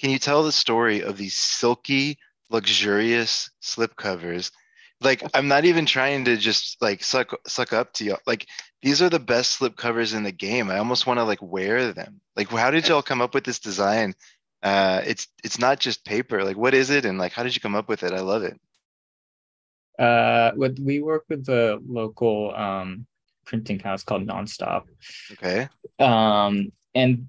can 0.00 0.10
you 0.10 0.18
tell 0.18 0.42
the 0.42 0.52
story 0.52 1.02
of 1.02 1.16
these 1.16 1.34
silky 1.34 2.18
luxurious 2.50 3.50
slip 3.60 3.96
covers? 3.96 4.52
Like 5.00 5.22
i'm 5.34 5.48
not 5.48 5.64
even 5.64 5.86
trying 5.86 6.24
to 6.26 6.36
just 6.36 6.80
like 6.80 7.02
suck 7.04 7.34
suck 7.46 7.72
up 7.72 7.92
to 7.94 8.04
y'all. 8.04 8.18
like 8.26 8.46
these 8.82 9.02
are 9.02 9.08
the 9.08 9.18
best 9.18 9.52
slip 9.52 9.76
covers 9.76 10.12
in 10.12 10.22
the 10.22 10.32
game. 10.32 10.70
I 10.70 10.78
almost 10.78 11.06
want 11.06 11.18
to 11.18 11.24
like 11.24 11.42
wear 11.42 11.92
them. 11.92 12.20
Like 12.36 12.48
how 12.48 12.70
did 12.70 12.88
y'all 12.88 13.02
come 13.02 13.20
up 13.22 13.34
with 13.34 13.44
this 13.44 13.58
design? 13.58 14.14
Uh 14.62 15.02
it's 15.06 15.28
it's 15.44 15.58
not 15.58 15.80
just 15.80 16.04
paper. 16.04 16.44
Like 16.44 16.56
what 16.56 16.74
is 16.74 16.90
it? 16.90 17.04
And 17.04 17.18
like 17.18 17.32
how 17.32 17.42
did 17.42 17.54
you 17.54 17.60
come 17.60 17.74
up 17.74 17.88
with 17.88 18.02
it? 18.02 18.12
I 18.12 18.20
love 18.20 18.42
it 18.42 18.58
uh 19.98 20.52
with 20.56 20.78
we 20.78 21.00
work 21.00 21.24
with 21.28 21.44
the 21.46 21.80
local 21.86 22.54
um 22.54 23.06
printing 23.44 23.78
house 23.78 24.02
called 24.02 24.26
nonstop 24.26 24.82
okay 25.32 25.68
um 25.98 26.70
and 26.94 27.28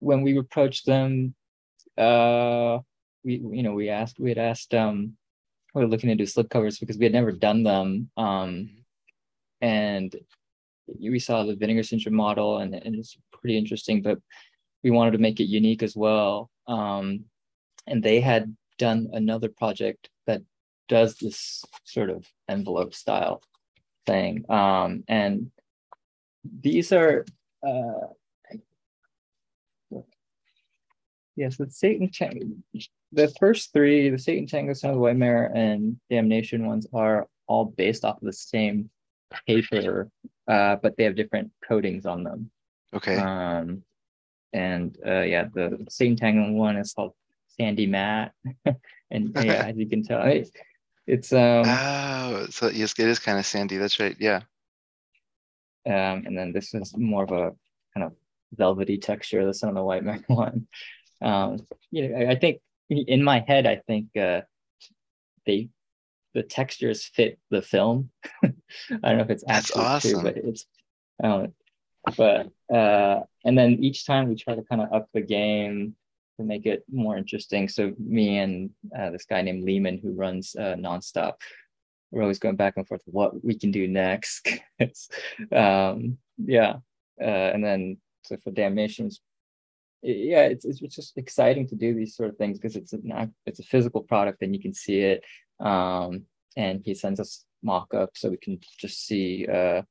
when 0.00 0.22
we 0.22 0.36
approached 0.36 0.86
them 0.86 1.34
uh 1.96 2.78
we 3.24 3.36
you 3.52 3.62
know 3.62 3.72
we 3.72 3.88
asked 3.88 4.18
we 4.20 4.28
had 4.30 4.38
asked 4.38 4.74
um 4.74 5.16
we 5.74 5.82
were 5.82 5.88
looking 5.88 6.08
to 6.08 6.14
do 6.14 6.24
slipcovers 6.24 6.80
because 6.80 6.98
we 6.98 7.04
had 7.04 7.12
never 7.12 7.32
done 7.32 7.62
them. 7.62 8.10
Um, 8.16 8.70
and 9.60 10.14
we 10.98 11.18
saw 11.18 11.44
the 11.44 11.56
vinegar 11.56 11.82
syndrome 11.82 12.14
model 12.14 12.58
and, 12.58 12.74
and 12.74 12.94
it's 12.94 13.16
pretty 13.32 13.58
interesting, 13.58 14.02
but 14.02 14.18
we 14.82 14.90
wanted 14.90 15.12
to 15.12 15.18
make 15.18 15.40
it 15.40 15.44
unique 15.44 15.82
as 15.82 15.96
well. 15.96 16.50
Um, 16.66 17.24
and 17.86 18.02
they 18.02 18.20
had 18.20 18.56
done 18.78 19.08
another 19.12 19.48
project 19.48 20.08
that 20.26 20.42
does 20.88 21.16
this 21.16 21.64
sort 21.84 22.10
of 22.10 22.26
envelope 22.48 22.94
style 22.94 23.42
thing. 24.06 24.44
Um, 24.50 25.04
and 25.08 25.50
these 26.60 26.92
are, 26.92 27.24
uh, 27.66 28.08
yes, 31.36 31.56
the 31.56 31.70
Satan 31.70 32.10
chain 32.10 32.62
the 33.12 33.28
first 33.40 33.72
three, 33.72 34.10
the 34.10 34.18
Satan 34.18 34.46
Tango, 34.46 34.72
Son 34.72 34.90
of 34.90 34.96
the 34.96 35.00
White 35.00 35.16
Mare, 35.16 35.50
and 35.54 35.98
Damnation 36.10 36.66
ones 36.66 36.86
are 36.92 37.26
all 37.46 37.64
based 37.64 38.04
off 38.04 38.20
of 38.20 38.26
the 38.26 38.32
same 38.32 38.90
paper, 39.46 40.10
uh, 40.46 40.76
but 40.76 40.96
they 40.96 41.04
have 41.04 41.16
different 41.16 41.50
coatings 41.66 42.06
on 42.06 42.22
them. 42.22 42.50
Okay. 42.94 43.16
Um, 43.16 43.82
and 44.52 44.96
uh, 45.06 45.20
yeah, 45.20 45.46
the 45.52 45.86
Satan 45.88 46.16
Tango 46.16 46.52
one 46.52 46.76
is 46.76 46.92
called 46.92 47.12
Sandy 47.48 47.86
Matte, 47.86 48.32
and 49.10 49.32
yeah, 49.36 49.66
as 49.66 49.76
you 49.76 49.88
can 49.88 50.02
tell, 50.02 50.22
it, 50.22 50.50
it's 51.08 51.32
um. 51.32 51.64
Oh, 51.66 52.46
so 52.50 52.68
yes, 52.68 52.94
it 52.98 53.08
is 53.08 53.18
kind 53.18 53.38
of 53.38 53.46
sandy. 53.46 53.78
That's 53.78 53.98
right. 53.98 54.16
Yeah. 54.18 54.42
Um, 55.86 56.24
and 56.26 56.36
then 56.36 56.52
this 56.52 56.74
is 56.74 56.94
more 56.96 57.24
of 57.24 57.32
a 57.32 57.52
kind 57.94 58.04
of 58.04 58.12
velvety 58.52 58.98
texture. 58.98 59.44
The 59.44 59.54
Son 59.54 59.70
of 59.70 59.74
the 59.74 59.82
White 59.82 60.04
Mare 60.04 60.22
one. 60.26 60.68
Um, 61.22 61.66
you 61.90 62.08
know, 62.08 62.30
I 62.30 62.34
think 62.34 62.60
in 62.90 63.24
my 63.24 63.42
head, 63.46 63.66
I 63.66 63.80
think 63.86 64.16
uh, 64.16 64.42
they 65.46 65.70
the 66.34 66.42
textures 66.42 67.04
fit 67.04 67.38
the 67.50 67.62
film. 67.62 68.10
I 68.44 68.52
don't 69.02 69.16
know 69.16 69.24
if 69.24 69.30
it's 69.30 69.44
That's 69.44 69.70
actually 69.70 69.84
awesome. 69.84 70.10
true, 70.12 70.22
but 70.22 70.36
it's 70.36 70.66
um, 71.24 71.54
but 72.16 72.50
uh, 72.72 73.20
and 73.44 73.56
then 73.56 73.82
each 73.82 74.06
time 74.06 74.28
we 74.28 74.36
try 74.36 74.54
to 74.54 74.62
kind 74.62 74.82
of 74.82 74.92
up 74.92 75.08
the 75.14 75.22
game 75.22 75.96
to 76.38 76.44
make 76.44 76.66
it 76.66 76.84
more 76.90 77.16
interesting. 77.16 77.68
So 77.68 77.92
me 77.98 78.38
and 78.38 78.70
uh, 78.96 79.10
this 79.10 79.24
guy 79.24 79.42
named 79.42 79.64
Lehman 79.64 79.98
who 79.98 80.12
runs 80.12 80.56
uh, 80.58 80.74
nonstop, 80.74 81.34
we're 82.10 82.22
always 82.22 82.38
going 82.38 82.56
back 82.56 82.74
and 82.76 82.88
forth 82.88 83.02
what 83.04 83.44
we 83.44 83.58
can 83.58 83.70
do 83.70 83.86
next. 83.86 84.48
um, 85.52 86.16
yeah, 86.38 86.76
uh, 87.20 87.24
and 87.24 87.62
then 87.62 87.98
so 88.24 88.36
for 88.42 88.50
Damnations, 88.50 89.20
yeah, 90.02 90.42
it's 90.42 90.64
it's 90.64 90.80
just 90.80 91.18
exciting 91.18 91.66
to 91.68 91.74
do 91.74 91.94
these 91.94 92.14
sort 92.16 92.30
of 92.30 92.36
things 92.36 92.58
because 92.58 92.76
it's 92.76 92.92
a 92.92 92.98
it's 93.46 93.60
a 93.60 93.64
physical 93.64 94.02
product 94.02 94.42
and 94.42 94.54
you 94.54 94.62
can 94.62 94.72
see 94.72 95.00
it. 95.00 95.24
Um, 95.60 96.24
and 96.56 96.82
he 96.84 96.94
sends 96.94 97.20
us 97.20 97.44
mock-up 97.62 98.10
so 98.14 98.30
we 98.30 98.36
can 98.36 98.58
just 98.78 99.04
see 99.06 99.46
uh, 99.46 99.82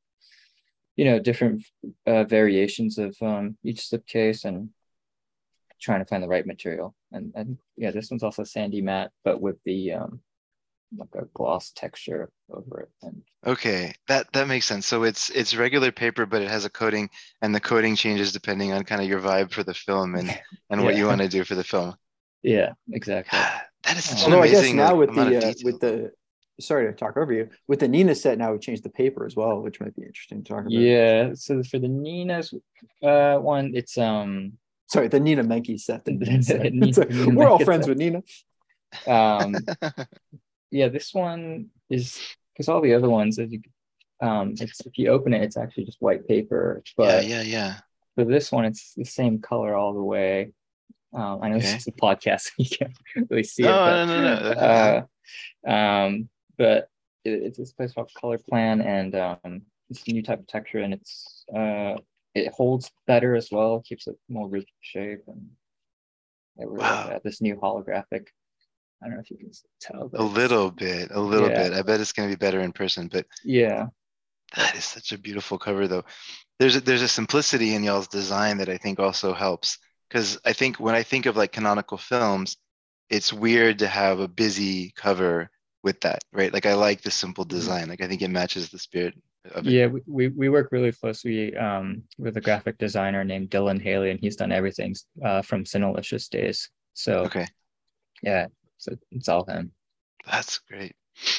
you 0.96 1.06
know 1.06 1.20
different 1.20 1.64
uh, 2.06 2.24
variations 2.24 2.98
of 2.98 3.16
um, 3.22 3.58
each 3.64 3.82
slipcase 3.82 4.46
and 4.46 4.70
trying 5.80 6.00
to 6.00 6.06
find 6.06 6.24
the 6.24 6.28
right 6.28 6.46
material. 6.46 6.96
And 7.12 7.32
and 7.36 7.58
yeah, 7.76 7.92
this 7.92 8.10
one's 8.12 8.24
also 8.24 8.44
sandy 8.44 8.82
matte, 8.82 9.12
but 9.24 9.42
with 9.42 9.58
the 9.66 9.94
um, 9.94 10.22
like 10.96 11.10
a 11.16 11.26
gloss 11.34 11.72
texture 11.72 12.30
over 12.52 12.82
it. 12.82 12.90
And 13.02 13.22
Okay, 13.46 13.94
that 14.08 14.32
that 14.34 14.48
makes 14.48 14.66
sense. 14.66 14.86
So 14.86 15.04
it's 15.04 15.30
it's 15.30 15.56
regular 15.56 15.92
paper, 15.92 16.26
but 16.26 16.42
it 16.42 16.50
has 16.50 16.66
a 16.66 16.70
coating, 16.70 17.10
and 17.42 17.54
the 17.54 17.60
coating 17.60 17.96
changes 17.96 18.32
depending 18.32 18.72
on 18.72 18.84
kind 18.84 19.02
of 19.02 19.08
your 19.08 19.20
vibe 19.20 19.52
for 19.52 19.64
the 19.64 19.74
film 19.74 20.16
and 20.16 20.38
and 20.70 20.84
what 20.84 20.96
you 20.96 21.06
want 21.06 21.22
to 21.22 21.30
do 21.30 21.44
for 21.44 21.56
the 21.56 21.64
film. 21.64 21.96
yeah, 22.44 22.74
exactly. 22.92 23.40
that 23.84 23.98
is 23.98 24.06
such 24.06 24.20
an 24.20 24.34
Although 24.34 24.44
I 24.44 24.50
guess 24.50 24.74
now 24.74 24.96
with 24.96 25.14
the 25.14 25.48
uh, 25.48 25.54
with 25.64 25.80
the 25.80 26.12
sorry 26.60 26.88
to 26.88 26.94
talk 26.94 27.18
over 27.18 27.32
you 27.32 27.48
with 27.68 27.80
the 27.80 27.88
Nina 27.88 28.16
set 28.16 28.38
now 28.38 28.52
we 28.52 28.58
changed 28.60 28.84
the 28.84 28.90
paper 28.90 29.26
as 29.26 29.36
well, 29.36 29.62
which 29.62 29.80
might 29.80 29.96
be 29.96 30.04
interesting 30.04 30.44
to 30.44 30.54
talk 30.54 30.62
about. 30.62 30.72
Yeah. 30.72 31.34
So 31.36 31.62
for 31.64 31.80
the 31.80 31.88
Nina's 31.88 32.54
uh 33.04 33.38
one, 33.38 33.74
it's 33.76 33.98
um 33.98 34.54
Sorry, 34.88 35.08
the 35.10 35.20
Nina 35.20 35.44
Menkes 35.44 35.82
set. 35.82 36.06
The 36.06 36.12
Nina 36.14 36.42
set. 36.44 36.62
Nina- 36.74 36.88
It's 36.88 36.98
like, 36.98 37.10
Nina 37.10 37.36
we're 37.36 37.48
all 37.50 37.60
friends 37.60 37.86
set. 37.86 37.90
with 37.90 37.98
Nina. 38.00 38.24
um 39.06 39.56
yeah 40.72 40.88
this 40.88 41.14
one 41.14 41.68
is 41.90 42.20
because 42.54 42.70
all 42.70 42.80
the 42.82 42.94
other 42.94 43.10
ones 43.10 43.38
if 43.38 43.52
you 43.52 43.62
um 44.22 44.54
it's 44.60 44.80
if 44.86 44.98
you 44.98 45.10
open 45.10 45.34
it 45.34 45.42
it's 45.44 45.58
actually 45.58 45.84
just 45.86 46.02
white 46.02 46.26
paper 46.28 46.82
yeah, 46.86 46.92
but 46.98 47.28
yeah, 47.28 47.42
yeah. 47.42 47.76
for 48.16 48.24
this 48.24 48.50
one 48.52 48.64
it's 48.66 48.94
the 48.96 49.04
same 49.04 49.40
color 49.40 49.76
all 49.76 49.94
the 49.94 50.02
way 50.02 50.52
um 51.14 51.40
i 51.44 51.50
know 51.50 51.58
Okay. 51.58 51.66
this 51.74 51.82
is 51.82 51.88
a 51.88 51.92
podcast 51.92 52.42
so 52.46 52.52
you 52.60 52.70
can't 52.70 52.94
really 53.30 53.44
see 53.44 53.64
No, 53.64 53.72
it 53.72 53.74
but, 53.76 54.06
no, 54.06 54.22
no, 54.22 54.54
no. 54.54 55.06
uh, 55.68 55.70
um 55.70 56.30
but 56.58 56.90
it, 57.26 57.32
it's 57.44 57.58
this 57.58 57.74
place 57.74 57.92
called 57.94 58.10
color 58.18 58.38
plan 58.50 58.80
and 58.82 59.16
um 59.16 59.62
it's 59.90 60.08
a 60.08 60.12
new 60.12 60.24
type 60.24 60.40
of 60.40 60.48
texture 60.48 60.80
and 60.80 60.94
it's 60.94 61.44
uh 61.56 61.96
it 62.38 62.54
holds 62.54 62.92
better 63.06 63.36
as 63.36 63.50
well 63.52 63.82
keeps 63.82 64.08
it 64.08 64.16
more 64.30 64.48
rigid 64.48 64.70
shape 64.82 65.22
and 65.28 65.48
yeah, 66.58 66.66
we're 66.66 66.78
Wow. 66.80 67.10
at 67.12 67.24
this 67.24 67.42
new 67.42 67.56
holographic 67.56 68.28
i 69.02 69.06
don't 69.06 69.16
know 69.16 69.22
if 69.22 69.30
you 69.30 69.38
can 69.38 69.52
tell 69.80 70.10
but 70.10 70.20
A 70.20 70.24
little 70.24 70.72
bit, 70.72 71.12
a 71.12 71.20
little 71.20 71.50
Yeah. 71.50 71.70
bit. 71.70 71.74
I 71.74 71.82
bet 71.84 72.00
it's 72.02 72.14
gonna 72.14 72.30
be 72.30 72.36
better 72.36 72.62
in 72.62 72.72
person, 72.72 73.08
but 73.08 73.26
yeah 73.44 73.88
that 74.56 74.76
is 74.76 74.86
such 74.86 75.12
a 75.12 75.18
beautiful 75.18 75.58
cover 75.58 75.88
though. 75.88 76.06
There's 76.60 76.76
a, 76.78 76.82
there's 76.82 77.02
a 77.02 77.08
simplicity 77.08 77.76
in 77.76 77.84
y'all's 77.84 78.08
design 78.08 78.58
that 78.58 78.70
I 78.70 78.78
think 78.78 79.00
also 79.00 79.34
helps 79.34 79.78
because 80.10 80.40
I 80.46 80.54
think 80.54 80.80
when 80.80 80.96
I 80.96 81.04
think 81.04 81.26
of 81.26 81.36
like 81.38 81.52
canonical 81.52 81.98
films, 81.98 82.58
it's 83.10 83.34
weird 83.34 83.80
to 83.80 83.88
have 83.88 84.20
a 84.20 84.28
busy 84.28 84.92
cover 84.96 85.50
with 85.84 86.00
that, 86.02 86.20
right? 86.32 86.52
Like 86.54 86.66
I 86.66 86.74
like 86.76 87.02
the 87.02 87.12
simple 87.12 87.46
mm-hmm. 87.46 87.58
design. 87.58 87.90
Like 87.90 88.02
I 88.02 88.08
think 88.08 88.22
it 88.22 88.30
matches 88.30 88.70
the 88.70 88.80
spirit. 88.80 89.14
Yeah, 89.64 89.88
we, 89.88 90.02
we, 90.08 90.28
we 90.30 90.50
work 90.50 90.70
really 90.72 90.92
closely 90.92 91.56
um, 91.56 92.04
with 92.18 92.38
a 92.38 92.42
graphic 92.42 92.78
designer 92.78 93.24
named 93.24 93.50
Dylan 93.50 93.82
Haley, 93.82 94.12
and 94.12 94.20
he's 94.20 94.36
done 94.36 94.52
everything 94.52 94.96
uh, 95.24 95.42
from 95.42 95.64
Cinelicious 95.66 96.28
days. 96.30 96.70
So 96.94 97.20
Okay, 97.26 97.46
yeah, 98.24 98.48
so 98.78 98.94
it's 99.12 99.30
all 99.30 99.46
him. 99.46 99.72
that's 100.30 100.60
great. 100.60 100.96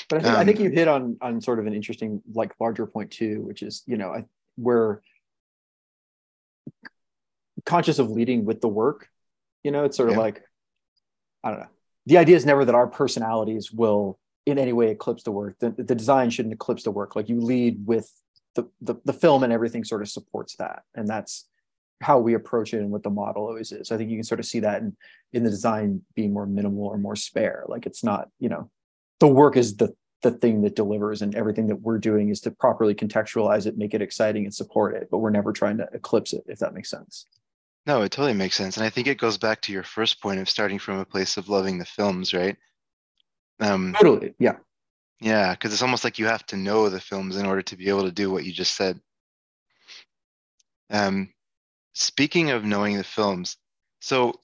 But 0.09 0.19
I 0.19 0.23
think 0.23 0.37
I 0.37 0.45
think 0.45 0.59
Um, 0.59 0.65
you 0.65 0.71
hit 0.71 0.89
on 0.89 1.17
on 1.21 1.41
sort 1.41 1.59
of 1.59 1.67
an 1.67 1.75
interesting 1.75 2.23
like 2.33 2.53
larger 2.61 2.87
point 2.87 3.11
too, 3.11 3.43
which 3.43 3.63
is 3.63 3.83
you 3.87 3.97
know 3.97 4.11
I, 4.11 4.25
we're 4.57 5.01
conscious 7.65 7.99
of 7.99 8.11
leading 8.11 8.45
with 8.45 8.61
the 8.61 8.69
work. 8.69 9.09
You 9.65 9.71
know, 9.73 9.85
it's 9.85 9.97
sort 9.97 10.09
of 10.09 10.15
Yeah. 10.17 10.23
like 10.23 10.43
I 11.45 11.51
don't 11.51 11.61
know. 11.61 11.69
The 12.07 12.19
idea 12.19 12.37
is 12.37 12.47
never 12.47 12.65
that 12.65 12.75
our 12.75 12.87
personalities 12.87 13.71
will 13.71 14.19
in 14.47 14.59
any 14.59 14.73
way 14.73 14.91
eclipse 14.91 15.23
the 15.23 15.33
work. 15.33 15.57
The, 15.59 15.71
the 15.71 15.95
design 15.95 16.31
shouldn't 16.31 16.55
eclipse 16.55 16.83
the 16.83 16.91
work. 16.91 17.17
Like 17.17 17.29
you 17.29 17.41
lead 17.41 17.87
with 17.87 18.11
the, 18.55 18.69
the 18.81 18.97
the 19.05 19.13
film 19.13 19.43
and 19.43 19.53
everything 19.53 19.85
sort 19.85 20.03
of 20.03 20.09
supports 20.09 20.57
that, 20.57 20.83
and 20.95 21.07
that's 21.07 21.47
how 22.01 22.19
we 22.19 22.35
approach 22.35 22.73
it 22.75 22.79
and 22.79 22.91
what 22.91 23.03
the 23.03 23.11
model 23.11 23.47
always 23.47 23.73
is. 23.73 23.91
I 23.91 23.97
think 23.97 24.11
you 24.11 24.17
can 24.17 24.25
sort 24.25 24.41
of 24.41 24.47
see 24.47 24.61
that 24.61 24.83
in 24.83 24.97
in 25.33 25.45
the 25.45 25.51
design 25.51 26.03
being 26.15 26.33
more 26.33 26.47
minimal 26.47 26.87
or 26.87 26.99
more 26.99 27.17
spare. 27.17 27.65
Like 27.69 27.87
it's 27.87 28.03
not 28.03 28.29
you 28.39 28.49
know 28.49 28.71
the 29.21 29.29
work 29.29 29.57
is 29.57 29.77
the 29.77 29.95
the 30.23 30.31
thing 30.33 30.63
that 30.63 30.75
delivers 30.75 31.23
and 31.23 31.35
everything 31.37 31.69
that 31.69 31.81
we're 31.81 31.99
doing 31.99 32.29
is 32.29 32.41
to 32.41 32.51
properly 32.51 32.95
contextualize 32.95 33.67
it 33.67 33.79
make 33.79 33.95
it 33.95 34.03
exciting 34.03 34.45
and 34.45 34.53
support 34.53 34.97
it 34.97 35.09
but 35.13 35.19
we're 35.19 35.31
never 35.31 35.53
trying 35.53 35.77
to 35.77 35.89
eclipse 35.93 36.33
it 36.33 36.43
if 36.49 36.59
that 36.59 36.75
makes 36.75 36.91
sense 36.91 37.27
No, 37.87 38.03
it 38.03 38.13
totally 38.13 38.35
makes 38.35 38.57
sense. 38.57 38.77
And 38.77 38.85
I 38.85 38.91
think 38.91 39.07
it 39.07 39.19
goes 39.19 39.39
back 39.39 39.63
to 39.63 39.73
your 39.73 39.83
first 39.83 40.21
point 40.21 40.41
of 40.41 40.49
starting 40.49 40.79
from 40.79 40.99
a 40.99 41.05
place 41.05 41.37
of 41.37 41.49
loving 41.49 41.79
the 41.79 41.85
films, 41.87 42.35
right? 42.35 42.57
Um, 43.61 43.95
totally 43.99 44.35
yeah 44.39 44.57
yeah, 45.21 45.53
because 45.53 45.73
it's 45.73 45.83
almost 45.83 46.05
like 46.05 46.19
you 46.19 46.27
have 46.27 46.47
to 46.47 46.57
know 46.57 46.89
the 46.89 47.01
films 47.01 47.37
in 47.37 47.47
order 47.47 47.63
to 47.63 47.77
be 47.77 47.89
able 47.89 48.05
to 48.05 48.13
do 48.13 48.31
what 48.31 48.45
you 48.45 48.53
just 48.53 48.77
said. 48.77 49.01
Um, 50.91 51.33
speaking 51.95 52.51
of 52.51 52.65
knowing 52.65 52.97
the 52.97 53.05
films, 53.05 53.57
so 54.01 54.41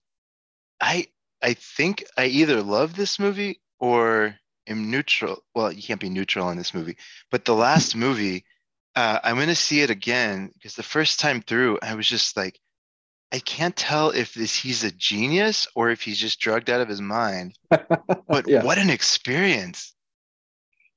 I 0.80 1.06
I 1.40 1.54
think 1.54 2.04
I 2.16 2.26
either 2.26 2.60
love 2.62 2.96
this 2.96 3.18
movie 3.18 3.60
or 3.78 4.36
am 4.66 4.90
neutral. 4.90 5.44
Well, 5.54 5.72
you 5.72 5.82
can't 5.82 6.00
be 6.00 6.10
neutral 6.10 6.50
in 6.50 6.58
this 6.58 6.74
movie, 6.74 6.96
but 7.30 7.44
the 7.44 7.54
last 7.54 7.94
movie, 7.94 8.44
uh, 8.96 9.20
I'm 9.22 9.36
going 9.36 9.48
to 9.48 9.54
see 9.54 9.80
it 9.80 9.90
again 9.90 10.50
because 10.54 10.74
the 10.74 10.82
first 10.82 11.20
time 11.20 11.40
through, 11.40 11.78
I 11.82 11.94
was 11.94 12.08
just 12.08 12.36
like, 12.36 12.58
I 13.34 13.40
can't 13.40 13.76
tell 13.76 14.10
if 14.10 14.34
this 14.34 14.54
he's 14.54 14.84
a 14.84 14.92
genius 14.92 15.66
or 15.74 15.90
if 15.90 16.00
he's 16.02 16.18
just 16.18 16.40
drugged 16.40 16.70
out 16.70 16.80
of 16.80 16.88
his 16.88 17.00
mind. 17.00 17.58
But 18.28 18.48
yeah 18.48 18.62
what 18.62 18.78
an 18.78 18.90
experience! 18.90 19.94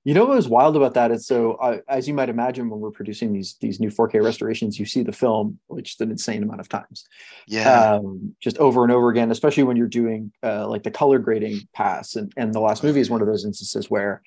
you 0.08 0.13
know 0.13 0.23
what 0.23 0.38
was 0.38 0.47
wild 0.47 0.78
about 0.78 0.93
that 0.93 1.12
is 1.12 1.28
so 1.28 1.56
uh, 1.56 1.80
as 1.89 2.08
you 2.08 2.13
might 2.13 2.30
imagine 2.30 2.69
when 2.69 2.80
we're 2.80 2.91
producing 2.91 3.34
these 3.34 3.58
these 3.60 3.82
new 3.82 3.89
4k 3.89 4.23
restorations 4.23 4.80
you 4.80 4.86
see 4.86 5.04
the 5.04 5.12
film 5.12 5.60
which 5.67 5.95
is 5.95 6.00
an 6.00 6.12
insane 6.12 6.43
amount 6.43 6.62
of 6.62 6.69
times 6.69 7.06
Yeah, 7.47 7.95
um, 7.95 8.36
just 8.39 8.58
over 8.58 8.84
and 8.84 8.91
over 8.91 9.10
again, 9.10 9.32
especially 9.32 9.63
when 9.63 9.76
you're 9.76 9.88
doing 9.88 10.32
uh, 10.43 10.67
like 10.67 10.84
the 10.84 10.91
color 10.91 11.19
grading 11.19 11.67
pass. 11.73 12.15
And, 12.15 12.32
and 12.38 12.54
the 12.54 12.60
last 12.60 12.84
movie 12.84 13.02
is 13.02 13.10
one 13.10 13.21
of 13.21 13.28
those 13.28 13.45
instances 13.45 13.89
where 13.89 14.21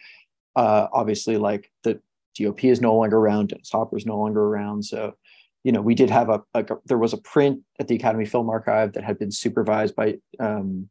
uh, 0.56 0.88
obviously 0.92 1.36
like 1.36 1.70
the 1.82 2.00
DOP 2.38 2.64
is 2.64 2.80
no 2.80 2.94
longer 2.94 3.18
around, 3.18 3.48
Dennis 3.48 3.70
Hopper 3.70 3.96
is 3.96 4.06
no 4.06 4.18
longer 4.18 4.42
around. 4.42 4.84
So, 4.84 5.14
you 5.64 5.72
know, 5.72 5.82
we 5.82 5.94
did 5.94 6.10
have 6.10 6.28
a, 6.28 6.42
a 6.54 6.64
there 6.86 6.98
was 6.98 7.12
a 7.12 7.18
print 7.18 7.60
at 7.78 7.88
the 7.88 7.96
Academy 7.96 8.24
Film 8.24 8.48
Archive 8.48 8.94
that 8.94 9.04
had 9.04 9.18
been 9.18 9.30
supervised 9.30 9.94
by 9.94 10.18
um, 10.38 10.88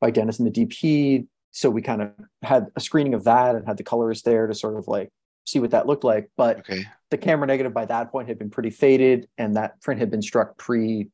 by 0.00 0.10
Dennis 0.10 0.38
and 0.38 0.52
the 0.52 0.66
DP. 0.66 1.26
So 1.50 1.68
we 1.68 1.82
kind 1.82 2.02
of 2.02 2.10
had 2.42 2.68
a 2.76 2.80
screening 2.80 3.14
of 3.14 3.24
that 3.24 3.56
and 3.56 3.66
had 3.66 3.76
the 3.76 3.82
colorist 3.82 4.24
there 4.24 4.46
to 4.46 4.54
sort 4.54 4.76
of 4.76 4.86
like 4.86 5.10
see 5.46 5.58
what 5.58 5.72
that 5.72 5.86
looked 5.86 6.04
like. 6.04 6.30
But 6.36 6.60
okay. 6.60 6.84
the 7.10 7.18
camera 7.18 7.46
negative 7.46 7.74
by 7.74 7.86
that 7.86 8.12
point 8.12 8.28
had 8.28 8.38
been 8.38 8.50
pretty 8.50 8.70
faded 8.70 9.28
and 9.36 9.56
that 9.56 9.80
print 9.80 10.00
had 10.00 10.10
been 10.10 10.22
struck 10.22 10.56
pre 10.56 11.08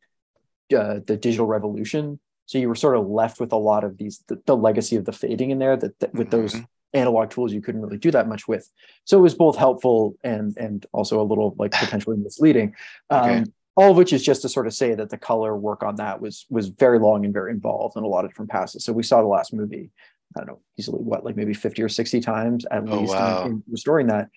uh, 0.77 0.99
the 1.07 1.17
digital 1.17 1.47
revolution 1.47 2.19
so 2.47 2.59
you 2.59 2.69
were 2.69 2.75
sort 2.75 2.97
of 2.97 3.07
left 3.07 3.39
with 3.39 3.53
a 3.53 3.57
lot 3.57 3.85
of 3.85 3.99
these 3.99 4.23
the, 4.29 4.41
the 4.47 4.57
legacy 4.57 4.97
of 4.97 5.05
the 5.05 5.13
fading 5.13 5.51
in 5.51 5.59
there 5.59 5.77
that, 5.77 5.99
that 5.99 6.15
with 6.15 6.31
those 6.31 6.55
Mhm. 6.55 6.67
Analog 6.95 7.31
tools 7.31 7.53
you 7.53 7.61
couldn't 7.61 7.83
really 7.83 7.99
do 7.99 8.11
that 8.11 8.29
much 8.29 8.47
with 8.49 8.71
so 9.05 9.19
it 9.19 9.21
was 9.23 9.35
both 9.35 9.57
helpful 9.57 10.15
and 10.25 10.57
and 10.57 10.87
also 10.93 11.21
a 11.21 11.25
little 11.25 11.55
like 11.59 11.71
potentially 11.85 12.17
misleading 12.17 12.75
um, 13.11 13.21
Okay. 13.31 13.45
all 13.77 13.91
of 13.91 13.97
which 13.97 14.13
is 14.13 14.23
just 14.23 14.43
to 14.43 14.49
sort 14.49 14.67
of 14.67 14.73
say 14.75 14.95
that 14.95 15.11
the 15.11 15.19
color 15.19 15.57
work 15.57 15.83
on 15.83 15.97
that 15.97 16.21
was 16.21 16.47
was 16.49 16.69
very 16.69 16.99
long 16.99 17.25
and 17.25 17.35
very 17.35 17.51
involved 17.51 17.97
in 17.97 18.05
a 18.05 18.07
lot 18.07 18.25
of 18.25 18.31
different 18.31 18.51
passes 18.51 18.85
so 18.85 18.93
we 18.93 19.03
saw 19.03 19.21
the 19.21 19.27
last 19.27 19.53
movie 19.53 19.91
i 20.37 20.41
don't 20.41 20.47
know 20.49 20.61
easily 20.79 20.99
what 21.03 21.25
like 21.25 21.37
maybe 21.37 21.55
50 21.55 21.83
or 21.83 21.89
60 21.89 22.21
times 22.21 22.65
at 22.71 22.83
Oh, 22.89 23.01
least 23.01 23.15
wow. 23.15 23.45
in 23.45 23.63
restoring 23.71 24.07
that 24.07 24.29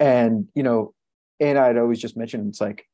and 0.00 0.48
you 0.54 0.62
know 0.62 0.92
and 1.40 1.58
i'd 1.58 1.78
always 1.78 2.00
just 2.00 2.16
mentioned 2.16 2.48
it's 2.48 2.60
like 2.60 2.86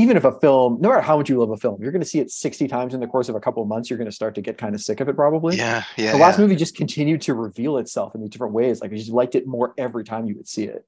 even 0.00 0.16
if 0.16 0.24
a 0.24 0.32
film 0.40 0.78
no 0.80 0.88
matter 0.88 1.00
how 1.00 1.16
much 1.16 1.28
you 1.28 1.38
love 1.38 1.50
a 1.50 1.56
film 1.56 1.80
you're 1.82 1.92
going 1.92 2.02
to 2.02 2.08
see 2.08 2.18
it 2.20 2.30
60 2.30 2.66
times 2.68 2.94
in 2.94 3.00
the 3.00 3.06
course 3.06 3.28
of 3.28 3.34
a 3.36 3.40
couple 3.40 3.62
of 3.62 3.68
months 3.68 3.88
you're 3.90 3.98
going 3.98 4.08
to 4.10 4.14
start 4.14 4.34
to 4.34 4.40
get 4.40 4.58
kind 4.58 4.74
of 4.74 4.80
sick 4.80 5.00
of 5.00 5.08
it 5.08 5.16
probably 5.16 5.56
Yeah, 5.56 5.84
yeah. 5.96 6.12
the 6.12 6.18
last 6.18 6.38
yeah. 6.38 6.42
movie 6.44 6.56
just 6.56 6.76
continued 6.76 7.20
to 7.22 7.34
reveal 7.34 7.78
itself 7.78 8.14
in 8.14 8.20
these 8.20 8.30
different 8.30 8.54
ways 8.54 8.80
like 8.80 8.90
you 8.90 8.96
just 8.98 9.10
liked 9.10 9.34
it 9.34 9.46
more 9.46 9.74
every 9.78 10.04
time 10.04 10.26
you 10.26 10.36
would 10.36 10.48
see 10.48 10.64
it 10.64 10.84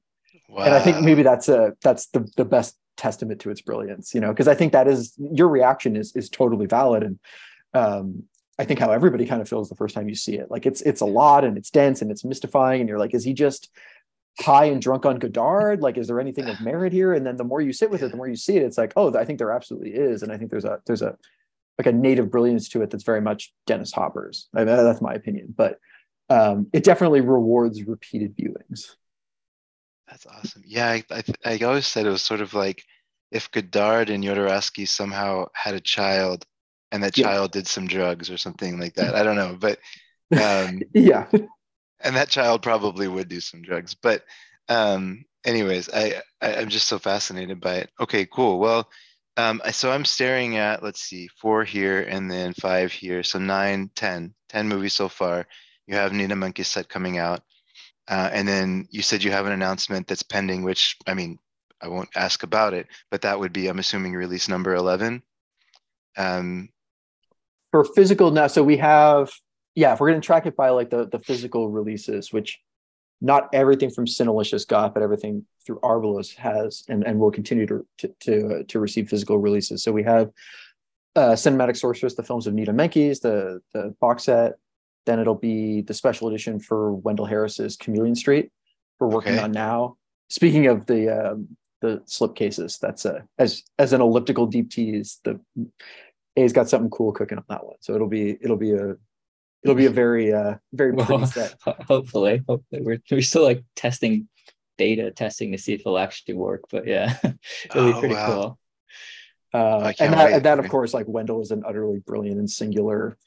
Wow. 0.48 0.64
and 0.64 0.74
i 0.74 0.80
think 0.80 1.00
maybe 1.00 1.22
that's 1.22 1.48
a 1.48 1.74
that's 1.82 2.06
the, 2.08 2.28
the 2.36 2.44
best 2.44 2.76
testament 2.96 3.40
to 3.40 3.50
its 3.50 3.60
brilliance 3.62 4.14
you 4.14 4.20
know 4.20 4.30
because 4.30 4.48
i 4.48 4.54
think 4.54 4.72
that 4.72 4.86
is 4.88 5.14
your 5.32 5.48
reaction 5.48 5.96
is 5.96 6.14
is 6.14 6.28
totally 6.28 6.66
valid 6.66 7.02
and 7.02 7.18
um 7.74 8.24
I 8.58 8.64
think 8.66 8.78
how 8.80 8.90
everybody 8.92 9.24
kind 9.26 9.40
of 9.40 9.48
feels 9.48 9.70
the 9.70 9.74
first 9.74 9.94
time 9.94 10.10
you 10.10 10.14
see 10.14 10.36
it. 10.36 10.50
Like 10.50 10.66
it's 10.66 10.82
it's 10.82 11.00
a 11.00 11.06
lot 11.06 11.42
and 11.42 11.56
it's 11.56 11.70
dense 11.70 12.02
and 12.02 12.10
it's 12.10 12.22
mystifying, 12.22 12.80
and 12.82 12.88
you're 12.88 12.98
like, 12.98 13.14
is 13.14 13.24
he 13.24 13.32
just 13.32 13.70
high 14.40 14.66
and 14.66 14.80
drunk 14.80 15.06
on 15.06 15.18
Godard? 15.18 15.80
Like, 15.80 15.98
is 15.98 16.06
there 16.06 16.20
anything 16.20 16.48
of 16.48 16.60
merit 16.60 16.92
here? 16.92 17.14
And 17.14 17.26
then 17.26 17.36
the 17.36 17.44
more 17.44 17.60
you 17.60 17.72
sit 17.72 17.90
with 17.90 18.02
it, 18.02 18.10
the 18.10 18.16
more 18.16 18.28
you 18.28 18.36
see 18.36 18.56
it. 18.56 18.62
It's 18.62 18.78
like, 18.78 18.92
oh, 18.96 19.16
I 19.16 19.24
think 19.24 19.38
there 19.38 19.52
absolutely 19.52 19.90
is, 19.90 20.22
and 20.22 20.32
I 20.32 20.38
think 20.38 20.50
there's 20.50 20.64
a 20.64 20.80
there's 20.86 21.02
a 21.02 21.16
like 21.78 21.86
a 21.86 21.92
native 21.92 22.30
brilliance 22.30 22.68
to 22.70 22.82
it 22.82 22.90
that's 22.90 23.04
very 23.04 23.20
much 23.20 23.52
Dennis 23.66 23.92
Hopper's. 23.92 24.48
I 24.54 24.64
mean, 24.64 24.66
that's 24.66 25.00
my 25.00 25.14
opinion, 25.14 25.54
but 25.56 25.78
um, 26.28 26.68
it 26.72 26.84
definitely 26.84 27.20
rewards 27.20 27.82
repeated 27.82 28.36
viewings. 28.36 28.94
That's 30.08 30.26
awesome. 30.26 30.62
Yeah, 30.66 30.88
I, 30.90 31.04
I, 31.10 31.22
I 31.44 31.58
always 31.64 31.86
said 31.86 32.06
it 32.06 32.10
was 32.10 32.22
sort 32.22 32.42
of 32.42 32.52
like 32.52 32.84
if 33.30 33.50
Godard 33.50 34.10
and 34.10 34.22
Jodorowsky 34.22 34.86
somehow 34.86 35.46
had 35.54 35.74
a 35.74 35.80
child 35.80 36.44
and 36.90 37.02
that 37.02 37.16
yeah. 37.16 37.24
child 37.24 37.52
did 37.52 37.66
some 37.66 37.86
drugs 37.86 38.30
or 38.30 38.36
something 38.36 38.78
like 38.78 38.94
that. 38.94 39.14
I 39.14 39.22
don't 39.22 39.36
know, 39.36 39.56
but 39.58 39.78
um, 40.38 40.82
yeah, 40.94 41.26
and 42.02 42.16
that 42.16 42.28
child 42.28 42.62
probably 42.62 43.08
would 43.08 43.28
do 43.28 43.40
some 43.40 43.62
drugs. 43.62 43.94
But 43.94 44.24
um, 44.68 45.24
anyways, 45.44 45.88
I, 45.92 46.22
I 46.40 46.52
am 46.54 46.68
just 46.68 46.88
so 46.88 46.98
fascinated 46.98 47.60
by 47.60 47.76
it. 47.76 47.90
Okay, 48.00 48.26
cool. 48.26 48.58
Well, 48.58 48.88
um, 49.36 49.62
so 49.70 49.90
I'm 49.90 50.04
staring 50.04 50.56
at 50.56 50.82
let's 50.82 51.02
see, 51.02 51.28
four 51.40 51.64
here 51.64 52.02
and 52.02 52.30
then 52.30 52.52
five 52.54 52.92
here, 52.92 53.22
so 53.22 53.38
nine, 53.38 53.90
ten, 53.94 54.34
ten 54.48 54.68
movies 54.68 54.92
so 54.92 55.08
far. 55.08 55.46
You 55.86 55.96
have 55.96 56.12
Nina 56.12 56.36
Menkes' 56.36 56.66
set 56.66 56.88
coming 56.88 57.18
out, 57.18 57.40
uh, 58.08 58.30
and 58.32 58.46
then 58.46 58.86
you 58.90 59.02
said 59.02 59.24
you 59.24 59.30
have 59.30 59.46
an 59.46 59.52
announcement 59.52 60.06
that's 60.06 60.22
pending, 60.22 60.62
which 60.62 60.96
I 61.06 61.14
mean, 61.14 61.38
I 61.80 61.88
won't 61.88 62.10
ask 62.14 62.42
about 62.42 62.74
it, 62.74 62.86
but 63.10 63.22
that 63.22 63.40
would 63.40 63.52
be, 63.52 63.68
I'm 63.68 63.78
assuming, 63.78 64.12
release 64.12 64.48
number 64.48 64.74
11. 64.74 65.22
Um, 66.16 66.68
for 67.70 67.84
physical 67.84 68.30
now 68.30 68.46
so 68.46 68.62
we 68.62 68.76
have 68.76 69.32
yeah 69.74 69.92
if 69.92 70.00
we're 70.00 70.10
going 70.10 70.20
to 70.20 70.24
track 70.24 70.46
it 70.46 70.56
by 70.56 70.70
like 70.70 70.90
the 70.90 71.06
the 71.08 71.18
physical 71.18 71.68
releases 71.70 72.32
which 72.32 72.60
not 73.22 73.48
everything 73.54 73.88
from 73.88 74.06
Cinelicious 74.06 74.66
got, 74.66 74.92
but 74.92 75.02
everything 75.02 75.46
through 75.64 75.78
Arbelos 75.78 76.34
has, 76.34 76.82
and, 76.88 77.06
and 77.06 77.18
will 77.18 77.30
continue 77.30 77.66
to 77.66 77.86
to 77.98 78.14
to, 78.20 78.48
uh, 78.48 78.62
to 78.68 78.80
receive 78.80 79.08
physical 79.08 79.38
releases. 79.38 79.82
So 79.82 79.92
we 79.92 80.02
have 80.02 80.30
uh, 81.14 81.30
Cinematic 81.30 81.76
Sorceress, 81.76 82.16
the 82.16 82.24
films 82.24 82.46
of 82.46 82.54
Nina 82.54 82.74
Menkes, 82.74 83.20
the 83.20 83.60
the 83.72 83.94
box 84.00 84.24
set. 84.24 84.54
Then 85.06 85.18
it'll 85.18 85.36
be 85.36 85.80
the 85.80 85.94
special 85.94 86.28
edition 86.28 86.58
for 86.60 86.92
Wendell 86.92 87.26
Harris's 87.26 87.76
Chameleon 87.76 88.14
Street. 88.14 88.50
We're 88.98 89.08
working 89.08 89.34
okay. 89.34 89.42
on 89.42 89.52
now. 89.52 89.96
Speaking 90.28 90.66
of 90.66 90.86
the 90.86 91.32
um, 91.32 91.56
the 91.80 92.02
slipcases, 92.06 92.78
that's 92.80 93.04
a 93.04 93.24
as 93.38 93.62
as 93.78 93.92
an 93.92 94.00
elliptical 94.00 94.46
deep 94.46 94.70
tease. 94.70 95.20
The 95.22 95.40
A's 96.36 96.52
got 96.52 96.68
something 96.68 96.90
cool 96.90 97.12
cooking 97.12 97.38
on 97.38 97.44
that 97.48 97.64
one. 97.64 97.76
So 97.80 97.94
it'll 97.94 98.08
be 98.08 98.36
it'll 98.40 98.56
be 98.56 98.72
a 98.72 98.96
it'll 99.62 99.76
be 99.76 99.86
a 99.86 99.90
very 99.90 100.32
uh 100.32 100.56
very 100.72 100.92
pretty 100.96 101.12
well, 101.12 101.26
set. 101.26 101.54
Hopefully, 101.88 102.42
hopefully 102.46 102.82
we're 102.82 103.02
we're 103.10 103.22
still 103.22 103.44
like 103.44 103.64
testing 103.76 104.28
data 104.78 105.10
testing 105.10 105.52
to 105.52 105.58
see 105.58 105.72
if 105.74 105.80
it'll 105.80 105.98
actually 105.98 106.34
work. 106.34 106.64
But 106.70 106.86
yeah, 106.86 107.16
it'll 107.64 107.88
oh, 107.88 107.92
be 107.92 108.00
pretty 108.00 108.14
wow. 108.14 108.26
cool. 108.26 108.58
Uh, 109.54 109.92
and 110.00 110.14
that, 110.14 110.32
and 110.32 110.44
that, 110.46 110.58
of 110.58 110.68
course, 110.70 110.94
like 110.94 111.06
Wendell 111.06 111.42
is 111.42 111.50
an 111.50 111.62
utterly 111.66 111.98
brilliant 111.98 112.38
and 112.38 112.50
singular 112.50 113.18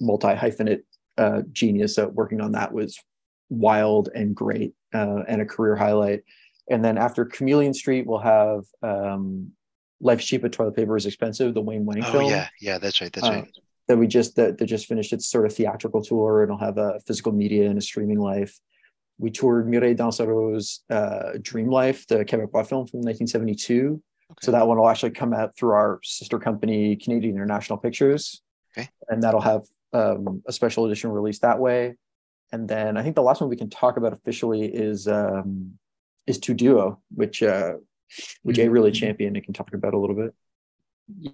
multi 0.00 0.28
hyphenate 0.28 0.82
uh, 1.16 1.42
genius. 1.52 1.94
So 1.94 2.08
working 2.08 2.40
on 2.40 2.52
that 2.52 2.72
was 2.72 2.98
wild 3.48 4.08
and 4.12 4.34
great 4.34 4.74
uh, 4.92 5.22
and 5.28 5.40
a 5.40 5.46
career 5.46 5.76
highlight. 5.76 6.24
And 6.68 6.84
then 6.84 6.98
after 6.98 7.24
Chameleon 7.24 7.74
Street, 7.74 8.06
we'll 8.06 8.18
have 8.18 8.64
um, 8.82 9.52
Life's 10.00 10.24
Cheap 10.24 10.42
but 10.42 10.52
Toilet 10.52 10.76
Paper 10.76 10.96
is 10.96 11.06
Expensive, 11.06 11.54
the 11.54 11.62
Wayne 11.62 11.86
Wang 11.86 12.04
oh, 12.04 12.12
film. 12.12 12.30
yeah, 12.30 12.48
yeah, 12.60 12.78
that's 12.78 13.00
right, 13.00 13.12
that's 13.12 13.26
uh, 13.26 13.30
right. 13.30 13.48
That 13.88 13.96
we 13.98 14.06
just 14.06 14.36
that, 14.36 14.58
that 14.58 14.66
just 14.66 14.86
finished 14.86 15.12
its 15.12 15.26
sort 15.26 15.46
of 15.46 15.54
theatrical 15.54 16.02
tour 16.02 16.42
and 16.42 16.50
it'll 16.50 16.64
have 16.64 16.78
a 16.78 17.00
physical 17.06 17.32
media 17.32 17.68
and 17.68 17.78
a 17.78 17.82
streaming 17.82 18.18
life. 18.18 18.58
We 19.18 19.30
toured 19.30 19.66
Mireille 19.66 19.96
Dansereau's 19.96 20.84
uh, 20.90 21.38
Dream 21.40 21.68
Life, 21.68 22.06
the 22.06 22.24
Québécois 22.24 22.68
film 22.68 22.86
from 22.86 23.00
1972. 23.00 24.00
Okay. 24.30 24.38
So 24.42 24.52
that 24.52 24.66
one 24.66 24.78
will 24.78 24.88
actually 24.88 25.10
come 25.10 25.32
out 25.32 25.56
through 25.56 25.70
our 25.70 26.00
sister 26.02 26.38
company, 26.38 26.96
Canadian 26.96 27.34
International 27.34 27.78
Pictures. 27.78 28.42
Okay. 28.76 28.88
And 29.08 29.22
that'll 29.22 29.40
have 29.40 29.62
um, 29.92 30.42
a 30.46 30.52
special 30.52 30.84
edition 30.84 31.10
release 31.10 31.38
that 31.40 31.58
way. 31.58 31.96
And 32.52 32.68
then 32.68 32.96
I 32.96 33.02
think 33.02 33.14
the 33.14 33.22
last 33.22 33.40
one 33.40 33.50
we 33.50 33.56
can 33.56 33.70
talk 33.70 33.96
about 33.96 34.12
officially 34.12 34.66
is 34.66 35.08
um, 35.08 35.78
is 36.26 36.38
To 36.40 36.54
Duo, 36.54 37.00
which 37.14 37.42
uh, 37.42 37.74
which 38.42 38.56
mm-hmm. 38.56 38.68
A 38.68 38.70
really 38.70 38.92
championed 38.92 39.36
and 39.36 39.44
can 39.44 39.54
talk 39.54 39.72
about 39.74 39.94
a 39.94 39.98
little 39.98 40.16
bit. 40.16 40.34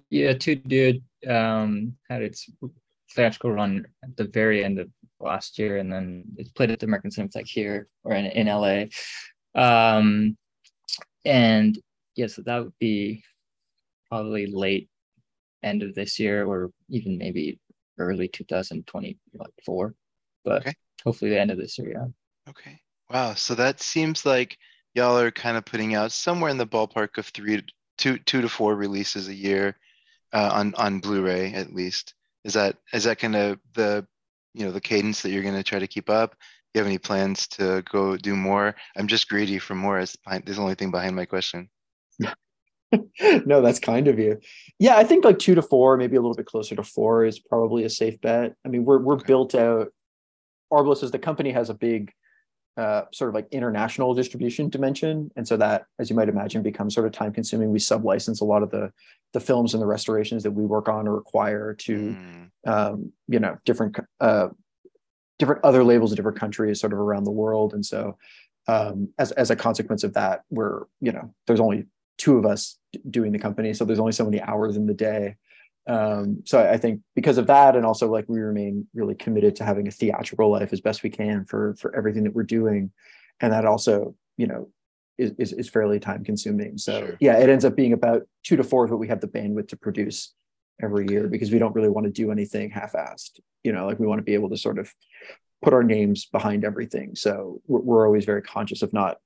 Yeah, 0.09 0.33
To 0.33 0.55
Duo 0.55 0.93
um, 1.27 1.93
had 2.09 2.21
its 2.21 2.49
theatrical 3.13 3.51
run 3.51 3.85
at 4.03 4.15
the 4.15 4.25
very 4.25 4.63
end 4.63 4.79
of 4.79 4.89
last 5.19 5.59
year, 5.59 5.77
and 5.77 5.91
then 5.91 6.23
it's 6.37 6.51
played 6.51 6.71
at 6.71 6.79
the 6.79 6.85
American 6.85 7.11
Cinematheque 7.11 7.47
here 7.47 7.87
or 8.03 8.13
in, 8.13 8.25
in 8.25 8.47
LA. 8.47 8.85
Um, 9.59 10.37
and 11.23 11.77
yeah, 12.15 12.27
so 12.27 12.41
that 12.43 12.63
would 12.63 12.77
be 12.79 13.23
probably 14.09 14.45
late 14.47 14.89
end 15.63 15.83
of 15.83 15.95
this 15.95 16.19
year 16.19 16.45
or 16.45 16.71
even 16.89 17.17
maybe 17.17 17.59
early 17.97 18.27
2024 18.27 19.95
but 20.43 20.61
okay. 20.61 20.73
hopefully 21.03 21.31
the 21.31 21.39
end 21.39 21.51
of 21.51 21.57
this 21.57 21.77
year 21.77 21.91
yeah 21.91 22.49
okay 22.49 22.79
wow 23.09 23.33
so 23.33 23.55
that 23.55 23.81
seems 23.81 24.25
like 24.25 24.57
y'all 24.93 25.17
are 25.17 25.31
kind 25.31 25.57
of 25.57 25.65
putting 25.65 25.95
out 25.95 26.11
somewhere 26.11 26.51
in 26.51 26.57
the 26.57 26.67
ballpark 26.67 27.17
of 27.17 27.25
three 27.27 27.63
two 27.97 28.17
two 28.19 28.41
to 28.41 28.49
four 28.49 28.75
releases 28.75 29.27
a 29.27 29.33
year 29.33 29.77
uh, 30.33 30.49
on 30.53 30.73
on 30.75 30.99
Blu-ray 30.99 31.53
at 31.53 31.73
least. 31.73 32.13
Is 32.43 32.53
that 32.53 32.77
is 32.93 33.05
that 33.05 33.19
kind 33.19 33.35
of 33.35 33.59
the 33.73 34.05
you 34.53 34.65
know 34.65 34.71
the 34.71 34.81
cadence 34.81 35.21
that 35.21 35.31
you're 35.31 35.43
going 35.43 35.55
to 35.55 35.63
try 35.63 35.79
to 35.79 35.87
keep 35.87 36.09
up? 36.09 36.31
Do 36.31 36.79
you 36.79 36.79
have 36.81 36.87
any 36.87 36.97
plans 36.97 37.47
to 37.49 37.83
go 37.89 38.17
do 38.17 38.35
more? 38.35 38.75
I'm 38.97 39.07
just 39.07 39.29
greedy 39.29 39.59
for 39.59 39.75
more. 39.75 39.99
Is 39.99 40.17
the 40.25 40.55
only 40.57 40.75
thing 40.75 40.91
behind 40.91 41.15
my 41.15 41.25
question. 41.25 41.69
no, 43.45 43.61
that's 43.61 43.79
kind 43.79 44.07
of 44.07 44.19
you. 44.19 44.39
Yeah, 44.79 44.95
I 44.95 45.03
think 45.03 45.25
like 45.25 45.39
two 45.39 45.55
to 45.55 45.61
four, 45.61 45.97
maybe 45.97 46.15
a 46.15 46.21
little 46.21 46.35
bit 46.35 46.45
closer 46.45 46.75
to 46.75 46.83
four 46.83 47.25
is 47.25 47.39
probably 47.39 47.83
a 47.83 47.89
safe 47.89 48.19
bet. 48.21 48.55
I 48.65 48.69
mean, 48.69 48.85
we're 48.85 48.99
we're 48.99 49.15
okay. 49.15 49.27
built 49.27 49.55
out. 49.55 49.91
Arbelos 50.71 51.03
as 51.03 51.11
the 51.11 51.19
company 51.19 51.51
has 51.51 51.69
a 51.69 51.73
big 51.73 52.11
uh, 52.77 53.03
sort 53.13 53.29
of 53.29 53.35
like 53.35 53.47
international 53.51 54.13
distribution 54.13 54.69
dimension, 54.69 55.31
and 55.35 55.47
so 55.47 55.55
that, 55.57 55.85
as 55.99 56.09
you 56.09 56.15
might 56.15 56.29
imagine, 56.29 56.61
becomes 56.61 56.93
sort 56.93 57.07
of 57.07 57.13
time 57.13 57.31
consuming. 57.31 57.71
We 57.71 57.79
sub-license 57.79 58.41
a 58.41 58.45
lot 58.45 58.63
of 58.63 58.71
the 58.71 58.91
the 59.33 59.39
films 59.39 59.73
and 59.73 59.81
the 59.81 59.87
restorations 59.87 60.43
that 60.43 60.51
we 60.51 60.65
work 60.65 60.87
on 60.87 61.07
or 61.07 61.15
require 61.15 61.73
to, 61.73 61.97
mm. 61.97 62.49
um, 62.65 63.11
you 63.27 63.39
know, 63.39 63.57
different 63.65 63.97
uh, 64.19 64.49
different 65.39 65.63
other 65.63 65.83
labels 65.83 66.11
in 66.11 66.15
different 66.15 66.39
countries, 66.39 66.79
sort 66.79 66.93
of 66.93 66.99
around 66.99 67.23
the 67.23 67.31
world, 67.31 67.73
and 67.73 67.85
so 67.85 68.17
um, 68.67 69.09
as 69.19 69.31
as 69.33 69.51
a 69.51 69.55
consequence 69.55 70.03
of 70.03 70.13
that, 70.13 70.43
we're 70.49 70.83
you 70.99 71.11
know, 71.11 71.33
there's 71.47 71.59
only 71.59 71.85
two 72.17 72.37
of 72.37 72.45
us 72.45 72.77
doing 73.09 73.31
the 73.31 73.39
company, 73.39 73.73
so 73.73 73.85
there's 73.85 73.99
only 73.99 74.11
so 74.11 74.25
many 74.25 74.41
hours 74.41 74.75
in 74.75 74.85
the 74.85 74.93
day 74.93 75.35
um, 75.87 76.41
so 76.45 76.59
I 76.59 76.77
think 76.77 77.01
because 77.15 77.37
of 77.37 77.47
that, 77.47 77.75
and 77.75 77.85
also 77.85 78.09
like 78.09 78.25
we 78.27 78.39
remain 78.39 78.87
really 78.93 79.15
committed 79.15 79.55
to 79.57 79.63
having 79.63 79.87
a 79.87 79.91
theatrical 79.91 80.49
life 80.49 80.73
as 80.73 80.81
best 80.81 81.03
we 81.03 81.09
can 81.09 81.45
for 81.45 81.75
for 81.75 81.95
everything 81.95 82.23
that 82.23 82.33
we're 82.33 82.43
doing, 82.43 82.91
and 83.39 83.53
that 83.53 83.65
also 83.65 84.15
you 84.37 84.47
know 84.47 84.69
is 85.17 85.31
is, 85.37 85.53
is 85.53 85.69
fairly 85.69 85.99
time 85.99 86.23
consuming. 86.23 86.77
So 86.77 86.99
sure. 86.99 87.17
yeah, 87.19 87.37
it 87.37 87.49
ends 87.49 87.65
up 87.65 87.75
being 87.75 87.93
about 87.93 88.23
two 88.43 88.55
to 88.55 88.63
four 88.63 88.85
of 88.85 88.91
what 88.91 88.99
we 88.99 89.07
have 89.07 89.21
the 89.21 89.27
bandwidth 89.27 89.69
to 89.69 89.77
produce 89.77 90.33
every 90.81 91.07
year 91.09 91.27
because 91.27 91.51
we 91.51 91.59
don't 91.59 91.75
really 91.75 91.89
want 91.89 92.05
to 92.05 92.11
do 92.11 92.31
anything 92.31 92.69
half-assed. 92.69 93.39
You 93.63 93.71
know, 93.71 93.85
like 93.85 93.99
we 93.99 94.07
want 94.07 94.19
to 94.19 94.23
be 94.23 94.33
able 94.33 94.49
to 94.49 94.57
sort 94.57 94.79
of 94.79 94.91
put 95.61 95.73
our 95.73 95.83
names 95.83 96.25
behind 96.25 96.65
everything. 96.65 97.15
So 97.15 97.61
we're, 97.67 97.79
we're 97.79 98.05
always 98.05 98.25
very 98.25 98.41
conscious 98.41 98.81
of 98.81 98.91
not 98.91 99.17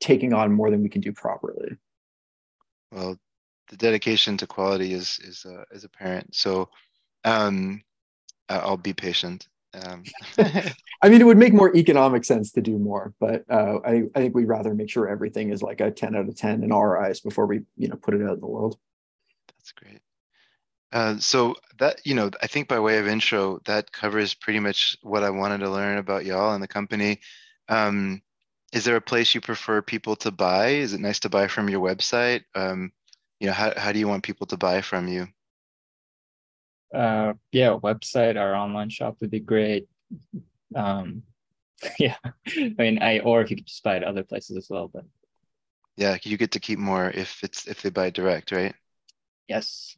taking 0.00 0.32
on 0.32 0.52
more 0.52 0.70
than 0.70 0.82
we 0.82 0.88
can 0.88 1.00
do 1.00 1.12
properly. 1.12 1.76
Well, 2.90 3.18
the 3.70 3.76
dedication 3.76 4.36
to 4.36 4.46
quality 4.46 4.92
is 4.92 5.18
is 5.22 5.46
uh, 5.46 5.64
is 5.70 5.84
apparent. 5.84 6.34
So 6.34 6.68
um, 7.24 7.82
I'll 8.48 8.76
be 8.76 8.92
patient. 8.92 9.48
Um. 9.72 10.04
I 11.02 11.08
mean, 11.08 11.20
it 11.20 11.24
would 11.24 11.38
make 11.38 11.54
more 11.54 11.74
economic 11.74 12.24
sense 12.24 12.52
to 12.52 12.60
do 12.60 12.78
more, 12.78 13.14
but 13.20 13.44
uh, 13.48 13.78
I 13.84 14.02
I 14.14 14.20
think 14.20 14.34
we'd 14.34 14.46
rather 14.48 14.74
make 14.74 14.90
sure 14.90 15.08
everything 15.08 15.50
is 15.50 15.62
like 15.62 15.80
a 15.80 15.90
ten 15.90 16.16
out 16.16 16.28
of 16.28 16.36
ten 16.36 16.62
in 16.62 16.72
our 16.72 17.00
eyes 17.00 17.20
before 17.20 17.46
we 17.46 17.62
you 17.76 17.88
know 17.88 17.96
put 17.96 18.14
it 18.14 18.22
out 18.22 18.34
in 18.34 18.40
the 18.40 18.46
world. 18.46 18.76
That's 19.56 19.72
great. 19.72 20.00
Uh, 20.92 21.18
so 21.18 21.54
that 21.78 22.04
you 22.04 22.14
know, 22.14 22.30
I 22.42 22.48
think 22.48 22.66
by 22.66 22.80
way 22.80 22.98
of 22.98 23.06
intro, 23.06 23.60
that 23.66 23.92
covers 23.92 24.34
pretty 24.34 24.58
much 24.58 24.96
what 25.02 25.22
I 25.22 25.30
wanted 25.30 25.58
to 25.58 25.70
learn 25.70 25.98
about 25.98 26.26
y'all 26.26 26.52
and 26.52 26.62
the 26.62 26.68
company. 26.68 27.20
Um, 27.68 28.20
is 28.72 28.84
there 28.84 28.96
a 28.96 29.00
place 29.00 29.34
you 29.34 29.40
prefer 29.40 29.82
people 29.82 30.16
to 30.16 30.30
buy? 30.30 30.68
Is 30.68 30.92
it 30.92 31.00
nice 31.00 31.20
to 31.20 31.28
buy 31.28 31.46
from 31.46 31.68
your 31.68 31.80
website? 31.80 32.42
Um, 32.54 32.92
you 33.40 33.46
know 33.48 33.52
how, 33.54 33.72
how 33.76 33.92
do 33.92 33.98
you 33.98 34.08
want 34.08 34.22
people 34.24 34.46
to 34.48 34.56
buy 34.56 34.82
from 34.82 35.08
you? 35.08 35.26
Uh 36.94 37.34
yeah 37.52 37.68
website 37.78 38.36
our 38.36 38.54
online 38.54 38.90
shop 38.90 39.16
would 39.20 39.30
be 39.30 39.38
great. 39.40 39.86
Um 40.74 41.22
yeah 41.98 42.16
i 42.48 42.74
mean 42.78 43.00
i 43.00 43.20
or 43.20 43.40
if 43.42 43.50
you 43.50 43.56
could 43.56 43.66
just 43.66 43.82
buy 43.84 43.96
it 43.96 44.04
other 44.04 44.24
places 44.24 44.56
as 44.56 44.66
well 44.68 44.88
but. 44.92 45.04
Yeah 45.96 46.16
you 46.22 46.36
get 46.36 46.52
to 46.52 46.60
keep 46.60 46.78
more 46.78 47.10
if 47.10 47.42
it's 47.42 47.66
if 47.68 47.82
they 47.82 47.90
buy 47.90 48.10
direct 48.10 48.52
right? 48.52 48.74
Yes. 49.48 49.96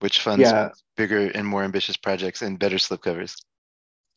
Which 0.00 0.20
funds 0.20 0.52
Yeah. 0.52 0.70
bigger 0.96 1.30
and 1.30 1.46
more 1.46 1.64
ambitious 1.64 1.96
projects 1.96 2.42
and 2.42 2.58
better 2.58 2.76
slipcovers. 2.76 3.36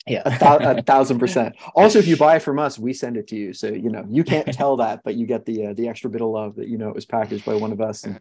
Yeah. 0.07 0.21
a, 0.25 0.39
thou- 0.39 0.57
a 0.77 0.81
thousand 0.91 1.19
percent. 1.19 1.55
Also, 1.75 1.99
if 1.99 2.07
you 2.07 2.17
buy 2.17 2.37
it 2.37 2.41
from 2.41 2.59
us, 2.59 2.79
we 2.79 2.93
send 2.93 3.17
it 3.17 3.27
to 3.27 3.35
you. 3.35 3.53
So 3.53 3.67
you 3.67 3.89
know 3.89 4.05
you 4.09 4.23
can't 4.23 4.47
tell 4.53 4.77
that, 4.77 5.01
but 5.03 5.15
you 5.15 5.25
get 5.25 5.45
the 5.45 5.67
uh, 5.67 5.73
the 5.73 5.87
extra 5.87 6.09
bit 6.09 6.21
of 6.21 6.29
love 6.29 6.55
that 6.55 6.67
you 6.67 6.77
know 6.77 6.89
it 6.89 6.95
was 6.95 7.05
packaged 7.05 7.45
by 7.45 7.55
one 7.55 7.71
of 7.71 7.81
us 7.81 8.03
and 8.03 8.19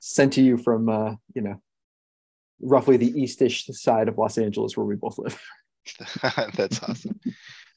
sent 0.00 0.34
to 0.34 0.42
you 0.42 0.56
from 0.56 0.88
uh, 0.88 1.14
you 1.34 1.42
know 1.42 1.60
roughly 2.60 2.96
the 2.96 3.20
eastish 3.20 3.66
side 3.66 4.08
of 4.08 4.16
Los 4.18 4.38
Angeles 4.38 4.76
where 4.76 4.86
we 4.86 4.94
both 4.94 5.18
live. 5.18 5.40
That's 6.54 6.82
awesome. 6.82 7.20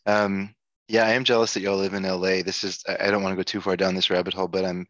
Um, 0.06 0.56
yeah, 0.88 1.06
I 1.06 1.12
am 1.12 1.26
jealous 1.26 1.54
that 1.54 1.62
y'all 1.62 1.78
live 1.78 1.94
in 1.94 2.04
LA. 2.04 2.42
This 2.44 2.64
is 2.64 2.84
I 2.88 3.12
don't 3.12 3.24
want 3.24 3.34
to 3.34 3.38
go 3.38 3.44
too 3.44 3.62
far 3.62 3.76
down 3.76 3.96
this 3.96 4.10
rabbit 4.10 4.34
hole, 4.34 4.48
but 4.48 4.64
I'm 4.66 4.88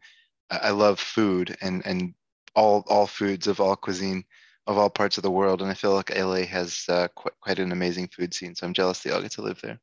I 0.50 0.58
I 0.58 0.70
love 0.70 1.00
food 1.00 1.56
and 1.60 1.84
and 1.84 2.14
all 2.54 2.84
all 2.88 3.06
foods 3.06 3.46
of 3.46 3.60
all 3.60 3.76
cuisine 3.76 4.24
of 4.68 4.76
all 4.76 4.90
parts 4.90 5.16
of 5.16 5.22
the 5.22 5.30
world, 5.30 5.62
and 5.62 5.70
I 5.70 5.74
feel 5.74 5.94
like 5.94 6.16
LA 6.16 6.42
has 6.44 6.84
uh, 6.88 7.08
quite 7.14 7.34
quite 7.40 7.58
an 7.58 7.72
amazing 7.72 8.08
food 8.08 8.34
scene. 8.34 8.54
So 8.54 8.66
I'm 8.66 8.74
jealous 8.74 9.00
that 9.00 9.10
y'all 9.10 9.22
get 9.22 9.32
to 9.32 9.42
live 9.42 9.60
there. 9.62 9.80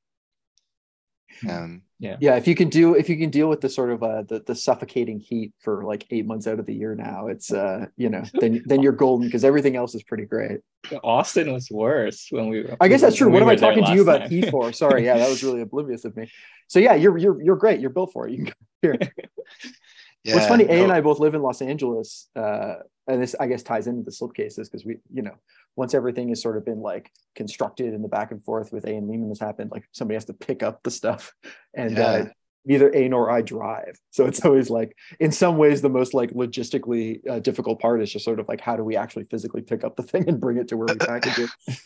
Um, 1.49 1.81
Yeah, 2.21 2.35
if 2.35 2.47
you 2.47 2.55
can 2.55 2.69
do 2.69 2.93
if 2.93 3.09
you 3.09 3.17
can 3.17 3.29
deal 3.29 3.49
with 3.49 3.61
the 3.61 3.69
sort 3.69 3.89
of 3.89 4.03
uh, 4.03 4.21
the 4.21 4.43
the 4.45 4.53
suffocating 4.55 5.19
heat 5.19 5.53
for 5.59 5.83
like 5.83 6.05
eight 6.11 6.25
months 6.25 6.45
out 6.45 6.59
of 6.59 6.65
the 6.65 6.73
year 6.73 6.93
now, 6.93 7.27
it's 7.27 7.51
uh 7.51 7.87
you 7.97 8.09
know 8.09 8.23
then 8.33 8.61
then 8.65 8.83
you're 8.83 8.93
golden 8.93 9.27
because 9.27 9.43
everything 9.43 9.75
else 9.75 9.95
is 9.95 10.03
pretty 10.03 10.25
great. 10.25 10.59
Austin 11.03 11.51
was 11.51 11.69
worse 11.71 12.27
when 12.29 12.49
we 12.49 12.61
were. 12.61 12.77
I 12.79 12.87
guess 12.87 13.01
that's 13.01 13.15
true. 13.15 13.29
What 13.29 13.37
we 13.37 13.43
am 13.43 13.49
I 13.49 13.55
talking 13.55 13.83
to 13.85 13.93
you 13.93 14.03
about 14.03 14.21
time. 14.21 14.29
heat 14.29 14.49
for? 14.51 14.71
Sorry, 14.71 15.03
yeah, 15.05 15.17
that 15.17 15.29
was 15.29 15.43
really 15.43 15.61
oblivious 15.61 16.05
of 16.05 16.15
me. 16.15 16.29
So 16.67 16.79
yeah, 16.79 16.93
you're 16.93 17.17
you're 17.17 17.41
you're 17.41 17.55
great. 17.55 17.79
You're 17.79 17.89
built 17.89 18.13
for 18.13 18.27
it. 18.27 18.33
You 18.33 18.37
can 18.37 18.45
come 18.45 18.55
here. 18.81 18.97
yeah, 20.23 20.35
What's 20.35 20.47
funny, 20.47 20.65
A 20.65 20.83
and 20.83 20.91
I 20.91 21.01
both 21.01 21.19
live 21.19 21.33
in 21.33 21.41
Los 21.41 21.61
Angeles, 21.61 22.29
uh, 22.35 22.75
and 23.07 23.21
this 23.21 23.35
I 23.39 23.47
guess 23.47 23.63
ties 23.63 23.87
into 23.87 24.03
the 24.03 24.11
slipcases 24.11 24.65
because 24.65 24.85
we, 24.85 24.97
you 25.13 25.21
know, 25.21 25.35
once 25.75 25.93
everything 25.93 26.29
has 26.29 26.41
sort 26.41 26.57
of 26.57 26.65
been 26.65 26.81
like 26.81 27.11
constructed 27.35 27.93
and 27.93 28.03
the 28.03 28.09
back 28.09 28.31
and 28.31 28.43
forth 28.43 28.71
with 28.71 28.85
A 28.85 28.95
and 28.95 29.07
Lehman 29.07 29.29
has 29.29 29.39
happened, 29.39 29.71
like 29.71 29.87
somebody 29.91 30.15
has 30.15 30.25
to 30.25 30.33
pick 30.33 30.63
up 30.63 30.83
the 30.83 30.91
stuff, 30.91 31.33
and 31.73 31.97
uh, 31.99 32.25
neither 32.65 32.93
A 32.95 33.07
nor 33.07 33.29
I 33.29 33.41
drive, 33.41 33.99
so 34.11 34.25
it's 34.25 34.43
always 34.43 34.69
like, 34.69 34.95
in 35.19 35.31
some 35.31 35.57
ways, 35.57 35.81
the 35.81 35.89
most 35.89 36.13
like 36.13 36.31
logistically 36.31 37.27
uh, 37.29 37.39
difficult 37.39 37.79
part 37.79 38.01
is 38.01 38.11
just 38.11 38.25
sort 38.25 38.39
of 38.39 38.47
like 38.47 38.61
how 38.61 38.75
do 38.75 38.83
we 38.83 38.95
actually 38.95 39.25
physically 39.25 39.61
pick 39.61 39.83
up 39.83 39.95
the 39.95 40.03
thing 40.03 40.27
and 40.27 40.41
bring 40.41 40.57
it 40.57 40.67
to 40.69 40.77
where 40.77 40.87
we 40.89 40.95
package 41.05 41.39
it. 41.39 41.49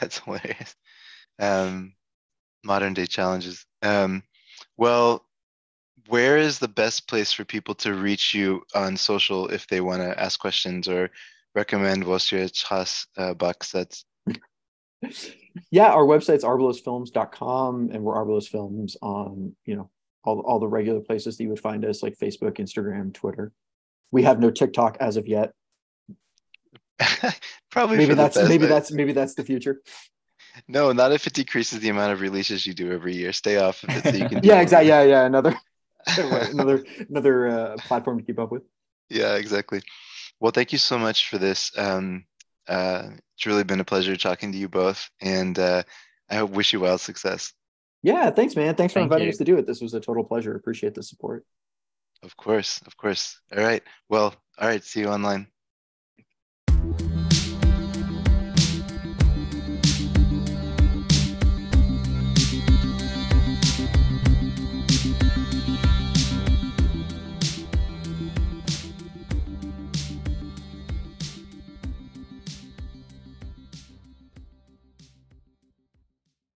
That's 0.00 0.18
hilarious. 0.18 0.74
Um, 1.38 1.94
modern 2.64 2.94
day 2.94 3.06
challenges. 3.06 3.64
Um, 3.82 4.22
well, 4.76 5.24
where 6.08 6.36
is 6.36 6.58
the 6.58 6.68
best 6.68 7.08
place 7.08 7.32
for 7.32 7.44
people 7.44 7.74
to 7.76 7.94
reach 7.94 8.34
you 8.34 8.62
on 8.74 8.96
social 8.96 9.48
if 9.48 9.66
they 9.66 9.80
want 9.80 10.02
to 10.02 10.20
ask 10.20 10.38
questions 10.38 10.88
or 10.88 11.10
recommend 11.54 12.04
Wojciech 12.04 12.64
Has 12.66 13.06
uh, 13.16 13.34
box 13.34 13.70
sets? 13.70 14.04
yeah, 15.70 15.90
our 15.90 16.04
website's 16.04 16.44
arbelosfilms.com 16.44 17.90
and 17.92 18.02
we're 18.02 18.14
Arbelos 18.14 18.48
Films 18.48 18.96
on, 19.00 19.54
you 19.64 19.76
know, 19.76 19.90
all, 20.24 20.40
all 20.40 20.58
the 20.58 20.68
regular 20.68 21.00
places 21.00 21.36
that 21.36 21.42
you 21.42 21.50
would 21.50 21.60
find 21.60 21.84
us 21.84 22.02
like 22.02 22.18
Facebook, 22.18 22.58
Instagram, 22.58 23.12
Twitter. 23.12 23.52
We 24.10 24.22
have 24.22 24.40
no 24.40 24.50
TikTok 24.50 24.96
as 25.00 25.16
of 25.16 25.26
yet. 25.26 25.52
Probably 27.70 27.96
Maybe 27.96 28.14
that's 28.14 28.36
maybe 28.36 28.66
that's 28.66 28.92
maybe 28.92 29.12
that's 29.12 29.34
the 29.34 29.42
future. 29.42 29.82
no, 30.68 30.92
not 30.92 31.10
if 31.10 31.26
it 31.26 31.32
decreases 31.32 31.80
the 31.80 31.88
amount 31.88 32.12
of 32.12 32.20
releases 32.20 32.64
you 32.64 32.72
do 32.72 32.92
every 32.92 33.16
year. 33.16 33.32
Stay 33.32 33.56
off 33.56 33.82
of 33.82 33.90
it 33.90 34.04
so 34.04 34.10
you 34.10 34.28
can. 34.28 34.40
Yeah, 34.44 34.60
exactly. 34.60 34.88
Yeah, 34.88 35.02
yeah. 35.02 35.26
Another 35.26 35.56
another 36.18 36.84
another 37.08 37.48
uh, 37.48 37.76
platform 37.78 38.18
to 38.18 38.24
keep 38.24 38.38
up 38.38 38.50
with. 38.50 38.62
Yeah, 39.08 39.34
exactly. 39.34 39.82
Well, 40.40 40.52
thank 40.52 40.72
you 40.72 40.78
so 40.78 40.98
much 40.98 41.28
for 41.28 41.38
this. 41.38 41.70
Um, 41.76 42.24
uh, 42.68 43.10
it's 43.36 43.46
really 43.46 43.64
been 43.64 43.80
a 43.80 43.84
pleasure 43.84 44.16
talking 44.16 44.52
to 44.52 44.58
you 44.58 44.68
both, 44.68 45.08
and 45.20 45.58
uh, 45.58 45.82
I 46.30 46.36
hope 46.36 46.50
wish 46.50 46.72
you 46.72 46.80
wild 46.80 47.00
success. 47.00 47.52
Yeah, 48.02 48.30
thanks, 48.30 48.54
man. 48.54 48.74
Thanks 48.74 48.92
for 48.92 48.98
Thank 48.98 49.06
inviting 49.06 49.26
you. 49.26 49.32
us 49.32 49.38
to 49.38 49.44
do 49.44 49.56
it. 49.56 49.66
This 49.66 49.80
was 49.80 49.94
a 49.94 50.00
total 50.00 50.24
pleasure. 50.24 50.54
Appreciate 50.54 50.94
the 50.94 51.02
support. 51.02 51.46
Of 52.22 52.36
course, 52.36 52.80
of 52.86 52.96
course. 52.96 53.40
All 53.54 53.62
right. 53.62 53.82
Well, 54.08 54.34
all 54.58 54.68
right. 54.68 54.84
See 54.84 55.00
you 55.00 55.08
online. 55.08 55.46